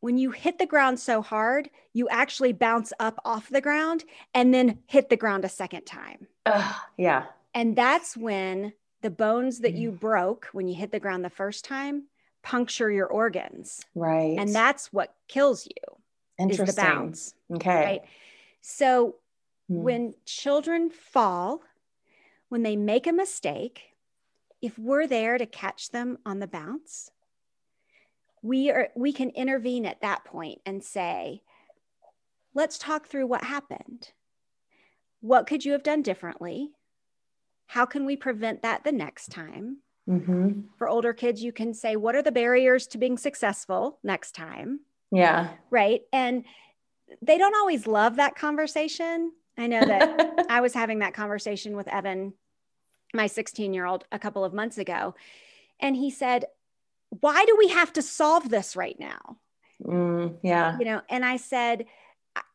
when 0.00 0.18
you 0.18 0.30
hit 0.30 0.58
the 0.58 0.66
ground 0.66 1.00
so 1.00 1.22
hard, 1.22 1.70
you 1.92 2.08
actually 2.08 2.52
bounce 2.52 2.92
up 3.00 3.20
off 3.24 3.48
the 3.48 3.60
ground 3.60 4.04
and 4.34 4.54
then 4.54 4.78
hit 4.86 5.08
the 5.08 5.16
ground 5.16 5.44
a 5.44 5.48
second 5.48 5.84
time. 5.86 6.28
Uh, 6.46 6.72
yeah. 6.96 7.26
And 7.54 7.74
that's 7.74 8.16
when 8.16 8.72
the 9.02 9.10
bones 9.10 9.60
that 9.60 9.74
you 9.74 9.90
broke 9.90 10.48
when 10.52 10.68
you 10.68 10.74
hit 10.74 10.90
the 10.90 11.00
ground 11.00 11.24
the 11.24 11.30
first 11.30 11.64
time 11.64 12.04
puncture 12.42 12.90
your 12.90 13.06
organs. 13.06 13.84
Right. 13.94 14.38
And 14.38 14.54
that's 14.54 14.92
what 14.92 15.14
kills 15.28 15.66
you. 15.66 15.96
Interesting. 16.38 16.68
Is 16.68 16.74
the 16.74 16.82
bounce. 16.82 17.34
Okay. 17.54 17.84
Right. 17.84 18.00
So 18.60 19.16
mm. 19.70 19.82
when 19.82 20.14
children 20.24 20.90
fall, 20.90 21.62
when 22.48 22.62
they 22.62 22.76
make 22.76 23.06
a 23.06 23.12
mistake, 23.12 23.82
if 24.62 24.78
we're 24.78 25.06
there 25.06 25.38
to 25.38 25.46
catch 25.46 25.90
them 25.90 26.18
on 26.24 26.38
the 26.38 26.46
bounce, 26.46 27.10
we 28.42 28.70
are 28.70 28.88
we 28.94 29.12
can 29.12 29.30
intervene 29.30 29.84
at 29.84 30.00
that 30.00 30.24
point 30.24 30.60
and 30.64 30.82
say, 30.82 31.42
let's 32.54 32.78
talk 32.78 33.06
through 33.06 33.26
what 33.26 33.44
happened. 33.44 34.12
What 35.20 35.46
could 35.46 35.64
you 35.64 35.72
have 35.72 35.82
done 35.82 36.02
differently? 36.02 36.70
How 37.68 37.84
can 37.84 38.06
we 38.06 38.16
prevent 38.16 38.62
that 38.62 38.82
the 38.82 38.92
next 38.92 39.30
time? 39.30 39.78
Mm-hmm. 40.08 40.60
For 40.78 40.88
older 40.88 41.12
kids, 41.12 41.42
you 41.42 41.52
can 41.52 41.74
say, 41.74 41.96
What 41.96 42.16
are 42.16 42.22
the 42.22 42.32
barriers 42.32 42.86
to 42.88 42.98
being 42.98 43.18
successful 43.18 43.98
next 44.02 44.34
time? 44.34 44.80
Yeah. 45.12 45.50
Right. 45.70 46.02
And 46.12 46.44
they 47.20 47.36
don't 47.38 47.54
always 47.54 47.86
love 47.86 48.16
that 48.16 48.36
conversation. 48.36 49.32
I 49.58 49.66
know 49.66 49.84
that 49.84 50.46
I 50.50 50.62
was 50.62 50.72
having 50.72 51.00
that 51.00 51.12
conversation 51.12 51.76
with 51.76 51.88
Evan, 51.88 52.32
my 53.12 53.26
16 53.26 53.74
year 53.74 53.84
old, 53.84 54.04
a 54.10 54.18
couple 54.18 54.44
of 54.44 54.54
months 54.54 54.78
ago. 54.78 55.14
And 55.78 55.94
he 55.94 56.10
said, 56.10 56.46
Why 57.20 57.44
do 57.44 57.54
we 57.58 57.68
have 57.68 57.92
to 57.92 58.02
solve 58.02 58.48
this 58.48 58.76
right 58.76 58.98
now? 58.98 59.36
Mm, 59.84 60.36
yeah. 60.42 60.78
You 60.78 60.86
know, 60.86 61.02
and 61.10 61.22
I 61.22 61.36
said, 61.36 61.84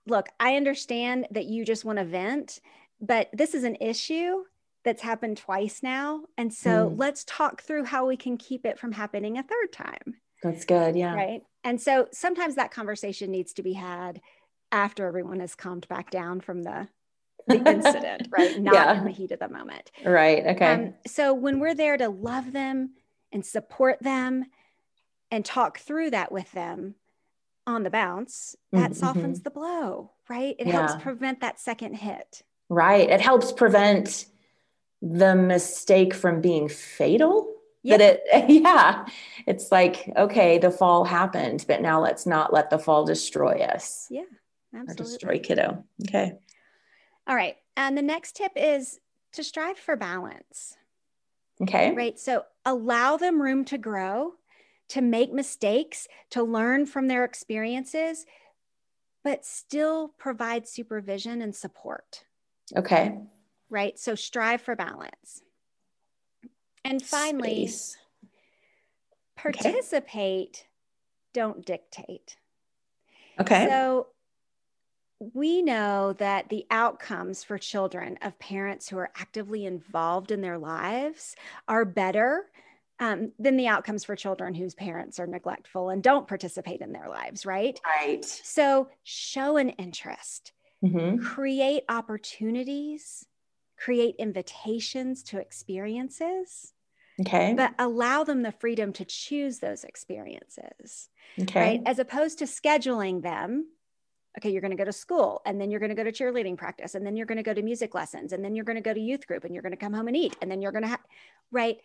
Look, 0.07 0.28
I 0.39 0.55
understand 0.55 1.28
that 1.32 1.45
you 1.45 1.66
just 1.66 1.86
want 1.86 1.99
to 1.99 2.05
vent, 2.05 2.59
but 2.99 3.30
this 3.32 3.53
is 3.53 3.64
an 3.64 3.78
issue 3.80 4.43
that's 4.84 5.01
happened 5.01 5.38
twice 5.38 5.81
now. 5.81 6.23
And 6.38 6.53
so 6.53 6.89
mm. 6.89 6.97
let's 6.97 7.23
talk 7.23 7.61
through 7.61 7.86
how 7.86 8.05
we 8.05 8.17
can 8.17 8.38
keep 8.38 8.65
it 8.65 8.79
from 8.79 8.91
happening 8.91 9.38
a 9.38 9.43
third 9.43 9.71
time. 9.71 10.15
That's 10.41 10.65
good. 10.65 10.95
Yeah. 10.95 11.15
Right. 11.15 11.41
And 11.63 11.81
so 11.81 12.07
sometimes 12.11 12.55
that 12.55 12.71
conversation 12.71 13.31
needs 13.31 13.53
to 13.53 13.63
be 13.63 13.73
had 13.73 14.21
after 14.71 15.07
everyone 15.07 15.39
has 15.39 15.55
calmed 15.55 15.88
back 15.88 16.11
down 16.11 16.41
from 16.41 16.63
the, 16.63 16.89
the 17.47 17.55
incident, 17.55 18.27
right? 18.38 18.59
Not 18.59 18.73
yeah. 18.73 18.97
in 18.97 19.05
the 19.05 19.11
heat 19.11 19.31
of 19.31 19.39
the 19.39 19.47
moment. 19.47 19.89
Right. 20.03 20.45
Okay. 20.45 20.65
Um, 20.65 20.93
so 21.07 21.34
when 21.34 21.59
we're 21.59 21.75
there 21.75 21.95
to 21.95 22.09
love 22.09 22.51
them 22.51 22.91
and 23.31 23.45
support 23.45 23.99
them 24.01 24.45
and 25.31 25.45
talk 25.45 25.79
through 25.79 26.11
that 26.11 26.31
with 26.31 26.51
them 26.51 26.95
on 27.65 27.84
the 27.84 27.89
bounce, 27.89 28.57
that 28.73 28.91
mm-hmm. 28.91 28.99
softens 28.99 29.41
the 29.41 29.49
blow, 29.49 30.11
right? 30.29 30.55
It 30.59 30.67
yeah. 30.67 30.73
helps 30.73 31.01
prevent 31.01 31.39
that 31.39 31.59
second 31.59 31.95
hit. 31.95 32.41
Right. 32.67 33.09
It 33.09 33.21
helps 33.21 33.53
prevent 33.53 34.25
the 35.04 35.36
mistake 35.36 36.14
from 36.14 36.39
being 36.39 36.70
fatal? 36.70 37.49
Yeah. 37.84 37.97
that 37.97 38.22
it 38.32 38.49
yeah. 38.64 39.06
It's 39.45 39.72
like 39.72 40.10
okay 40.16 40.58
the 40.58 40.72
fall 40.72 41.04
happened 41.04 41.66
but 41.68 41.82
now 41.82 42.01
let's 42.01 42.26
not 42.26 42.54
let 42.54 42.70
the 42.70 42.80
fall 42.80 43.04
destroy 43.06 43.60
us. 43.60 44.08
Yeah 44.10 44.24
absolutely. 44.74 44.93
or 44.93 45.06
destroy 45.06 45.39
kiddo. 45.39 45.84
Okay. 46.08 46.34
All 47.28 47.36
right. 47.36 47.58
And 47.76 47.97
the 47.97 48.01
next 48.01 48.38
tip 48.38 48.54
is 48.56 48.99
to 49.34 49.43
strive 49.43 49.78
for 49.78 49.95
balance. 49.95 50.78
Okay. 51.62 51.93
Right? 51.93 52.18
So 52.18 52.43
allow 52.66 53.18
them 53.18 53.41
room 53.41 53.66
to 53.66 53.78
grow 53.78 54.34
to 54.89 55.01
make 55.01 55.34
mistakes 55.34 56.08
to 56.32 56.43
learn 56.43 56.86
from 56.86 57.08
their 57.08 57.26
experiences 57.26 58.26
but 59.26 59.45
still 59.45 60.10
provide 60.18 60.68
supervision 60.68 61.41
and 61.41 61.56
support. 61.56 62.26
Okay 62.76 63.18
right? 63.74 63.97
So 63.97 64.13
strive 64.15 64.61
for 64.61 64.76
balance. 64.76 65.41
And 66.86 67.01
finally, 67.01 67.67
Space. 67.67 67.97
participate, 69.36 70.59
okay. 70.59 70.67
don't 71.34 71.65
dictate. 71.65 72.38
Okay. 73.39 73.67
So 73.67 74.07
we 75.34 75.61
know 75.63 76.13
that 76.13 76.49
the 76.49 76.65
outcomes 76.69 77.43
for 77.43 77.57
children 77.57 78.19
of 78.21 78.38
parents 78.38 78.89
who 78.89 78.97
are 78.97 79.11
actively 79.15 79.65
involved 79.65 80.32
in 80.32 80.41
their 80.41 80.57
lives 80.59 81.36
are 81.67 81.86
better 81.86 82.45
um, 82.99 83.32
than 83.39 83.57
the 83.57 83.67
outcomes 83.67 84.03
for 84.03 84.15
children 84.15 84.53
whose 84.53 84.76
parents 84.76 85.19
are 85.19 85.26
neglectful 85.26 85.89
and 85.89 86.03
don't 86.03 86.28
participate 86.28 86.82
in 86.82 86.91
their 86.91 87.09
lives, 87.09 87.45
right? 87.45 87.80
Right. 87.86 88.24
So 88.24 88.89
show 89.03 89.57
an 89.57 89.69
interest, 89.69 90.51
mm-hmm. 90.84 91.24
create 91.24 91.84
opportunities 91.89 93.26
create 93.84 94.15
invitations 94.17 95.23
to 95.23 95.39
experiences. 95.39 96.73
Okay. 97.19 97.53
But 97.55 97.73
allow 97.77 98.23
them 98.23 98.41
the 98.41 98.51
freedom 98.51 98.93
to 98.93 99.05
choose 99.05 99.59
those 99.59 99.84
experiences. 99.84 101.09
Okay. 101.39 101.59
Right. 101.59 101.81
As 101.86 101.99
opposed 101.99 102.39
to 102.39 102.45
scheduling 102.45 103.21
them. 103.21 103.67
Okay, 104.39 104.49
you're 104.49 104.61
going 104.61 104.71
to 104.71 104.77
go 104.77 104.86
to 104.86 104.91
school 104.91 105.43
and 105.45 105.61
then 105.61 105.69
you're 105.69 105.79
going 105.79 105.91
to 105.91 105.95
go 105.95 106.03
to 106.03 106.11
cheerleading 106.11 106.57
practice 106.57 106.95
and 106.95 107.05
then 107.05 107.15
you're 107.15 107.27
going 107.27 107.38
to 107.38 107.43
go 107.43 107.53
to 107.53 107.61
music 107.61 107.93
lessons 107.93 108.34
and 108.34 108.43
then 108.43 108.55
you're 108.55 108.65
going 108.65 108.77
to 108.77 108.81
go 108.81 108.91
to 108.91 108.99
youth 108.99 109.27
group 109.27 109.43
and 109.43 109.53
you're 109.53 109.61
going 109.61 109.73
to 109.73 109.77
come 109.77 109.93
home 109.93 110.07
and 110.07 110.17
eat 110.17 110.36
and 110.41 110.49
then 110.49 110.59
you're 110.59 110.71
going 110.71 110.81
to 110.81 110.88
have, 110.88 111.01
right? 111.51 111.77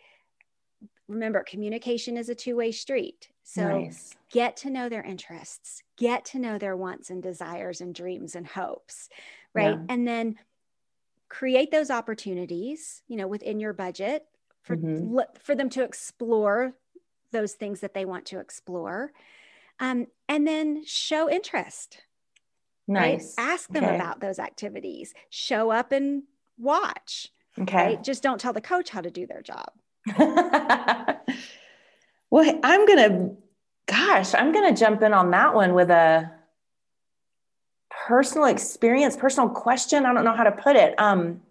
Remember, 1.07 1.43
communication 1.43 2.17
is 2.17 2.29
a 2.29 2.33
two 2.33 2.55
way 2.55 2.71
street. 2.71 3.29
So 3.43 3.81
nice. 3.81 4.15
get 4.31 4.57
to 4.57 4.71
know 4.71 4.89
their 4.89 5.03
interests, 5.03 5.83
get 5.95 6.25
to 6.25 6.39
know 6.39 6.57
their 6.57 6.75
wants 6.75 7.11
and 7.11 7.21
desires 7.21 7.81
and 7.81 7.93
dreams 7.93 8.33
and 8.35 8.47
hopes, 8.47 9.09
right? 9.53 9.77
Yeah. 9.77 9.85
And 9.87 10.07
then 10.07 10.37
create 11.29 11.71
those 11.71 11.89
opportunities 11.91 13.01
you 13.07 13.15
know 13.15 13.27
within 13.27 13.59
your 13.59 13.73
budget 13.73 14.25
for 14.63 14.75
mm-hmm. 14.75 15.17
for 15.41 15.55
them 15.55 15.69
to 15.69 15.83
explore 15.83 16.73
those 17.31 17.53
things 17.53 17.81
that 17.81 17.93
they 17.93 18.05
want 18.05 18.25
to 18.25 18.39
explore 18.39 19.11
um, 19.79 20.07
and 20.27 20.45
then 20.45 20.83
show 20.85 21.29
interest 21.29 21.99
nice 22.87 23.35
right? 23.37 23.51
ask 23.51 23.69
them 23.69 23.85
okay. 23.85 23.95
about 23.95 24.19
those 24.19 24.39
activities 24.39 25.13
show 25.29 25.69
up 25.69 25.91
and 25.91 26.23
watch 26.57 27.29
okay 27.59 27.95
right? 27.95 28.03
just 28.03 28.23
don't 28.23 28.41
tell 28.41 28.53
the 28.53 28.61
coach 28.61 28.89
how 28.89 29.01
to 29.01 29.11
do 29.11 29.27
their 29.27 29.43
job 29.43 29.71
well 32.31 32.59
i'm 32.63 32.85
gonna 32.87 33.29
gosh 33.85 34.33
i'm 34.33 34.51
gonna 34.51 34.75
jump 34.75 35.03
in 35.03 35.13
on 35.13 35.29
that 35.31 35.53
one 35.53 35.73
with 35.75 35.91
a 35.91 36.38
personal 38.09 38.45
experience, 38.45 39.15
personal 39.15 39.47
question. 39.47 40.03
I 40.03 40.11
don't 40.13 40.23
know 40.23 40.35
how 40.35 40.43
to 40.43 40.51
put 40.51 40.75
it. 40.75 40.99
Um, 40.99 41.41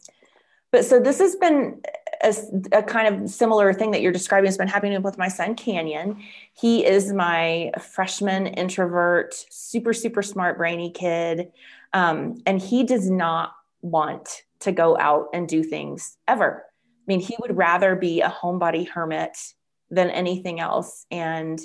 but 0.73 0.85
so 0.85 0.99
this 0.99 1.21
has 1.21 1.37
been 1.37 1.81
a, 2.21 2.35
a, 2.73 2.83
kind 2.83 3.15
of 3.15 3.31
similar 3.31 3.73
thing 3.73 3.93
that 3.93 4.03
you're 4.03 4.11
describing 4.11 4.47
has 4.47 4.59
been 4.59 4.67
happening 4.67 5.01
with 5.03 5.17
my 5.17 5.29
son 5.29 5.55
Canyon. 5.55 6.21
He 6.55 6.85
is 6.85 7.13
my 7.13 7.71
freshman 7.81 8.49
introvert, 8.49 9.35
super 9.51 9.93
super 9.93 10.21
smart, 10.21 10.59
brainy 10.59 10.91
kid, 10.91 11.53
um, 11.93 12.43
and 12.45 12.61
he 12.61 12.83
does 12.83 13.09
not 13.09 13.53
want 13.81 14.43
to 14.59 14.73
go 14.73 14.99
out 14.99 15.29
and 15.33 15.47
do 15.47 15.63
things 15.63 16.17
ever. 16.27 16.65
I 16.67 17.05
mean, 17.07 17.21
he 17.21 17.37
would 17.39 17.57
rather 17.57 17.95
be 17.95 18.21
a 18.21 18.29
homebody 18.29 18.89
hermit 18.89 19.39
than 19.91 20.11
anything 20.11 20.59
else, 20.59 21.07
and 21.09 21.61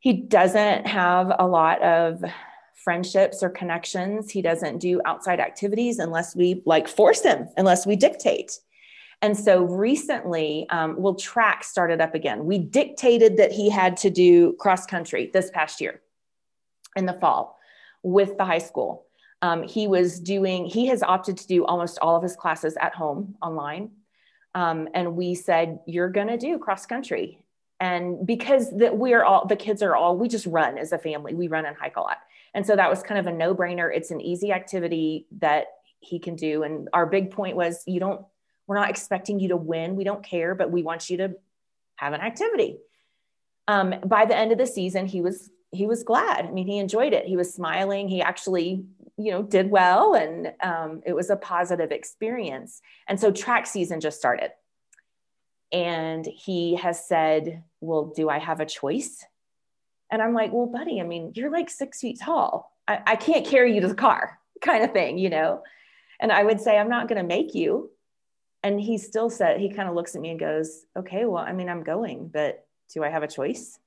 he 0.00 0.12
doesn't 0.12 0.86
have 0.86 1.32
a 1.38 1.46
lot 1.46 1.80
of 1.82 2.22
friendships 2.84 3.42
or 3.42 3.50
connections. 3.50 4.30
He 4.30 4.42
doesn't 4.42 4.78
do 4.78 5.00
outside 5.04 5.40
activities 5.40 5.98
unless 5.98 6.34
we 6.34 6.62
like 6.66 6.88
force 6.88 7.22
him, 7.22 7.48
unless 7.56 7.86
we 7.86 7.96
dictate. 7.96 8.58
And 9.22 9.36
so 9.36 9.64
recently, 9.64 10.66
um, 10.70 10.96
well, 10.98 11.14
track 11.14 11.62
started 11.62 12.00
up 12.00 12.14
again. 12.14 12.46
We 12.46 12.58
dictated 12.58 13.36
that 13.36 13.52
he 13.52 13.68
had 13.68 13.96
to 13.98 14.10
do 14.10 14.54
cross 14.54 14.86
country 14.86 15.30
this 15.32 15.50
past 15.50 15.80
year 15.80 16.00
in 16.96 17.04
the 17.04 17.12
fall 17.12 17.58
with 18.02 18.38
the 18.38 18.46
high 18.46 18.58
school. 18.58 19.06
Um, 19.42 19.62
he 19.62 19.86
was 19.86 20.20
doing, 20.20 20.64
he 20.64 20.86
has 20.86 21.02
opted 21.02 21.36
to 21.38 21.46
do 21.46 21.66
almost 21.66 21.98
all 22.00 22.16
of 22.16 22.22
his 22.22 22.34
classes 22.34 22.76
at 22.80 22.94
home 22.94 23.36
online. 23.42 23.90
Um, 24.54 24.88
and 24.94 25.16
we 25.16 25.34
said, 25.34 25.80
You're 25.86 26.10
going 26.10 26.28
to 26.28 26.38
do 26.38 26.58
cross 26.58 26.86
country. 26.86 27.44
and 27.78 28.26
because 28.26 28.70
that 28.78 28.96
we're 28.96 29.24
all 29.24 29.46
the 29.46 29.56
kids 29.56 29.82
are 29.82 29.96
all 29.96 30.16
we 30.16 30.28
just 30.28 30.46
run 30.46 30.76
as 30.76 30.92
a 30.92 30.98
family 30.98 31.34
we 31.34 31.48
run 31.48 31.64
and 31.64 31.76
hike 31.76 31.96
a 31.96 32.00
lot 32.00 32.18
and 32.54 32.66
so 32.66 32.76
that 32.76 32.90
was 32.90 33.02
kind 33.02 33.18
of 33.18 33.26
a 33.26 33.36
no-brainer. 33.36 33.90
It's 33.94 34.10
an 34.10 34.20
easy 34.20 34.52
activity 34.52 35.26
that 35.38 35.66
he 36.00 36.18
can 36.18 36.34
do. 36.34 36.62
And 36.62 36.88
our 36.92 37.06
big 37.06 37.30
point 37.30 37.56
was 37.56 37.82
you 37.86 38.00
don't 38.00 38.24
we're 38.66 38.78
not 38.78 38.90
expecting 38.90 39.40
you 39.40 39.48
to 39.48 39.56
win. 39.56 39.96
We 39.96 40.04
don't 40.04 40.22
care 40.22 40.54
but 40.54 40.70
we 40.70 40.82
want 40.82 41.10
you 41.10 41.18
to 41.18 41.34
have 41.96 42.12
an 42.12 42.20
activity. 42.20 42.78
Um, 43.68 43.94
by 44.04 44.24
the 44.24 44.36
end 44.36 44.52
of 44.52 44.58
the 44.58 44.66
season 44.66 45.06
he 45.06 45.20
was 45.20 45.50
he 45.70 45.86
was 45.86 46.02
glad. 46.02 46.46
I 46.46 46.50
mean 46.50 46.66
he 46.66 46.78
enjoyed 46.78 47.12
it. 47.12 47.26
He 47.26 47.36
was 47.36 47.52
smiling. 47.52 48.08
He 48.08 48.22
actually 48.22 48.84
you 49.16 49.30
know 49.30 49.42
did 49.42 49.70
well. 49.70 50.14
And 50.14 50.52
um, 50.62 51.02
it 51.06 51.12
was 51.12 51.30
a 51.30 51.36
positive 51.36 51.92
experience. 51.92 52.80
And 53.06 53.20
so 53.20 53.30
track 53.30 53.66
season 53.66 54.00
just 54.00 54.18
started. 54.18 54.50
And 55.72 56.26
he 56.26 56.76
has 56.76 57.06
said, 57.06 57.62
Well, 57.80 58.12
do 58.16 58.28
I 58.28 58.38
have 58.38 58.60
a 58.60 58.66
choice? 58.66 59.24
And 60.10 60.20
I'm 60.20 60.34
like, 60.34 60.52
Well, 60.52 60.66
buddy, 60.66 61.00
I 61.00 61.04
mean, 61.04 61.32
you're 61.34 61.50
like 61.50 61.70
six 61.70 62.00
feet 62.00 62.20
tall. 62.20 62.76
I, 62.88 63.00
I 63.06 63.16
can't 63.16 63.46
carry 63.46 63.74
you 63.74 63.80
to 63.80 63.88
the 63.88 63.94
car, 63.94 64.38
kind 64.60 64.84
of 64.84 64.92
thing, 64.92 65.18
you 65.18 65.30
know? 65.30 65.62
And 66.20 66.32
I 66.32 66.44
would 66.44 66.60
say, 66.60 66.78
I'm 66.78 66.88
not 66.88 67.08
going 67.08 67.20
to 67.20 67.26
make 67.26 67.54
you. 67.54 67.90
And 68.62 68.78
he 68.80 68.98
still 68.98 69.30
said, 69.30 69.60
He 69.60 69.70
kind 69.70 69.88
of 69.88 69.94
looks 69.94 70.14
at 70.14 70.20
me 70.20 70.30
and 70.30 70.40
goes, 70.40 70.86
Okay, 70.96 71.24
well, 71.24 71.44
I 71.44 71.52
mean, 71.52 71.68
I'm 71.68 71.82
going, 71.82 72.28
but 72.28 72.66
do 72.92 73.04
I 73.04 73.08
have 73.08 73.22
a 73.22 73.28
choice? 73.28 73.78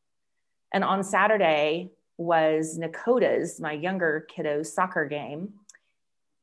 And 0.73 0.83
on 0.83 1.03
Saturday 1.03 1.91
was 2.17 2.79
Nakota's, 2.79 3.59
my 3.59 3.73
younger 3.73 4.25
kiddo's 4.29 4.73
soccer 4.73 5.05
game 5.05 5.53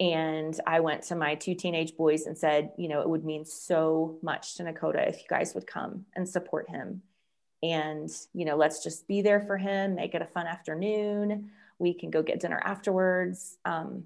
and 0.00 0.58
I 0.66 0.80
went 0.80 1.02
to 1.04 1.14
my 1.14 1.34
two 1.34 1.54
teenage 1.54 1.94
boys 1.94 2.24
and 2.24 2.36
said, 2.36 2.72
you 2.78 2.88
know, 2.88 3.02
it 3.02 3.08
would 3.08 3.24
mean 3.24 3.44
so 3.44 4.18
much 4.22 4.54
to 4.54 4.62
Nakota 4.62 5.06
if 5.06 5.18
you 5.18 5.26
guys 5.28 5.54
would 5.54 5.66
come 5.66 6.06
and 6.16 6.26
support 6.26 6.70
him. 6.70 7.02
And, 7.62 8.10
you 8.32 8.44
know, 8.44 8.56
let's 8.56 8.82
just 8.82 9.06
be 9.06 9.22
there 9.22 9.40
for 9.40 9.58
him, 9.58 9.94
make 9.94 10.14
it 10.14 10.22
a 10.22 10.26
fun 10.26 10.46
afternoon. 10.46 11.50
We 11.78 11.94
can 11.94 12.10
go 12.10 12.22
get 12.22 12.40
dinner 12.40 12.60
afterwards. 12.64 13.58
Um, 13.64 14.04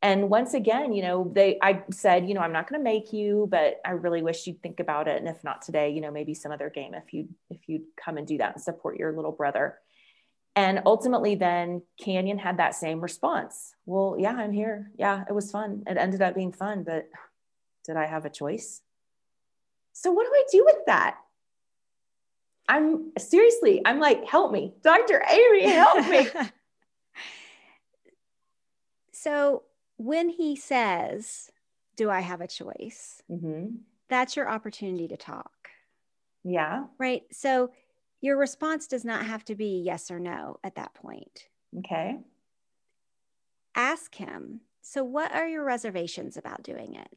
and 0.00 0.30
once 0.30 0.54
again, 0.54 0.92
you 0.92 1.02
know, 1.02 1.30
they, 1.34 1.58
I 1.60 1.82
said, 1.90 2.28
you 2.28 2.34
know, 2.34 2.40
I'm 2.40 2.52
not 2.52 2.68
going 2.68 2.80
to 2.80 2.84
make 2.84 3.12
you, 3.12 3.48
but 3.50 3.80
I 3.84 3.90
really 3.90 4.22
wish 4.22 4.46
you'd 4.46 4.62
think 4.62 4.78
about 4.78 5.08
it. 5.08 5.18
And 5.18 5.28
if 5.28 5.42
not 5.42 5.62
today, 5.62 5.90
you 5.90 6.00
know, 6.00 6.12
maybe 6.12 6.34
some 6.34 6.52
other 6.52 6.70
game, 6.70 6.94
if 6.94 7.12
you, 7.12 7.28
if 7.50 7.68
you'd 7.68 7.82
come 8.02 8.16
and 8.16 8.26
do 8.26 8.38
that 8.38 8.54
and 8.54 8.62
support 8.62 8.96
your 8.96 9.12
little 9.12 9.32
brother. 9.32 9.78
And 10.54 10.82
ultimately, 10.86 11.34
then 11.34 11.82
Canyon 12.00 12.38
had 12.38 12.58
that 12.58 12.74
same 12.74 13.00
response. 13.00 13.74
Well, 13.86 14.16
yeah, 14.18 14.32
I'm 14.32 14.52
here. 14.52 14.90
Yeah, 14.96 15.24
it 15.28 15.32
was 15.32 15.50
fun. 15.50 15.84
It 15.86 15.96
ended 15.96 16.22
up 16.22 16.34
being 16.34 16.52
fun, 16.52 16.84
but 16.84 17.08
did 17.84 17.96
I 17.96 18.06
have 18.06 18.24
a 18.24 18.30
choice? 18.30 18.80
So, 19.92 20.12
what 20.12 20.26
do 20.26 20.32
I 20.32 20.44
do 20.50 20.64
with 20.64 20.86
that? 20.86 21.16
I'm 22.68 23.12
seriously, 23.18 23.80
I'm 23.84 23.98
like, 23.98 24.26
help 24.26 24.52
me, 24.52 24.74
Dr. 24.82 25.24
Amy, 25.28 25.70
help 25.70 26.06
me. 26.08 26.28
so, 29.12 29.62
when 29.96 30.28
he 30.28 30.54
says, 30.54 31.50
Do 31.96 32.10
I 32.10 32.20
have 32.20 32.40
a 32.40 32.46
choice? 32.46 33.22
Mm-hmm. 33.30 33.76
That's 34.08 34.36
your 34.36 34.48
opportunity 34.48 35.08
to 35.08 35.16
talk. 35.16 35.52
Yeah. 36.44 36.84
Right. 36.98 37.22
So, 37.32 37.70
your 38.20 38.36
response 38.36 38.86
does 38.86 39.04
not 39.04 39.24
have 39.24 39.44
to 39.46 39.54
be 39.54 39.82
yes 39.84 40.10
or 40.10 40.20
no 40.20 40.58
at 40.62 40.74
that 40.74 40.94
point. 40.94 41.48
Okay. 41.78 42.18
Ask 43.74 44.14
him, 44.14 44.60
so 44.82 45.04
what 45.04 45.32
are 45.32 45.46
your 45.46 45.64
reservations 45.64 46.36
about 46.36 46.62
doing 46.62 46.94
it? 46.94 47.08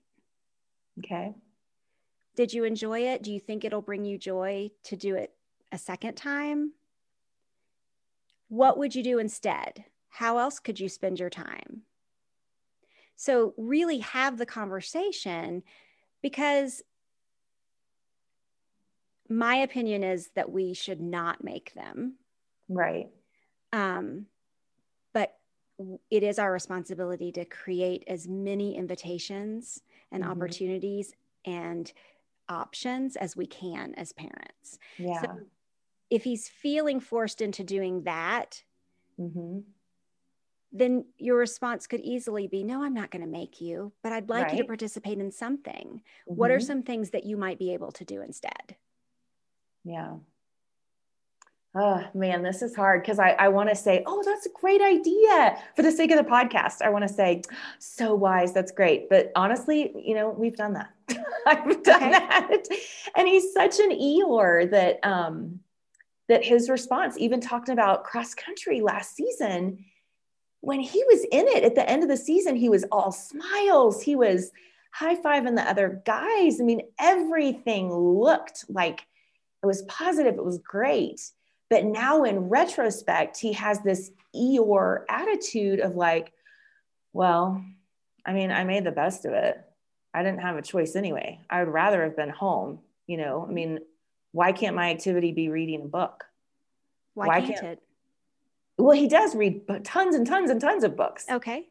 Okay. 1.00 1.34
Did 2.36 2.54
you 2.54 2.64
enjoy 2.64 3.00
it? 3.00 3.24
Do 3.24 3.32
you 3.32 3.40
think 3.40 3.66
it'll 3.66 3.82
bring 3.82 4.06
you 4.06 4.18
joy 4.18 4.72
to 4.84 4.96
do 4.96 5.16
it 5.16 5.34
a 5.72 5.78
second 5.78 6.16
time? 6.16 6.74
What 8.50 8.78
would 8.78 8.96
you 8.96 9.04
do 9.04 9.20
instead? 9.20 9.86
How 10.10 10.38
else 10.38 10.60
could 10.60 10.80
you 10.80 10.90
spend 10.90 11.20
your 11.20 11.30
time? 11.30 11.84
So, 13.16 13.54
really 13.58 14.00
have 14.00 14.38
the 14.38 14.46
conversation 14.46 15.64
because 16.22 16.82
my 19.30 19.56
opinion 19.56 20.04
is 20.04 20.30
that 20.36 20.52
we 20.52 20.74
should 20.74 21.00
not 21.00 21.44
make 21.44 21.74
them. 21.74 22.16
Right. 22.68 23.10
Um, 23.72 24.26
but 25.14 25.38
it 26.10 26.24
is 26.24 26.38
our 26.38 26.52
responsibility 26.52 27.32
to 27.32 27.46
create 27.46 28.04
as 28.08 28.28
many 28.28 28.76
invitations 28.76 29.82
and 30.12 30.24
mm-hmm. 30.24 30.32
opportunities 30.32 31.14
and 31.46 31.92
options 32.50 33.16
as 33.16 33.36
we 33.36 33.46
can 33.46 33.94
as 33.96 34.12
parents. 34.12 34.78
Yeah. 34.98 35.22
So 35.22 35.40
if 36.12 36.26
he's 36.26 36.50
feeling 36.50 37.00
forced 37.00 37.42
into 37.42 37.64
doing 37.64 38.04
that, 38.04 38.62
mm-hmm. 39.20 39.60
then 40.74 41.06
your 41.18 41.38
response 41.38 41.88
could 41.88 42.02
easily 42.02 42.48
be, 42.48 42.64
No, 42.64 42.84
I'm 42.84 42.94
not 42.94 43.10
going 43.10 43.24
to 43.24 43.32
make 43.32 43.62
you, 43.62 43.94
but 44.04 44.12
I'd 44.12 44.30
like 44.30 44.48
right. 44.48 44.58
you 44.58 44.64
to 44.64 44.68
participate 44.68 45.18
in 45.18 45.32
something. 45.32 46.02
Mm-hmm. 46.30 46.36
What 46.36 46.52
are 46.52 46.58
mm-hmm. 46.58 46.68
some 46.68 46.84
things 46.84 47.12
that 47.12 47.26
you 47.26 47.38
might 47.38 47.58
be 47.58 47.74
able 47.74 47.94
to 47.94 48.06
do 48.06 48.22
instead? 48.22 48.76
Yeah. 49.86 50.18
Oh 51.74 52.04
man, 52.14 52.44
this 52.44 52.62
is 52.62 52.76
hard 52.76 53.02
because 53.02 53.18
I, 53.18 53.30
I 53.30 53.48
want 53.48 53.70
to 53.70 53.76
say, 53.76 54.04
oh, 54.06 54.22
that's 54.26 54.46
a 54.46 54.50
great 54.50 54.82
idea 54.82 55.58
for 55.78 55.84
the 55.84 55.92
sake 55.92 56.12
of 56.12 56.18
the 56.18 56.30
podcast. 56.30 56.82
I 56.82 56.90
want 56.90 57.08
to 57.08 57.14
say, 57.14 57.44
so 57.80 58.14
wise, 58.14 58.54
that's 58.54 58.74
great. 58.74 59.10
But 59.10 59.32
honestly, 59.38 59.94
you 59.96 60.14
know, 60.14 60.30
we've 60.30 60.58
done 60.58 60.74
that. 60.74 60.90
I've 61.48 61.82
done 61.84 62.04
okay. 62.04 62.12
that. 62.12 62.64
And 63.16 63.26
he's 63.26 63.54
such 63.54 63.80
an 63.80 63.92
Eeyore 63.92 64.70
that 64.72 65.00
um 65.04 65.62
that 66.32 66.46
his 66.46 66.70
response, 66.70 67.18
even 67.18 67.42
talking 67.42 67.74
about 67.74 68.06
cross 68.06 68.34
country 68.34 68.80
last 68.80 69.18
season, 69.18 69.84
when 70.62 70.80
he 70.80 71.04
was 71.08 71.26
in 71.30 71.46
it 71.50 71.66
at 71.66 71.76
the 71.76 71.88
end 71.90 72.04
of 72.04 72.10
the 72.10 72.16
season, 72.16 72.56
he 72.56 72.70
was 72.70 72.86
all 72.90 73.12
smiles. 73.12 74.02
He 74.02 74.16
was 74.16 74.52
high 74.94 75.18
fiving 75.18 75.58
the 75.58 75.70
other 75.70 76.02
guys. 76.06 76.62
I 76.62 76.64
mean, 76.64 76.84
everything 76.98 77.92
looked 77.94 78.64
like 78.70 79.06
it 79.62 79.66
was 79.66 79.82
positive, 79.84 80.36
it 80.36 80.46
was 80.46 80.60
great. 80.60 81.22
But 81.70 81.84
now 81.84 82.24
in 82.24 82.48
retrospect, 82.48 83.38
he 83.38 83.52
has 83.54 83.82
this 83.82 84.12
Eeyore 84.34 85.04
attitude 85.10 85.82
of 85.82 85.96
like, 85.96 86.32
well, 87.12 87.62
I 88.26 88.32
mean, 88.32 88.52
I 88.52 88.64
made 88.64 88.86
the 88.86 88.92
best 88.92 89.26
of 89.26 89.34
it. 89.34 89.62
I 90.14 90.24
didn't 90.24 90.42
have 90.42 90.56
a 90.56 90.62
choice 90.62 90.96
anyway. 90.96 91.42
I 91.50 91.62
would 91.62 91.74
rather 91.74 92.04
have 92.04 92.16
been 92.16 92.30
home. 92.30 92.80
You 93.06 93.18
know, 93.18 93.46
I 93.48 93.52
mean, 93.52 93.80
why 94.32 94.52
can't 94.52 94.76
my 94.76 94.90
activity 94.90 95.32
be 95.32 95.50
reading 95.50 95.82
a 95.82 95.88
book? 95.88 96.26
Why, 97.14 97.28
why 97.28 97.42
can't, 97.42 97.56
can't 97.56 97.68
it? 97.74 97.84
Well, 98.78 98.98
he 98.98 99.08
does 99.08 99.36
read 99.36 99.62
tons 99.84 100.16
and 100.16 100.26
tons 100.26 100.50
and 100.50 100.62
tons 100.62 100.84
of 100.84 100.96
books. 100.96 101.26
Okay. 101.30 101.68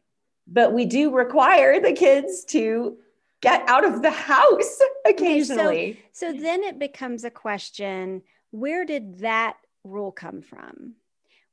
But 0.47 0.73
we 0.73 0.85
do 0.85 1.11
require 1.13 1.79
the 1.79 1.93
kids 1.93 2.45
to 2.45 2.97
get 3.41 3.67
out 3.67 3.85
of 3.85 4.01
the 4.01 4.11
house 4.11 4.79
occasionally. 5.07 5.99
So, 6.13 6.31
so 6.31 6.39
then 6.39 6.63
it 6.63 6.79
becomes 6.79 7.23
a 7.23 7.31
question 7.31 8.21
where 8.51 8.85
did 8.85 9.19
that 9.19 9.57
rule 9.83 10.11
come 10.11 10.41
from? 10.41 10.95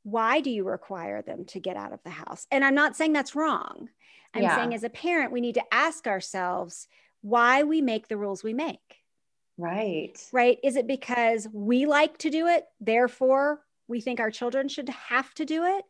Why 0.02 0.40
do 0.40 0.50
you 0.50 0.64
require 0.64 1.22
them 1.22 1.44
to 1.46 1.60
get 1.60 1.76
out 1.76 1.92
of 1.92 2.02
the 2.02 2.10
house? 2.10 2.46
And 2.50 2.64
I'm 2.64 2.74
not 2.74 2.96
saying 2.96 3.12
that's 3.12 3.36
wrong. 3.36 3.88
I'm 4.34 4.42
yeah. 4.42 4.56
saying 4.56 4.74
as 4.74 4.84
a 4.84 4.90
parent, 4.90 5.32
we 5.32 5.40
need 5.40 5.54
to 5.54 5.74
ask 5.74 6.06
ourselves 6.06 6.88
why 7.20 7.62
we 7.62 7.80
make 7.80 8.08
the 8.08 8.16
rules 8.16 8.42
we 8.42 8.52
make. 8.52 8.97
Right. 9.58 10.16
Right. 10.32 10.58
Is 10.62 10.76
it 10.76 10.86
because 10.86 11.46
we 11.52 11.84
like 11.84 12.16
to 12.18 12.30
do 12.30 12.46
it? 12.46 12.64
Therefore, 12.80 13.60
we 13.88 14.00
think 14.00 14.20
our 14.20 14.30
children 14.30 14.68
should 14.68 14.88
have 14.88 15.34
to 15.34 15.44
do 15.44 15.64
it? 15.64 15.84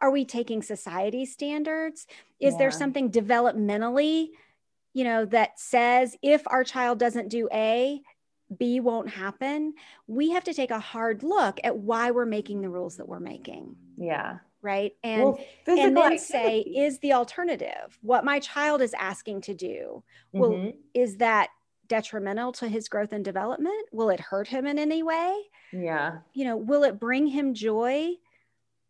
Are 0.00 0.10
we 0.10 0.24
taking 0.24 0.62
society 0.62 1.24
standards? 1.24 2.06
Is 2.40 2.52
yeah. 2.54 2.58
there 2.58 2.70
something 2.72 3.10
developmentally 3.10 4.30
you 4.94 5.04
know, 5.04 5.24
that 5.26 5.58
says 5.58 6.16
if 6.22 6.42
our 6.46 6.64
child 6.64 6.98
doesn't 6.98 7.28
do 7.28 7.48
A, 7.52 8.00
B 8.56 8.80
won't 8.80 9.08
happen, 9.08 9.74
we 10.06 10.30
have 10.30 10.44
to 10.44 10.54
take 10.54 10.70
a 10.70 10.78
hard 10.78 11.22
look 11.22 11.58
at 11.64 11.78
why 11.78 12.10
we're 12.10 12.26
making 12.26 12.60
the 12.60 12.68
rules 12.68 12.96
that 12.96 13.08
we're 13.08 13.20
making. 13.20 13.76
Yeah. 13.96 14.38
Right. 14.60 14.92
And, 15.02 15.22
well, 15.24 15.40
and 15.66 15.96
then 15.96 16.18
say, 16.18 16.60
is 16.60 16.98
the 17.00 17.14
alternative 17.14 17.98
what 18.02 18.24
my 18.24 18.38
child 18.38 18.80
is 18.80 18.94
asking 18.94 19.40
to 19.42 19.54
do? 19.54 20.04
Mm-hmm. 20.34 20.38
Well, 20.38 20.72
is 20.94 21.16
that 21.16 21.48
detrimental 21.92 22.52
to 22.52 22.68
his 22.68 22.88
growth 22.88 23.12
and 23.12 23.22
development? 23.22 23.86
Will 23.92 24.08
it 24.08 24.18
hurt 24.18 24.48
him 24.48 24.66
in 24.66 24.78
any 24.78 25.02
way? 25.02 25.38
Yeah. 25.72 26.20
You 26.32 26.46
know, 26.46 26.56
will 26.56 26.84
it 26.84 26.98
bring 26.98 27.26
him 27.26 27.52
joy? 27.52 28.14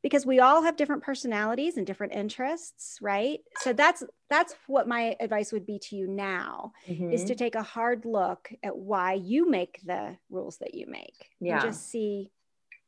because 0.02 0.26
we 0.26 0.40
all 0.40 0.62
have 0.62 0.76
different 0.76 1.04
personalities 1.04 1.76
and 1.76 1.86
different 1.86 2.12
interests 2.12 2.98
right 3.00 3.38
so 3.58 3.72
that's 3.72 4.02
that's 4.28 4.52
what 4.66 4.88
my 4.88 5.16
advice 5.20 5.52
would 5.52 5.64
be 5.64 5.78
to 5.78 5.94
you 5.94 6.08
now 6.08 6.72
mm-hmm. 6.88 7.12
is 7.12 7.22
to 7.22 7.34
mm-hmm. 7.34 7.38
take 7.38 7.54
a 7.54 7.62
hard 7.62 8.04
look 8.04 8.52
at 8.64 8.76
why 8.76 9.12
you 9.12 9.48
make 9.48 9.80
the 9.84 10.16
rules 10.28 10.58
that 10.58 10.74
you 10.74 10.88
make 10.88 11.30
yeah 11.40 11.54
and 11.54 11.62
just 11.62 11.88
see 11.88 12.32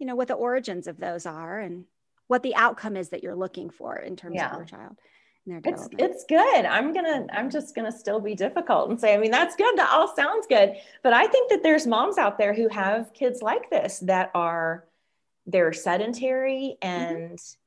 you 0.00 0.06
know 0.06 0.16
what 0.16 0.26
the 0.26 0.34
origins 0.34 0.88
of 0.88 0.98
those 0.98 1.24
are 1.24 1.60
and 1.60 1.84
what 2.26 2.42
the 2.42 2.56
outcome 2.56 2.96
is 2.96 3.10
that 3.10 3.22
you're 3.22 3.36
looking 3.36 3.70
for 3.70 3.96
in 3.96 4.16
terms 4.16 4.34
yeah. 4.34 4.50
of 4.50 4.56
your 4.56 4.64
child 4.64 4.96
it's, 5.46 5.88
it's 5.98 6.24
good. 6.24 6.64
I'm 6.64 6.92
gonna, 6.92 7.26
I'm 7.32 7.50
just 7.50 7.74
gonna 7.74 7.92
still 7.92 8.20
be 8.20 8.34
difficult 8.34 8.90
and 8.90 9.00
say, 9.00 9.14
I 9.14 9.18
mean, 9.18 9.30
that's 9.30 9.56
good. 9.56 9.76
That 9.76 9.90
all 9.90 10.14
sounds 10.14 10.46
good. 10.46 10.74
But 11.02 11.12
I 11.12 11.26
think 11.26 11.50
that 11.50 11.62
there's 11.62 11.86
moms 11.86 12.18
out 12.18 12.38
there 12.38 12.54
who 12.54 12.68
have 12.68 13.12
kids 13.12 13.42
like 13.42 13.70
this 13.70 13.98
that 14.00 14.30
are 14.34 14.84
they're 15.46 15.72
sedentary 15.72 16.76
mm-hmm. 16.82 16.88
and 16.88 17.38
mm-hmm 17.38 17.60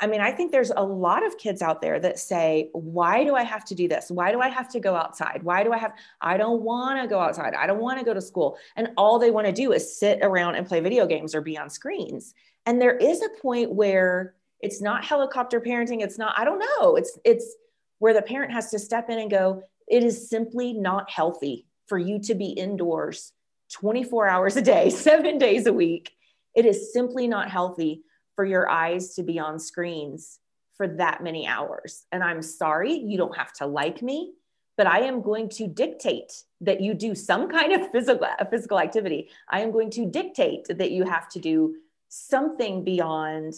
I 0.00 0.06
mean, 0.06 0.20
I 0.20 0.32
think 0.32 0.52
there's 0.52 0.70
a 0.70 0.82
lot 0.82 1.24
of 1.24 1.38
kids 1.38 1.62
out 1.62 1.80
there 1.80 1.98
that 2.00 2.18
say, 2.18 2.70
why 2.72 3.24
do 3.24 3.34
I 3.34 3.42
have 3.42 3.64
to 3.66 3.74
do 3.74 3.88
this? 3.88 4.10
Why 4.10 4.32
do 4.32 4.40
I 4.40 4.48
have 4.48 4.68
to 4.70 4.80
go 4.80 4.94
outside? 4.94 5.42
Why 5.42 5.64
do 5.64 5.72
I 5.72 5.78
have, 5.78 5.92
I 6.20 6.36
don't 6.36 6.62
want 6.62 7.00
to 7.00 7.08
go 7.08 7.18
outside. 7.18 7.54
I 7.54 7.66
don't 7.66 7.80
want 7.80 7.98
to 7.98 8.04
go 8.04 8.14
to 8.14 8.20
school. 8.20 8.56
And 8.76 8.90
all 8.96 9.18
they 9.18 9.30
want 9.30 9.46
to 9.46 9.52
do 9.52 9.72
is 9.72 9.98
sit 9.98 10.20
around 10.22 10.54
and 10.54 10.66
play 10.66 10.80
video 10.80 11.06
games 11.06 11.34
or 11.34 11.40
be 11.40 11.58
on 11.58 11.70
screens. 11.70 12.34
And 12.66 12.80
there 12.80 12.96
is 12.96 13.22
a 13.22 13.40
point 13.40 13.72
where 13.72 14.34
it's 14.62 14.80
not 14.80 15.04
helicopter 15.04 15.60
parenting. 15.60 16.02
It's 16.02 16.18
not, 16.18 16.38
I 16.38 16.44
don't 16.44 16.60
know. 16.60 16.96
It's, 16.96 17.18
it's 17.24 17.54
where 17.98 18.14
the 18.14 18.22
parent 18.22 18.52
has 18.52 18.70
to 18.70 18.78
step 18.78 19.10
in 19.10 19.18
and 19.18 19.30
go, 19.30 19.64
it 19.88 20.02
is 20.02 20.30
simply 20.30 20.72
not 20.72 21.10
healthy 21.10 21.66
for 21.86 21.98
you 21.98 22.20
to 22.20 22.34
be 22.34 22.46
indoors 22.46 23.32
24 23.72 24.28
hours 24.28 24.56
a 24.56 24.62
day, 24.62 24.88
seven 25.08 25.38
days 25.38 25.66
a 25.66 25.72
week. 25.72 26.12
It 26.54 26.64
is 26.64 26.92
simply 26.92 27.26
not 27.26 27.50
healthy 27.50 28.02
for 28.36 28.44
your 28.44 28.70
eyes 28.70 29.14
to 29.14 29.22
be 29.22 29.38
on 29.38 29.58
screens 29.58 30.38
for 30.76 30.86
that 30.88 31.22
many 31.22 31.46
hours. 31.46 32.04
And 32.12 32.22
I'm 32.22 32.42
sorry, 32.42 32.94
you 32.94 33.18
don't 33.18 33.36
have 33.36 33.52
to 33.54 33.66
like 33.66 34.02
me, 34.02 34.32
but 34.76 34.86
I 34.86 35.00
am 35.00 35.22
going 35.22 35.48
to 35.50 35.66
dictate 35.66 36.32
that 36.60 36.80
you 36.80 36.94
do 36.94 37.14
some 37.14 37.48
kind 37.48 37.72
of 37.72 37.90
physical 37.90 38.26
physical 38.50 38.78
activity. 38.78 39.30
I 39.48 39.60
am 39.60 39.70
going 39.70 39.90
to 39.90 40.06
dictate 40.06 40.66
that 40.68 40.90
you 40.90 41.04
have 41.04 41.28
to 41.30 41.40
do 41.40 41.74
something 42.08 42.84
beyond 42.84 43.54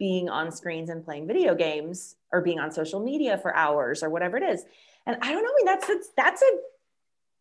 being 0.00 0.28
on 0.28 0.50
screens 0.50 0.90
and 0.90 1.04
playing 1.04 1.28
video 1.28 1.54
games 1.54 2.16
or 2.32 2.40
being 2.40 2.58
on 2.58 2.72
social 2.72 2.98
media 2.98 3.38
for 3.38 3.54
hours 3.54 4.02
or 4.02 4.10
whatever 4.10 4.36
it 4.38 4.42
is. 4.42 4.64
And 5.06 5.16
I 5.22 5.32
don't 5.32 5.44
know, 5.44 5.50
I 5.50 5.56
mean 5.56 5.66
that's 5.66 5.86
that's, 5.86 6.08
that's 6.16 6.42
a 6.42 6.50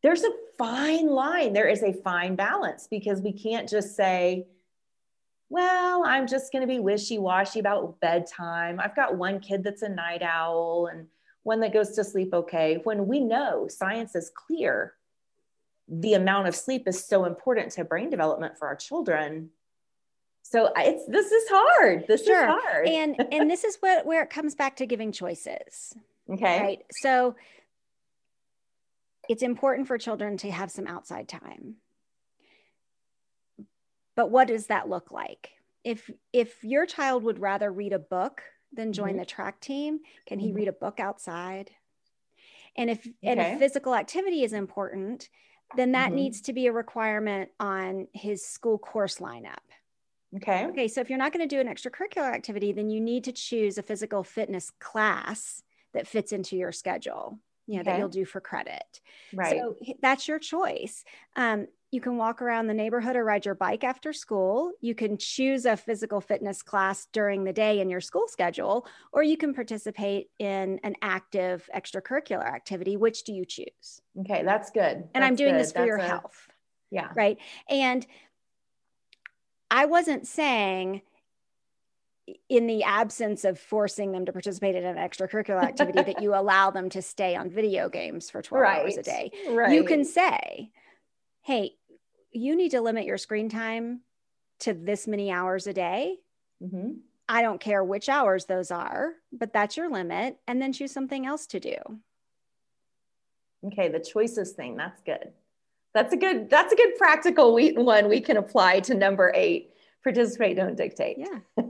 there's 0.03 0.23
a 0.23 0.31
fine 0.57 1.07
line. 1.07 1.53
There 1.53 1.67
is 1.67 1.81
a 1.81 1.93
fine 1.93 2.35
balance 2.35 2.87
because 2.89 3.21
we 3.21 3.33
can't 3.33 3.67
just 3.67 3.95
say 3.95 4.45
well, 5.51 6.03
I'm 6.05 6.27
just 6.27 6.51
going 6.51 6.61
to 6.61 6.67
be 6.67 6.79
wishy 6.79 7.17
washy 7.17 7.59
about 7.59 7.99
bedtime. 7.99 8.79
I've 8.79 8.95
got 8.95 9.17
one 9.17 9.39
kid 9.39 9.63
that's 9.63 9.81
a 9.81 9.89
night 9.89 10.21
owl 10.21 10.89
and 10.91 11.07
one 11.41 11.61
that 11.61 11.73
goes 11.73 11.95
to 11.95 12.03
sleep 12.03 12.35
okay. 12.35 12.79
When 12.83 13.07
we 13.07 13.19
know 13.19 13.67
science 13.67 14.15
is 14.15 14.31
clear, 14.35 14.93
the 15.87 16.13
amount 16.13 16.47
of 16.47 16.55
sleep 16.55 16.87
is 16.87 17.03
so 17.03 17.25
important 17.25 17.71
to 17.71 17.83
brain 17.83 18.11
development 18.11 18.59
for 18.59 18.67
our 18.67 18.75
children. 18.75 19.49
So 20.51 20.71
it's 20.75 21.05
this 21.05 21.31
is 21.31 21.43
hard. 21.49 22.05
This 22.07 22.25
sure. 22.25 22.43
is 22.43 22.55
hard. 22.63 22.87
and 22.87 23.15
and 23.31 23.49
this 23.49 23.63
is 23.63 23.77
what 23.79 24.05
where 24.05 24.23
it 24.23 24.29
comes 24.29 24.55
back 24.55 24.77
to 24.77 24.85
giving 24.85 25.11
choices. 25.11 25.93
Okay. 26.31 26.61
Right. 26.61 26.79
So 27.01 27.35
it's 29.29 29.43
important 29.43 29.87
for 29.87 29.97
children 29.97 30.37
to 30.37 30.51
have 30.51 30.69
some 30.69 30.85
outside 30.85 31.27
time 31.27 31.77
but 34.19 34.31
what 34.31 34.49
does 34.49 34.67
that 34.67 34.89
look 34.89 35.11
like 35.11 35.51
if 35.85 36.11
if 36.33 36.61
your 36.61 36.85
child 36.85 37.23
would 37.23 37.39
rather 37.39 37.71
read 37.71 37.93
a 37.93 37.99
book 37.99 38.41
than 38.73 38.91
join 38.91 39.11
mm-hmm. 39.11 39.19
the 39.19 39.25
track 39.25 39.61
team 39.61 39.99
can 40.27 40.39
he 40.39 40.47
mm-hmm. 40.47 40.57
read 40.57 40.67
a 40.67 40.73
book 40.73 40.99
outside 40.99 41.71
and 42.75 42.89
if 42.89 42.99
okay. 42.99 43.13
and 43.23 43.39
if 43.39 43.59
physical 43.59 43.95
activity 43.95 44.43
is 44.43 44.51
important 44.51 45.29
then 45.77 45.93
that 45.93 46.07
mm-hmm. 46.07 46.15
needs 46.15 46.41
to 46.41 46.51
be 46.51 46.67
a 46.67 46.73
requirement 46.73 47.49
on 47.61 48.07
his 48.13 48.45
school 48.45 48.77
course 48.77 49.19
lineup 49.19 49.68
okay 50.35 50.65
okay 50.67 50.87
so 50.87 51.01
if 51.01 51.09
you're 51.09 51.19
not 51.19 51.33
going 51.33 51.47
to 51.47 51.55
do 51.55 51.59
an 51.59 51.67
extracurricular 51.67 52.33
activity 52.33 52.71
then 52.71 52.89
you 52.89 52.99
need 52.99 53.23
to 53.23 53.31
choose 53.31 53.77
a 53.77 53.83
physical 53.83 54.23
fitness 54.23 54.71
class 54.79 55.63
that 55.93 56.07
fits 56.07 56.31
into 56.31 56.55
your 56.55 56.71
schedule 56.71 57.39
you 57.67 57.75
know 57.75 57.81
okay. 57.81 57.91
that 57.91 57.99
you'll 57.99 58.09
do 58.09 58.25
for 58.25 58.39
credit 58.39 59.01
right 59.33 59.57
so 59.57 59.75
that's 60.01 60.27
your 60.27 60.39
choice 60.39 61.03
um, 61.35 61.67
you 61.91 62.01
can 62.01 62.17
walk 62.17 62.41
around 62.41 62.67
the 62.67 62.73
neighborhood 62.73 63.15
or 63.15 63.23
ride 63.23 63.45
your 63.45 63.55
bike 63.55 63.83
after 63.83 64.13
school. 64.13 64.71
You 64.79 64.93
can 64.93 65.17
choose 65.17 65.65
a 65.65 65.75
physical 65.75 66.21
fitness 66.21 66.61
class 66.61 67.07
during 67.11 67.43
the 67.43 67.53
day 67.53 67.79
in 67.79 67.89
your 67.89 68.01
school 68.01 68.27
schedule, 68.27 68.85
or 69.11 69.23
you 69.23 69.37
can 69.37 69.53
participate 69.53 70.29
in 70.37 70.79
an 70.83 70.95
active 71.01 71.67
extracurricular 71.75 72.45
activity. 72.45 72.95
Which 72.95 73.23
do 73.23 73.33
you 73.33 73.43
choose? 73.45 74.01
Okay, 74.19 74.43
that's 74.43 74.69
good. 74.69 74.83
And 74.83 75.09
that's 75.15 75.25
I'm 75.25 75.35
doing 75.35 75.53
good. 75.53 75.61
this 75.61 75.71
for 75.71 75.79
that's 75.79 75.87
your 75.87 75.97
a, 75.97 76.07
health. 76.07 76.47
Yeah. 76.91 77.09
Right. 77.15 77.37
And 77.69 78.05
I 79.71 79.85
wasn't 79.85 80.27
saying 80.27 81.01
in 82.47 82.67
the 82.67 82.83
absence 82.83 83.43
of 83.43 83.59
forcing 83.59 84.11
them 84.11 84.25
to 84.25 84.31
participate 84.31 84.75
in 84.75 84.85
an 84.85 84.97
extracurricular 84.97 85.63
activity 85.63 86.01
that 86.03 86.21
you 86.21 86.35
allow 86.39 86.69
them 86.69 86.89
to 86.89 87.01
stay 87.01 87.35
on 87.35 87.49
video 87.49 87.89
games 87.89 88.29
for 88.29 88.41
12 88.41 88.61
right. 88.61 88.81
hours 88.81 88.97
a 88.97 89.03
day. 89.03 89.31
Right. 89.49 89.73
You 89.73 89.83
can 89.83 90.05
say, 90.05 90.71
hey, 91.41 91.75
you 92.31 92.55
need 92.55 92.71
to 92.71 92.81
limit 92.81 93.05
your 93.05 93.17
screen 93.17 93.49
time 93.49 94.01
to 94.59 94.73
this 94.73 95.07
many 95.07 95.31
hours 95.31 95.67
a 95.67 95.73
day. 95.73 96.17
Mm-hmm. 96.61 96.91
I 97.27 97.41
don't 97.41 97.61
care 97.61 97.83
which 97.83 98.09
hours 98.09 98.45
those 98.45 98.71
are, 98.71 99.13
but 99.31 99.53
that's 99.53 99.77
your 99.77 99.89
limit. 99.89 100.37
And 100.47 100.61
then 100.61 100.73
choose 100.73 100.91
something 100.91 101.25
else 101.25 101.45
to 101.47 101.59
do. 101.59 101.75
Okay, 103.65 103.89
the 103.89 103.99
choices 103.99 104.53
thing, 104.53 104.77
that's 104.77 105.01
good. 105.01 105.33
That's 105.99 106.13
a 106.13 106.17
good, 106.17 106.49
that's 106.49 106.71
a 106.71 106.77
good 106.77 106.95
practical 106.97 107.53
one 107.53 108.07
we 108.07 108.21
can 108.21 108.37
apply 108.37 108.79
to 108.81 108.95
number 108.95 109.33
eight. 109.35 109.71
Participate, 110.01 110.55
don't 110.55 110.77
dictate. 110.77 111.17
Yeah. 111.17 111.39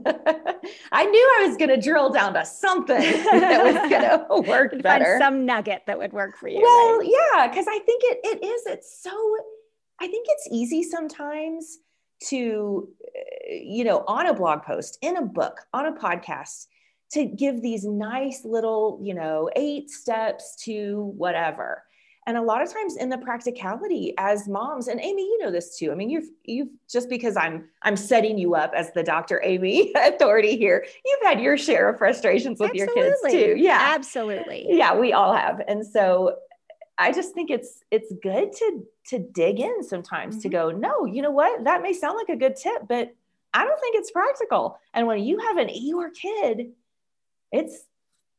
I 0.92 1.04
knew 1.04 1.34
I 1.40 1.46
was 1.48 1.56
going 1.56 1.70
to 1.70 1.80
drill 1.80 2.10
down 2.10 2.34
to 2.34 2.46
something 2.46 3.00
that 3.00 3.64
was 3.64 3.74
going 3.90 4.44
to 4.44 4.48
work 4.48 4.80
better. 4.82 5.16
some 5.18 5.44
nugget 5.44 5.82
that 5.88 5.98
would 5.98 6.12
work 6.12 6.36
for 6.38 6.46
you. 6.46 6.60
Well, 6.62 6.98
right? 6.98 7.08
yeah, 7.10 7.48
because 7.48 7.66
I 7.66 7.80
think 7.80 8.02
it, 8.04 8.20
it 8.22 8.44
is, 8.44 8.62
it's 8.66 9.02
so 9.02 9.10
I 10.00 10.06
think 10.06 10.28
it's 10.30 10.48
easy 10.52 10.84
sometimes 10.84 11.78
to, 12.28 12.88
uh, 13.04 13.52
you 13.52 13.82
know, 13.82 14.04
on 14.06 14.26
a 14.26 14.34
blog 14.34 14.62
post, 14.62 14.96
in 15.02 15.16
a 15.16 15.22
book, 15.22 15.62
on 15.72 15.86
a 15.86 15.92
podcast, 15.92 16.66
to 17.14 17.24
give 17.24 17.62
these 17.62 17.84
nice 17.84 18.44
little, 18.44 19.00
you 19.02 19.14
know, 19.14 19.50
eight 19.56 19.90
steps 19.90 20.54
to 20.66 21.12
whatever. 21.16 21.82
And 22.30 22.38
a 22.38 22.42
lot 22.42 22.62
of 22.62 22.72
times 22.72 22.96
in 22.96 23.08
the 23.08 23.18
practicality 23.18 24.14
as 24.16 24.46
moms, 24.46 24.86
and 24.86 25.00
Amy, 25.00 25.22
you 25.22 25.38
know 25.42 25.50
this 25.50 25.76
too. 25.76 25.90
I 25.90 25.96
mean, 25.96 26.08
you've 26.08 26.28
you've 26.44 26.68
just 26.88 27.08
because 27.08 27.36
I'm 27.36 27.68
I'm 27.82 27.96
setting 27.96 28.38
you 28.38 28.54
up 28.54 28.72
as 28.72 28.92
the 28.92 29.02
Dr. 29.02 29.42
Amy 29.42 29.92
authority 29.96 30.56
here, 30.56 30.86
you've 31.04 31.22
had 31.24 31.40
your 31.40 31.58
share 31.58 31.88
of 31.88 31.98
frustrations 31.98 32.60
with 32.60 32.70
absolutely. 32.70 33.02
your 33.02 33.10
kids 33.10 33.32
too. 33.32 33.54
Yeah. 33.60 33.78
Absolutely. 33.80 34.64
Yeah, 34.68 34.96
we 34.96 35.12
all 35.12 35.34
have. 35.34 35.60
And 35.66 35.84
so 35.84 36.36
I 36.98 37.10
just 37.10 37.34
think 37.34 37.50
it's 37.50 37.82
it's 37.90 38.12
good 38.22 38.52
to 38.52 38.86
to 39.08 39.18
dig 39.18 39.58
in 39.58 39.82
sometimes 39.82 40.36
mm-hmm. 40.36 40.42
to 40.42 40.48
go, 40.50 40.70
no, 40.70 41.06
you 41.06 41.22
know 41.22 41.32
what? 41.32 41.64
That 41.64 41.82
may 41.82 41.92
sound 41.92 42.16
like 42.16 42.28
a 42.28 42.38
good 42.38 42.54
tip, 42.54 42.86
but 42.88 43.12
I 43.52 43.64
don't 43.64 43.80
think 43.80 43.96
it's 43.96 44.12
practical. 44.12 44.78
And 44.94 45.08
when 45.08 45.18
you 45.18 45.40
have 45.40 45.56
an 45.56 45.66
Eeyore 45.66 46.14
kid, 46.14 46.74
it's 47.50 47.86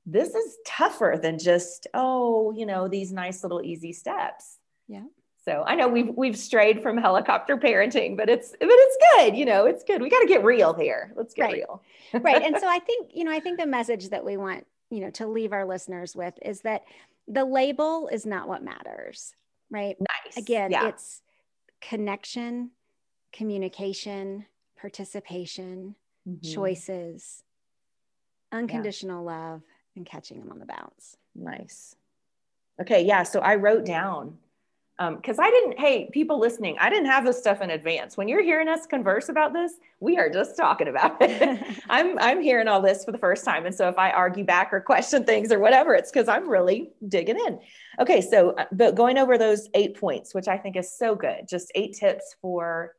this 0.05 0.33
is 0.33 0.57
tougher 0.65 1.19
than 1.21 1.37
just, 1.37 1.87
oh, 1.93 2.51
you 2.51 2.65
know, 2.65 2.87
these 2.87 3.11
nice 3.11 3.43
little 3.43 3.61
easy 3.61 3.93
steps. 3.93 4.57
Yeah. 4.87 5.03
So 5.45 5.63
I 5.65 5.73
know 5.75 5.87
we've 5.87 6.09
we've 6.15 6.37
strayed 6.37 6.83
from 6.83 6.97
helicopter 6.97 7.57
parenting, 7.57 8.15
but 8.15 8.29
it's 8.29 8.51
but 8.51 8.59
it's 8.61 8.97
good. 9.15 9.35
You 9.35 9.45
know, 9.45 9.65
it's 9.65 9.83
good. 9.83 10.01
We 10.01 10.09
got 10.09 10.19
to 10.19 10.27
get 10.27 10.43
real 10.43 10.73
here. 10.73 11.13
Let's 11.15 11.33
get 11.33 11.43
right. 11.43 11.53
real. 11.53 11.81
right. 12.21 12.43
And 12.43 12.57
so 12.59 12.67
I 12.67 12.77
think 12.79 13.11
you 13.13 13.23
know 13.23 13.31
I 13.31 13.39
think 13.39 13.59
the 13.59 13.65
message 13.65 14.09
that 14.09 14.23
we 14.23 14.37
want 14.37 14.67
you 14.91 14.99
know 14.99 15.09
to 15.11 15.27
leave 15.27 15.51
our 15.51 15.65
listeners 15.65 16.15
with 16.15 16.37
is 16.43 16.61
that 16.61 16.83
the 17.27 17.43
label 17.43 18.07
is 18.11 18.25
not 18.25 18.47
what 18.47 18.63
matters, 18.63 19.33
right? 19.71 19.95
Nice. 19.99 20.37
Again, 20.37 20.71
yeah. 20.71 20.89
it's 20.89 21.21
connection, 21.81 22.71
communication, 23.33 24.45
participation, 24.79 25.95
mm-hmm. 26.27 26.53
choices, 26.53 27.43
unconditional 28.51 29.23
yeah. 29.25 29.31
love, 29.31 29.61
and 30.01 30.09
catching 30.09 30.39
them 30.39 30.51
on 30.51 30.57
the 30.57 30.65
bounce. 30.65 31.15
Nice. 31.35 31.95
Okay. 32.81 33.05
Yeah. 33.05 33.21
So 33.23 33.39
I 33.39 33.55
wrote 33.55 33.85
down 33.85 34.37
because 34.97 35.39
um, 35.39 35.45
I 35.45 35.49
didn't, 35.49 35.79
hey, 35.79 36.09
people 36.11 36.39
listening, 36.39 36.77
I 36.79 36.89
didn't 36.89 37.07
have 37.07 37.25
this 37.25 37.37
stuff 37.37 37.61
in 37.61 37.71
advance. 37.71 38.17
When 38.17 38.27
you're 38.27 38.43
hearing 38.43 38.67
us 38.67 38.85
converse 38.85 39.29
about 39.29 39.53
this, 39.53 39.73
we 39.99 40.17
are 40.17 40.29
just 40.29 40.57
talking 40.57 40.87
about 40.87 41.17
it. 41.21 41.59
I'm, 41.89 42.17
I'm 42.19 42.41
hearing 42.41 42.67
all 42.67 42.81
this 42.81 43.05
for 43.05 43.11
the 43.11 43.17
first 43.17 43.45
time. 43.45 43.65
And 43.65 43.73
so 43.73 43.87
if 43.87 43.97
I 43.97 44.11
argue 44.11 44.43
back 44.43 44.73
or 44.73 44.81
question 44.81 45.23
things 45.23 45.51
or 45.51 45.59
whatever, 45.59 45.93
it's 45.93 46.11
because 46.11 46.27
I'm 46.27 46.49
really 46.49 46.91
digging 47.07 47.37
in. 47.47 47.59
Okay. 47.99 48.21
So, 48.21 48.51
uh, 48.51 48.65
but 48.71 48.95
going 48.95 49.17
over 49.17 49.37
those 49.37 49.69
eight 49.75 49.99
points, 49.99 50.33
which 50.33 50.47
I 50.47 50.57
think 50.57 50.75
is 50.75 50.91
so 50.91 51.15
good, 51.15 51.47
just 51.47 51.71
eight 51.75 51.95
tips 51.95 52.35
for 52.41 52.95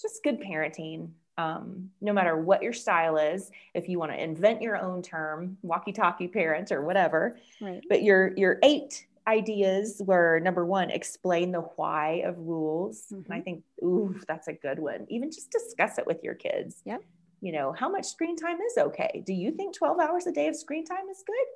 just 0.00 0.22
good 0.22 0.40
parenting. 0.40 1.10
Um, 1.36 1.90
no 2.00 2.12
matter 2.12 2.36
what 2.36 2.62
your 2.62 2.72
style 2.72 3.16
is, 3.16 3.50
if 3.74 3.88
you 3.88 3.98
want 3.98 4.12
to 4.12 4.22
invent 4.22 4.62
your 4.62 4.76
own 4.76 5.02
term, 5.02 5.56
walkie-talkie 5.62 6.28
parents 6.28 6.70
or 6.70 6.82
whatever, 6.82 7.38
right. 7.60 7.82
but 7.88 8.02
your 8.04 8.32
your 8.36 8.58
eight 8.62 9.06
ideas 9.26 10.00
were 10.04 10.40
number 10.40 10.64
one, 10.64 10.90
explain 10.90 11.52
the 11.52 11.60
why 11.76 12.22
of 12.24 12.38
rules. 12.38 13.06
Mm-hmm. 13.06 13.14
And 13.14 13.26
I 13.30 13.36
mm-hmm. 13.36 13.44
think, 13.44 13.64
ooh, 13.82 14.20
that's 14.28 14.48
a 14.48 14.52
good 14.52 14.78
one. 14.78 15.06
Even 15.08 15.30
just 15.30 15.50
discuss 15.50 15.98
it 15.98 16.06
with 16.06 16.22
your 16.22 16.34
kids. 16.34 16.82
Yep. 16.84 17.02
You 17.40 17.52
know, 17.52 17.72
how 17.72 17.90
much 17.90 18.06
screen 18.06 18.36
time 18.36 18.58
is 18.60 18.78
okay? 18.78 19.22
Do 19.26 19.32
you 19.32 19.50
think 19.50 19.76
12 19.76 19.98
hours 20.00 20.26
a 20.26 20.32
day 20.32 20.48
of 20.48 20.56
screen 20.56 20.84
time 20.84 21.08
is 21.10 21.22
good? 21.26 21.46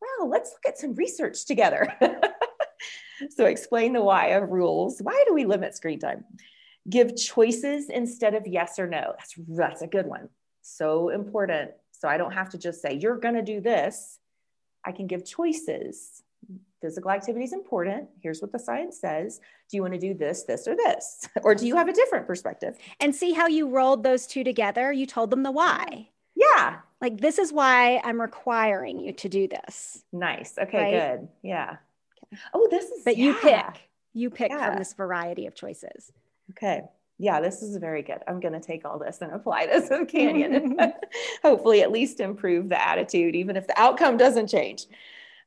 Well, 0.00 0.28
let's 0.28 0.50
look 0.50 0.66
at 0.66 0.78
some 0.78 0.94
research 0.94 1.44
together. 1.46 1.92
so 3.30 3.46
explain 3.46 3.92
the 3.92 4.02
why 4.02 4.28
of 4.28 4.50
rules. 4.50 5.00
Why 5.00 5.24
do 5.26 5.34
we 5.34 5.46
limit 5.46 5.74
screen 5.74 5.98
time? 5.98 6.24
Give 6.88 7.16
choices 7.16 7.90
instead 7.90 8.34
of 8.34 8.46
yes 8.46 8.78
or 8.78 8.86
no. 8.86 9.14
That's 9.18 9.34
that's 9.48 9.82
a 9.82 9.86
good 9.86 10.06
one. 10.06 10.28
So 10.62 11.10
important. 11.10 11.72
So 11.92 12.08
I 12.08 12.16
don't 12.16 12.32
have 12.32 12.50
to 12.50 12.58
just 12.58 12.82
say 12.82 12.94
you're 12.94 13.18
going 13.18 13.34
to 13.34 13.42
do 13.42 13.60
this. 13.60 14.18
I 14.84 14.92
can 14.92 15.06
give 15.06 15.24
choices. 15.24 16.22
Physical 16.80 17.10
activity 17.10 17.44
is 17.44 17.52
important. 17.52 18.08
Here's 18.22 18.40
what 18.40 18.52
the 18.52 18.58
science 18.58 19.00
says. 19.00 19.40
Do 19.70 19.76
you 19.76 19.82
want 19.82 19.94
to 19.94 20.00
do 20.00 20.14
this, 20.14 20.44
this, 20.44 20.68
or 20.68 20.76
this? 20.76 21.28
Or 21.42 21.54
do 21.54 21.66
you 21.66 21.76
have 21.76 21.88
a 21.88 21.92
different 21.92 22.26
perspective? 22.26 22.76
And 23.00 23.14
see 23.14 23.32
how 23.32 23.46
you 23.46 23.68
rolled 23.68 24.02
those 24.02 24.26
two 24.26 24.44
together. 24.44 24.92
You 24.92 25.06
told 25.06 25.30
them 25.30 25.42
the 25.42 25.50
why. 25.50 26.10
Yeah. 26.36 26.80
Like, 27.00 27.20
this 27.20 27.38
is 27.38 27.52
why 27.52 28.00
I'm 28.04 28.20
requiring 28.20 29.00
you 29.00 29.12
to 29.14 29.28
do 29.28 29.48
this. 29.48 30.04
Nice. 30.12 30.54
Okay, 30.58 30.78
right? 30.78 31.18
good. 31.18 31.28
Yeah. 31.42 31.76
Okay. 32.32 32.40
Oh, 32.54 32.68
this 32.70 32.84
is. 32.84 33.04
But 33.04 33.16
yeah. 33.16 33.24
you 33.24 33.34
pick. 33.34 33.90
You 34.12 34.30
pick 34.30 34.50
yeah. 34.50 34.68
from 34.68 34.78
this 34.78 34.94
variety 34.94 35.46
of 35.46 35.54
choices. 35.54 36.12
Okay. 36.56 36.82
Yeah, 37.18 37.40
this 37.40 37.62
is 37.62 37.76
very 37.78 38.02
good. 38.02 38.18
I'm 38.28 38.40
going 38.40 38.52
to 38.52 38.60
take 38.60 38.84
all 38.84 38.98
this 38.98 39.22
and 39.22 39.32
apply 39.32 39.66
this 39.66 39.88
with 39.88 40.08
Canyon 40.08 40.54
and 40.54 40.92
hopefully 41.42 41.80
at 41.80 41.90
least 41.90 42.20
improve 42.20 42.68
the 42.68 42.82
attitude, 42.82 43.34
even 43.34 43.56
if 43.56 43.66
the 43.66 43.78
outcome 43.80 44.18
doesn't 44.18 44.48
change. 44.48 44.86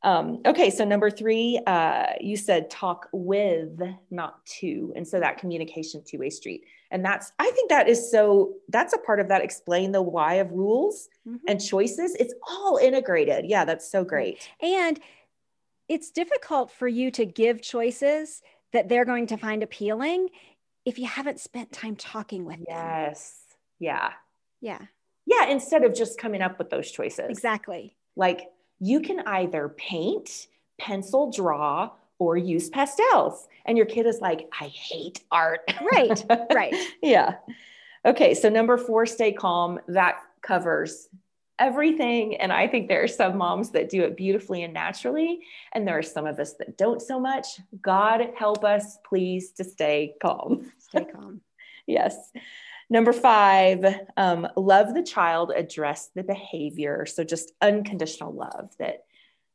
Um, 0.01 0.41
okay, 0.45 0.70
so 0.70 0.86
number 0.86 1.12
three, 1.12 1.60
uh, 1.68 2.14
you 2.22 2.38
said 2.38 2.70
talk 2.70 3.10
with, 3.12 3.80
not 4.10 4.43
to. 4.60 4.93
And 4.95 5.07
so 5.07 5.20
that 5.20 5.38
communication 5.38 6.01
two 6.05 6.20
way 6.20 6.30
street. 6.30 6.64
And 6.89 7.03
that's, 7.03 7.34
I 7.38 7.51
think 7.51 7.70
that 7.70 7.88
is 7.88 8.10
so, 8.10 8.53
that's 8.70 8.93
a 8.93 8.97
part 8.97 9.20
of 9.20 9.28
that 9.28 9.43
explain 9.43 9.91
the 9.91 10.01
why 10.01 10.36
of 10.36 10.51
rules 10.51 11.10
mm-hmm. 11.28 11.38
and 11.47 11.64
choices. 11.64 12.16
It's 12.16 12.34
all 12.49 12.78
integrated. 12.78 13.45
Yeah, 13.45 13.66
that's 13.66 13.91
so 13.91 14.03
great. 14.03 14.49
And 14.62 14.99
it's 15.88 16.12
difficult 16.12 16.72
for 16.72 16.88
you 16.88 17.12
to 17.12 17.26
give 17.26 17.62
choices 17.62 18.41
that 18.72 18.88
they're 18.88 19.05
going 19.05 19.28
to 19.28 19.38
find 19.38 19.64
appealing 19.64 20.30
if 20.86 20.99
you 20.99 21.05
haven't 21.05 21.39
spent 21.39 21.71
time 21.71 21.95
talking 21.95 22.45
with 22.45 22.59
yes. 22.67 22.67
them. 22.67 22.77
Yes. 22.77 23.39
Yeah. 23.80 24.11
Yeah. 24.61 24.80
Yeah. 25.25 25.49
Instead 25.49 25.84
of 25.84 25.93
just 25.93 26.19
coming 26.19 26.41
up 26.41 26.57
with 26.57 26.69
those 26.69 26.91
choices. 26.91 27.27
Exactly. 27.30 27.95
Like, 28.15 28.49
you 28.80 29.01
can 29.01 29.21
either 29.21 29.69
paint, 29.69 30.47
pencil 30.80 31.32
draw, 31.32 31.91
or 32.17 32.38
use 32.38 32.69
pastels. 32.69 33.47
And 33.65 33.77
your 33.77 33.86
kid 33.86 34.05
is 34.05 34.19
like, 34.19 34.49
I 34.59 34.65
hate 34.65 35.21
art. 35.32 35.61
Right, 35.91 36.23
right. 36.53 36.75
yeah. 37.01 37.36
Okay. 38.05 38.34
So, 38.34 38.49
number 38.49 38.77
four, 38.77 39.05
stay 39.05 39.32
calm. 39.32 39.80
That 39.88 40.19
covers 40.41 41.09
everything. 41.60 42.38
And 42.38 42.51
I 42.51 42.68
think 42.68 42.88
there 42.88 43.03
are 43.03 43.07
some 43.07 43.38
moms 43.38 43.72
that 43.72 43.89
do 43.89 44.03
it 44.03 44.18
beautifully 44.18 44.64
and 44.64 44.74
naturally. 44.74 45.41
And 45.74 45.88
there 45.88 45.97
are 45.97 46.03
some 46.03 46.26
of 46.26 46.39
us 46.39 46.53
that 46.53 46.78
don't 46.78 47.01
so 47.01 47.20
much. 47.20 47.45
God 47.82 48.22
help 48.38 48.64
us, 48.64 48.97
please, 49.07 49.51
to 49.53 49.64
stay 49.64 50.16
calm. 50.22 50.72
Stay 50.80 51.05
calm. 51.05 51.41
yes. 51.88 52.32
Number 52.89 53.14
five, 53.14 53.86
um, 54.18 54.47
love 54.55 54.95
the 54.95 55.03
child, 55.03 55.51
address 55.55 56.10
the 56.16 56.24
behavior. 56.24 57.05
So 57.05 57.24
just 57.24 57.51
unconditional 57.62 58.34
love 58.34 58.72
that 58.80 59.03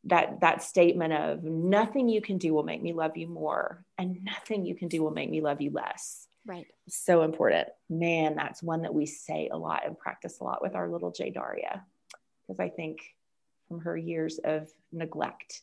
that 0.07 0.41
that 0.41 0.63
statement 0.63 1.15
of 1.15 1.43
nothing 1.43 2.09
you 2.09 2.21
can 2.21 2.37
do 2.37 2.53
will 2.53 2.63
make 2.63 2.83
me 2.83 2.93
love 2.93 3.17
you 3.17 3.27
more 3.27 3.85
and 3.97 4.23
nothing 4.23 4.67
you 4.67 4.75
can 4.75 4.89
do 4.89 5.03
will 5.03 5.11
make 5.11 5.31
me 5.31 5.41
love 5.41 5.61
you 5.61 5.71
less. 5.71 6.27
Right. 6.47 6.67
So 6.89 7.23
important. 7.23 7.69
Man, 7.89 8.35
that's 8.37 8.63
one 8.63 8.83
that 8.83 8.93
we 8.93 9.07
say 9.07 9.49
a 9.51 9.57
lot 9.57 9.87
and 9.87 9.99
practice 9.99 10.41
a 10.41 10.45
lot 10.45 10.61
with 10.61 10.75
our 10.75 10.89
little 10.91 11.11
J 11.11 11.31
Daria. 11.31 11.85
Because 12.47 12.61
I 12.61 12.69
think 12.69 13.01
from 13.69 13.81
her 13.81 13.97
years 13.97 14.39
of 14.45 14.69
neglect, 14.93 15.63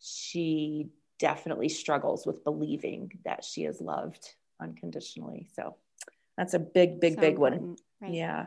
she 0.00 0.88
definitely 1.18 1.68
struggles 1.68 2.26
with 2.26 2.44
believing 2.44 3.12
that 3.24 3.44
she 3.44 3.64
is 3.64 3.80
loved 3.80 4.34
unconditionally. 4.60 5.48
So 5.54 5.76
that's 6.36 6.54
a 6.54 6.58
big, 6.58 7.00
big, 7.00 7.14
so 7.14 7.20
big 7.20 7.38
one. 7.38 7.76
Right. 8.00 8.12
Yeah. 8.12 8.46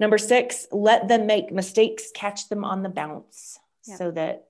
Number 0.00 0.18
six, 0.18 0.66
let 0.72 1.08
them 1.08 1.26
make 1.26 1.52
mistakes, 1.52 2.10
catch 2.14 2.48
them 2.48 2.64
on 2.64 2.82
the 2.82 2.88
bounce 2.88 3.58
yeah. 3.86 3.96
so 3.96 4.10
that 4.12 4.48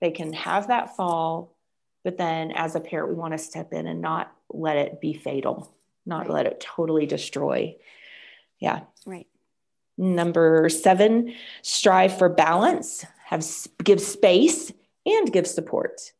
they 0.00 0.10
can 0.10 0.32
have 0.32 0.68
that 0.68 0.96
fall. 0.96 1.56
But 2.04 2.18
then 2.18 2.52
as 2.52 2.74
a 2.74 2.80
parent, 2.80 3.08
we 3.08 3.14
want 3.14 3.32
to 3.32 3.38
step 3.38 3.72
in 3.72 3.86
and 3.86 4.00
not 4.00 4.32
let 4.50 4.76
it 4.76 5.00
be 5.00 5.14
fatal, 5.14 5.72
not 6.04 6.22
right. 6.22 6.30
let 6.30 6.46
it 6.46 6.60
totally 6.60 7.06
destroy. 7.06 7.76
Yeah. 8.58 8.80
Right. 9.06 9.26
Number 9.98 10.68
seven, 10.68 11.34
strive 11.62 12.16
for 12.16 12.28
balance, 12.28 13.04
have 13.26 13.46
give 13.84 14.00
space 14.00 14.72
and 15.06 15.32
give 15.32 15.46
support. 15.46 16.12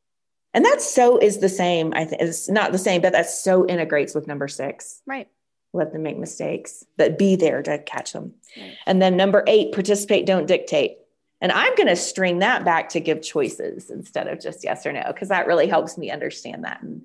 And 0.54 0.64
that 0.64 0.82
so 0.82 1.16
is 1.18 1.38
the 1.38 1.48
same. 1.48 1.92
I 1.94 2.04
think 2.04 2.20
it's 2.20 2.48
not 2.48 2.72
the 2.72 2.78
same, 2.78 3.00
but 3.00 3.12
that 3.12 3.30
so 3.30 3.66
integrates 3.66 4.14
with 4.14 4.26
number 4.26 4.48
six. 4.48 5.00
Right 5.06 5.28
let 5.72 5.92
them 5.92 6.02
make 6.02 6.18
mistakes, 6.18 6.84
but 6.96 7.18
be 7.18 7.36
there 7.36 7.62
to 7.62 7.78
catch 7.78 8.12
them. 8.12 8.34
Right. 8.56 8.76
And 8.86 9.00
then 9.00 9.16
number 9.16 9.42
eight, 9.46 9.72
participate, 9.72 10.26
don't 10.26 10.46
dictate. 10.46 10.98
And 11.40 11.50
I'm 11.50 11.74
going 11.74 11.88
to 11.88 11.96
string 11.96 12.38
that 12.38 12.64
back 12.64 12.90
to 12.90 13.00
give 13.00 13.22
choices 13.22 13.90
instead 13.90 14.28
of 14.28 14.40
just 14.40 14.62
yes 14.62 14.86
or 14.86 14.92
no, 14.92 15.02
because 15.08 15.28
that 15.28 15.46
really 15.46 15.66
helps 15.66 15.98
me 15.98 16.10
understand 16.10 16.64
that 16.64 16.82
and 16.82 17.02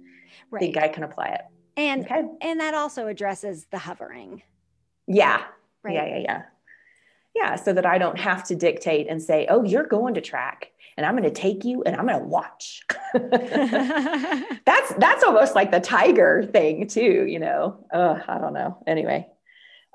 right. 0.52 0.60
think 0.60 0.78
I 0.78 0.90
can 0.90 1.04
apply 1.04 1.28
it. 1.28 1.42
And 1.76 2.06
okay. 2.06 2.24
and 2.42 2.60
that 2.60 2.74
also 2.74 3.08
addresses 3.08 3.66
the 3.72 3.78
hovering. 3.78 4.44
Yeah. 5.08 5.44
Right. 5.84 5.96
Yeah, 5.96 6.06
yeah, 6.06 6.18
yeah. 6.18 6.42
Yeah. 7.38 7.56
So 7.56 7.74
that 7.74 7.86
I 7.86 7.98
don't 7.98 8.20
have 8.20 8.44
to 8.46 8.56
dictate 8.56 9.08
and 9.10 9.22
say, 9.22 9.46
oh, 9.50 9.64
you're 9.64 9.86
going 9.86 10.16
to 10.16 10.22
track 10.22 10.72
and 10.98 11.06
I'm 11.06 11.16
going 11.16 11.24
to 11.24 11.32
take 11.32 11.64
you 11.64 11.84
and 11.84 11.96
I'm 11.96 12.08
going 12.08 12.20
to 12.20 12.26
watch. 12.26 12.84
that's 13.14 14.94
that's 14.96 15.24
almost 15.24 15.56
like 15.56 15.72
the 15.72 15.80
tiger 15.80 16.44
thing 16.52 16.88
too, 16.88 17.26
you 17.28 17.40
know. 17.40 17.86
Oh, 17.94 18.20
I 18.28 18.40
don't 18.40 18.54
know. 18.54 18.78
Anyway. 18.88 19.28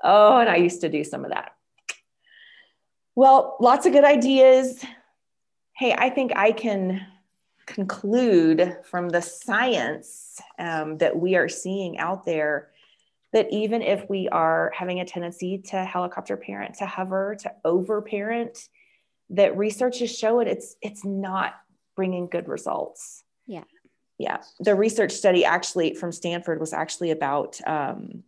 Oh, 0.03 0.37
and 0.37 0.49
I 0.49 0.57
used 0.57 0.81
to 0.81 0.89
do 0.89 1.03
some 1.03 1.23
of 1.23 1.31
that. 1.31 1.55
Well, 3.15 3.57
lots 3.59 3.85
of 3.85 3.93
good 3.93 4.03
ideas. 4.03 4.83
Hey, 5.73 5.93
I 5.93 6.09
think 6.09 6.33
I 6.35 6.51
can 6.51 7.05
conclude 7.65 8.77
from 8.83 9.09
the 9.09 9.21
science 9.21 10.41
um, 10.59 10.97
that 10.97 11.17
we 11.17 11.35
are 11.35 11.47
seeing 11.47 11.97
out 11.99 12.25
there 12.25 12.69
that 13.33 13.47
even 13.51 13.81
if 13.81 14.07
we 14.09 14.29
are 14.29 14.71
having 14.75 14.99
a 14.99 15.05
tendency 15.05 15.57
to 15.57 15.83
helicopter 15.83 16.37
parent, 16.37 16.75
to 16.75 16.85
hover, 16.85 17.35
to 17.41 17.51
over 17.65 18.01
parent, 18.01 18.69
that 19.31 19.57
research 19.57 20.01
is 20.01 20.15
showing 20.17 20.47
it's 20.47 20.75
it's 20.81 21.03
not 21.03 21.55
bringing 21.95 22.27
good 22.27 22.47
results. 22.47 23.23
Yeah. 23.47 23.63
Yeah. 24.17 24.37
The 24.59 24.75
research 24.75 25.11
study 25.11 25.43
actually 25.43 25.95
from 25.95 26.11
Stanford 26.11 26.59
was 26.59 26.73
actually 26.73 27.11
about 27.11 27.59
um, 27.67 28.23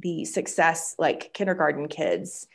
the 0.00 0.24
success, 0.24 0.94
like 0.98 1.32
kindergarten 1.32 1.88
kids 1.88 2.46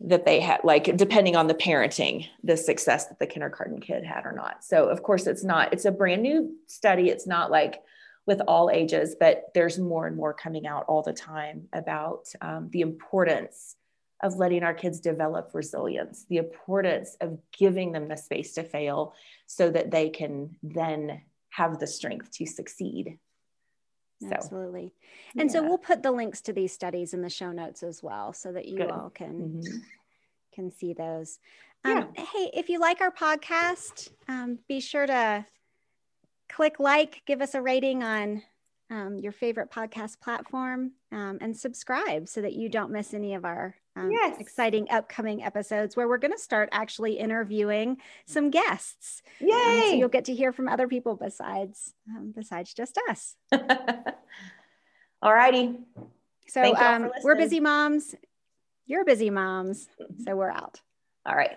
that 0.00 0.24
they 0.26 0.40
had, 0.40 0.60
like 0.64 0.96
depending 0.96 1.36
on 1.36 1.46
the 1.46 1.54
parenting, 1.54 2.26
the 2.42 2.56
success 2.56 3.06
that 3.06 3.18
the 3.18 3.26
kindergarten 3.26 3.80
kid 3.80 4.04
had 4.04 4.26
or 4.26 4.32
not. 4.32 4.62
So, 4.64 4.88
of 4.88 5.02
course, 5.02 5.26
it's 5.26 5.44
not, 5.44 5.72
it's 5.72 5.84
a 5.84 5.92
brand 5.92 6.22
new 6.22 6.56
study. 6.66 7.08
It's 7.08 7.26
not 7.26 7.50
like 7.50 7.82
with 8.26 8.40
all 8.46 8.70
ages, 8.70 9.16
but 9.18 9.46
there's 9.54 9.78
more 9.78 10.06
and 10.06 10.16
more 10.16 10.32
coming 10.32 10.66
out 10.66 10.84
all 10.88 11.02
the 11.02 11.12
time 11.12 11.68
about 11.72 12.28
um, 12.40 12.68
the 12.70 12.80
importance 12.80 13.76
of 14.22 14.36
letting 14.36 14.62
our 14.62 14.74
kids 14.74 15.00
develop 15.00 15.50
resilience, 15.52 16.24
the 16.28 16.36
importance 16.36 17.16
of 17.20 17.38
giving 17.58 17.90
them 17.90 18.08
the 18.08 18.16
space 18.16 18.52
to 18.52 18.62
fail 18.62 19.14
so 19.46 19.68
that 19.70 19.90
they 19.90 20.08
can 20.08 20.56
then 20.62 21.20
have 21.50 21.80
the 21.80 21.86
strength 21.86 22.30
to 22.30 22.46
succeed. 22.46 23.18
So, 24.20 24.28
Absolutely. 24.30 24.94
And 25.36 25.50
yeah. 25.50 25.54
so 25.54 25.62
we'll 25.64 25.78
put 25.78 26.04
the 26.04 26.12
links 26.12 26.40
to 26.42 26.52
these 26.52 26.72
studies 26.72 27.12
in 27.12 27.22
the 27.22 27.28
show 27.28 27.50
notes 27.50 27.82
as 27.82 28.02
well 28.02 28.32
so 28.32 28.52
that 28.52 28.66
you 28.66 28.78
Good. 28.78 28.90
all 28.90 29.10
can 29.10 29.60
mm-hmm. 29.62 29.78
can 30.54 30.70
see 30.70 30.92
those. 30.92 31.40
Um, 31.84 32.08
yeah. 32.14 32.24
Hey, 32.24 32.50
if 32.54 32.68
you 32.68 32.78
like 32.78 33.00
our 33.00 33.10
podcast, 33.10 34.10
um, 34.28 34.60
be 34.68 34.78
sure 34.78 35.06
to 35.06 35.44
click 36.52 36.78
like, 36.78 37.22
give 37.26 37.40
us 37.40 37.54
a 37.54 37.62
rating 37.62 38.02
on 38.02 38.42
um, 38.90 39.18
your 39.18 39.32
favorite 39.32 39.70
podcast 39.70 40.20
platform, 40.20 40.92
um, 41.10 41.38
and 41.40 41.56
subscribe 41.56 42.28
so 42.28 42.42
that 42.42 42.52
you 42.52 42.68
don't 42.68 42.90
miss 42.90 43.14
any 43.14 43.34
of 43.34 43.44
our 43.44 43.74
um, 43.96 44.10
yes. 44.10 44.38
exciting 44.38 44.86
upcoming 44.90 45.42
episodes 45.42 45.96
where 45.96 46.08
we're 46.08 46.18
going 46.18 46.32
to 46.32 46.38
start 46.38 46.68
actually 46.72 47.14
interviewing 47.18 47.96
some 48.26 48.50
guests. 48.50 49.22
Yay! 49.40 49.50
Um, 49.50 49.80
so 49.80 49.94
you'll 49.94 50.08
get 50.08 50.26
to 50.26 50.34
hear 50.34 50.52
from 50.52 50.68
other 50.68 50.88
people 50.88 51.16
besides 51.16 51.94
um, 52.08 52.32
besides 52.34 52.74
just 52.74 52.98
us. 53.08 53.36
All 55.22 55.32
righty. 55.32 55.74
So 56.48 56.74
um, 56.76 57.10
we're 57.22 57.36
busy 57.36 57.60
moms. 57.60 58.14
You're 58.86 59.04
busy 59.04 59.30
moms. 59.30 59.88
So 60.24 60.36
we're 60.36 60.50
out. 60.50 60.80
All 61.24 61.34
right. 61.34 61.56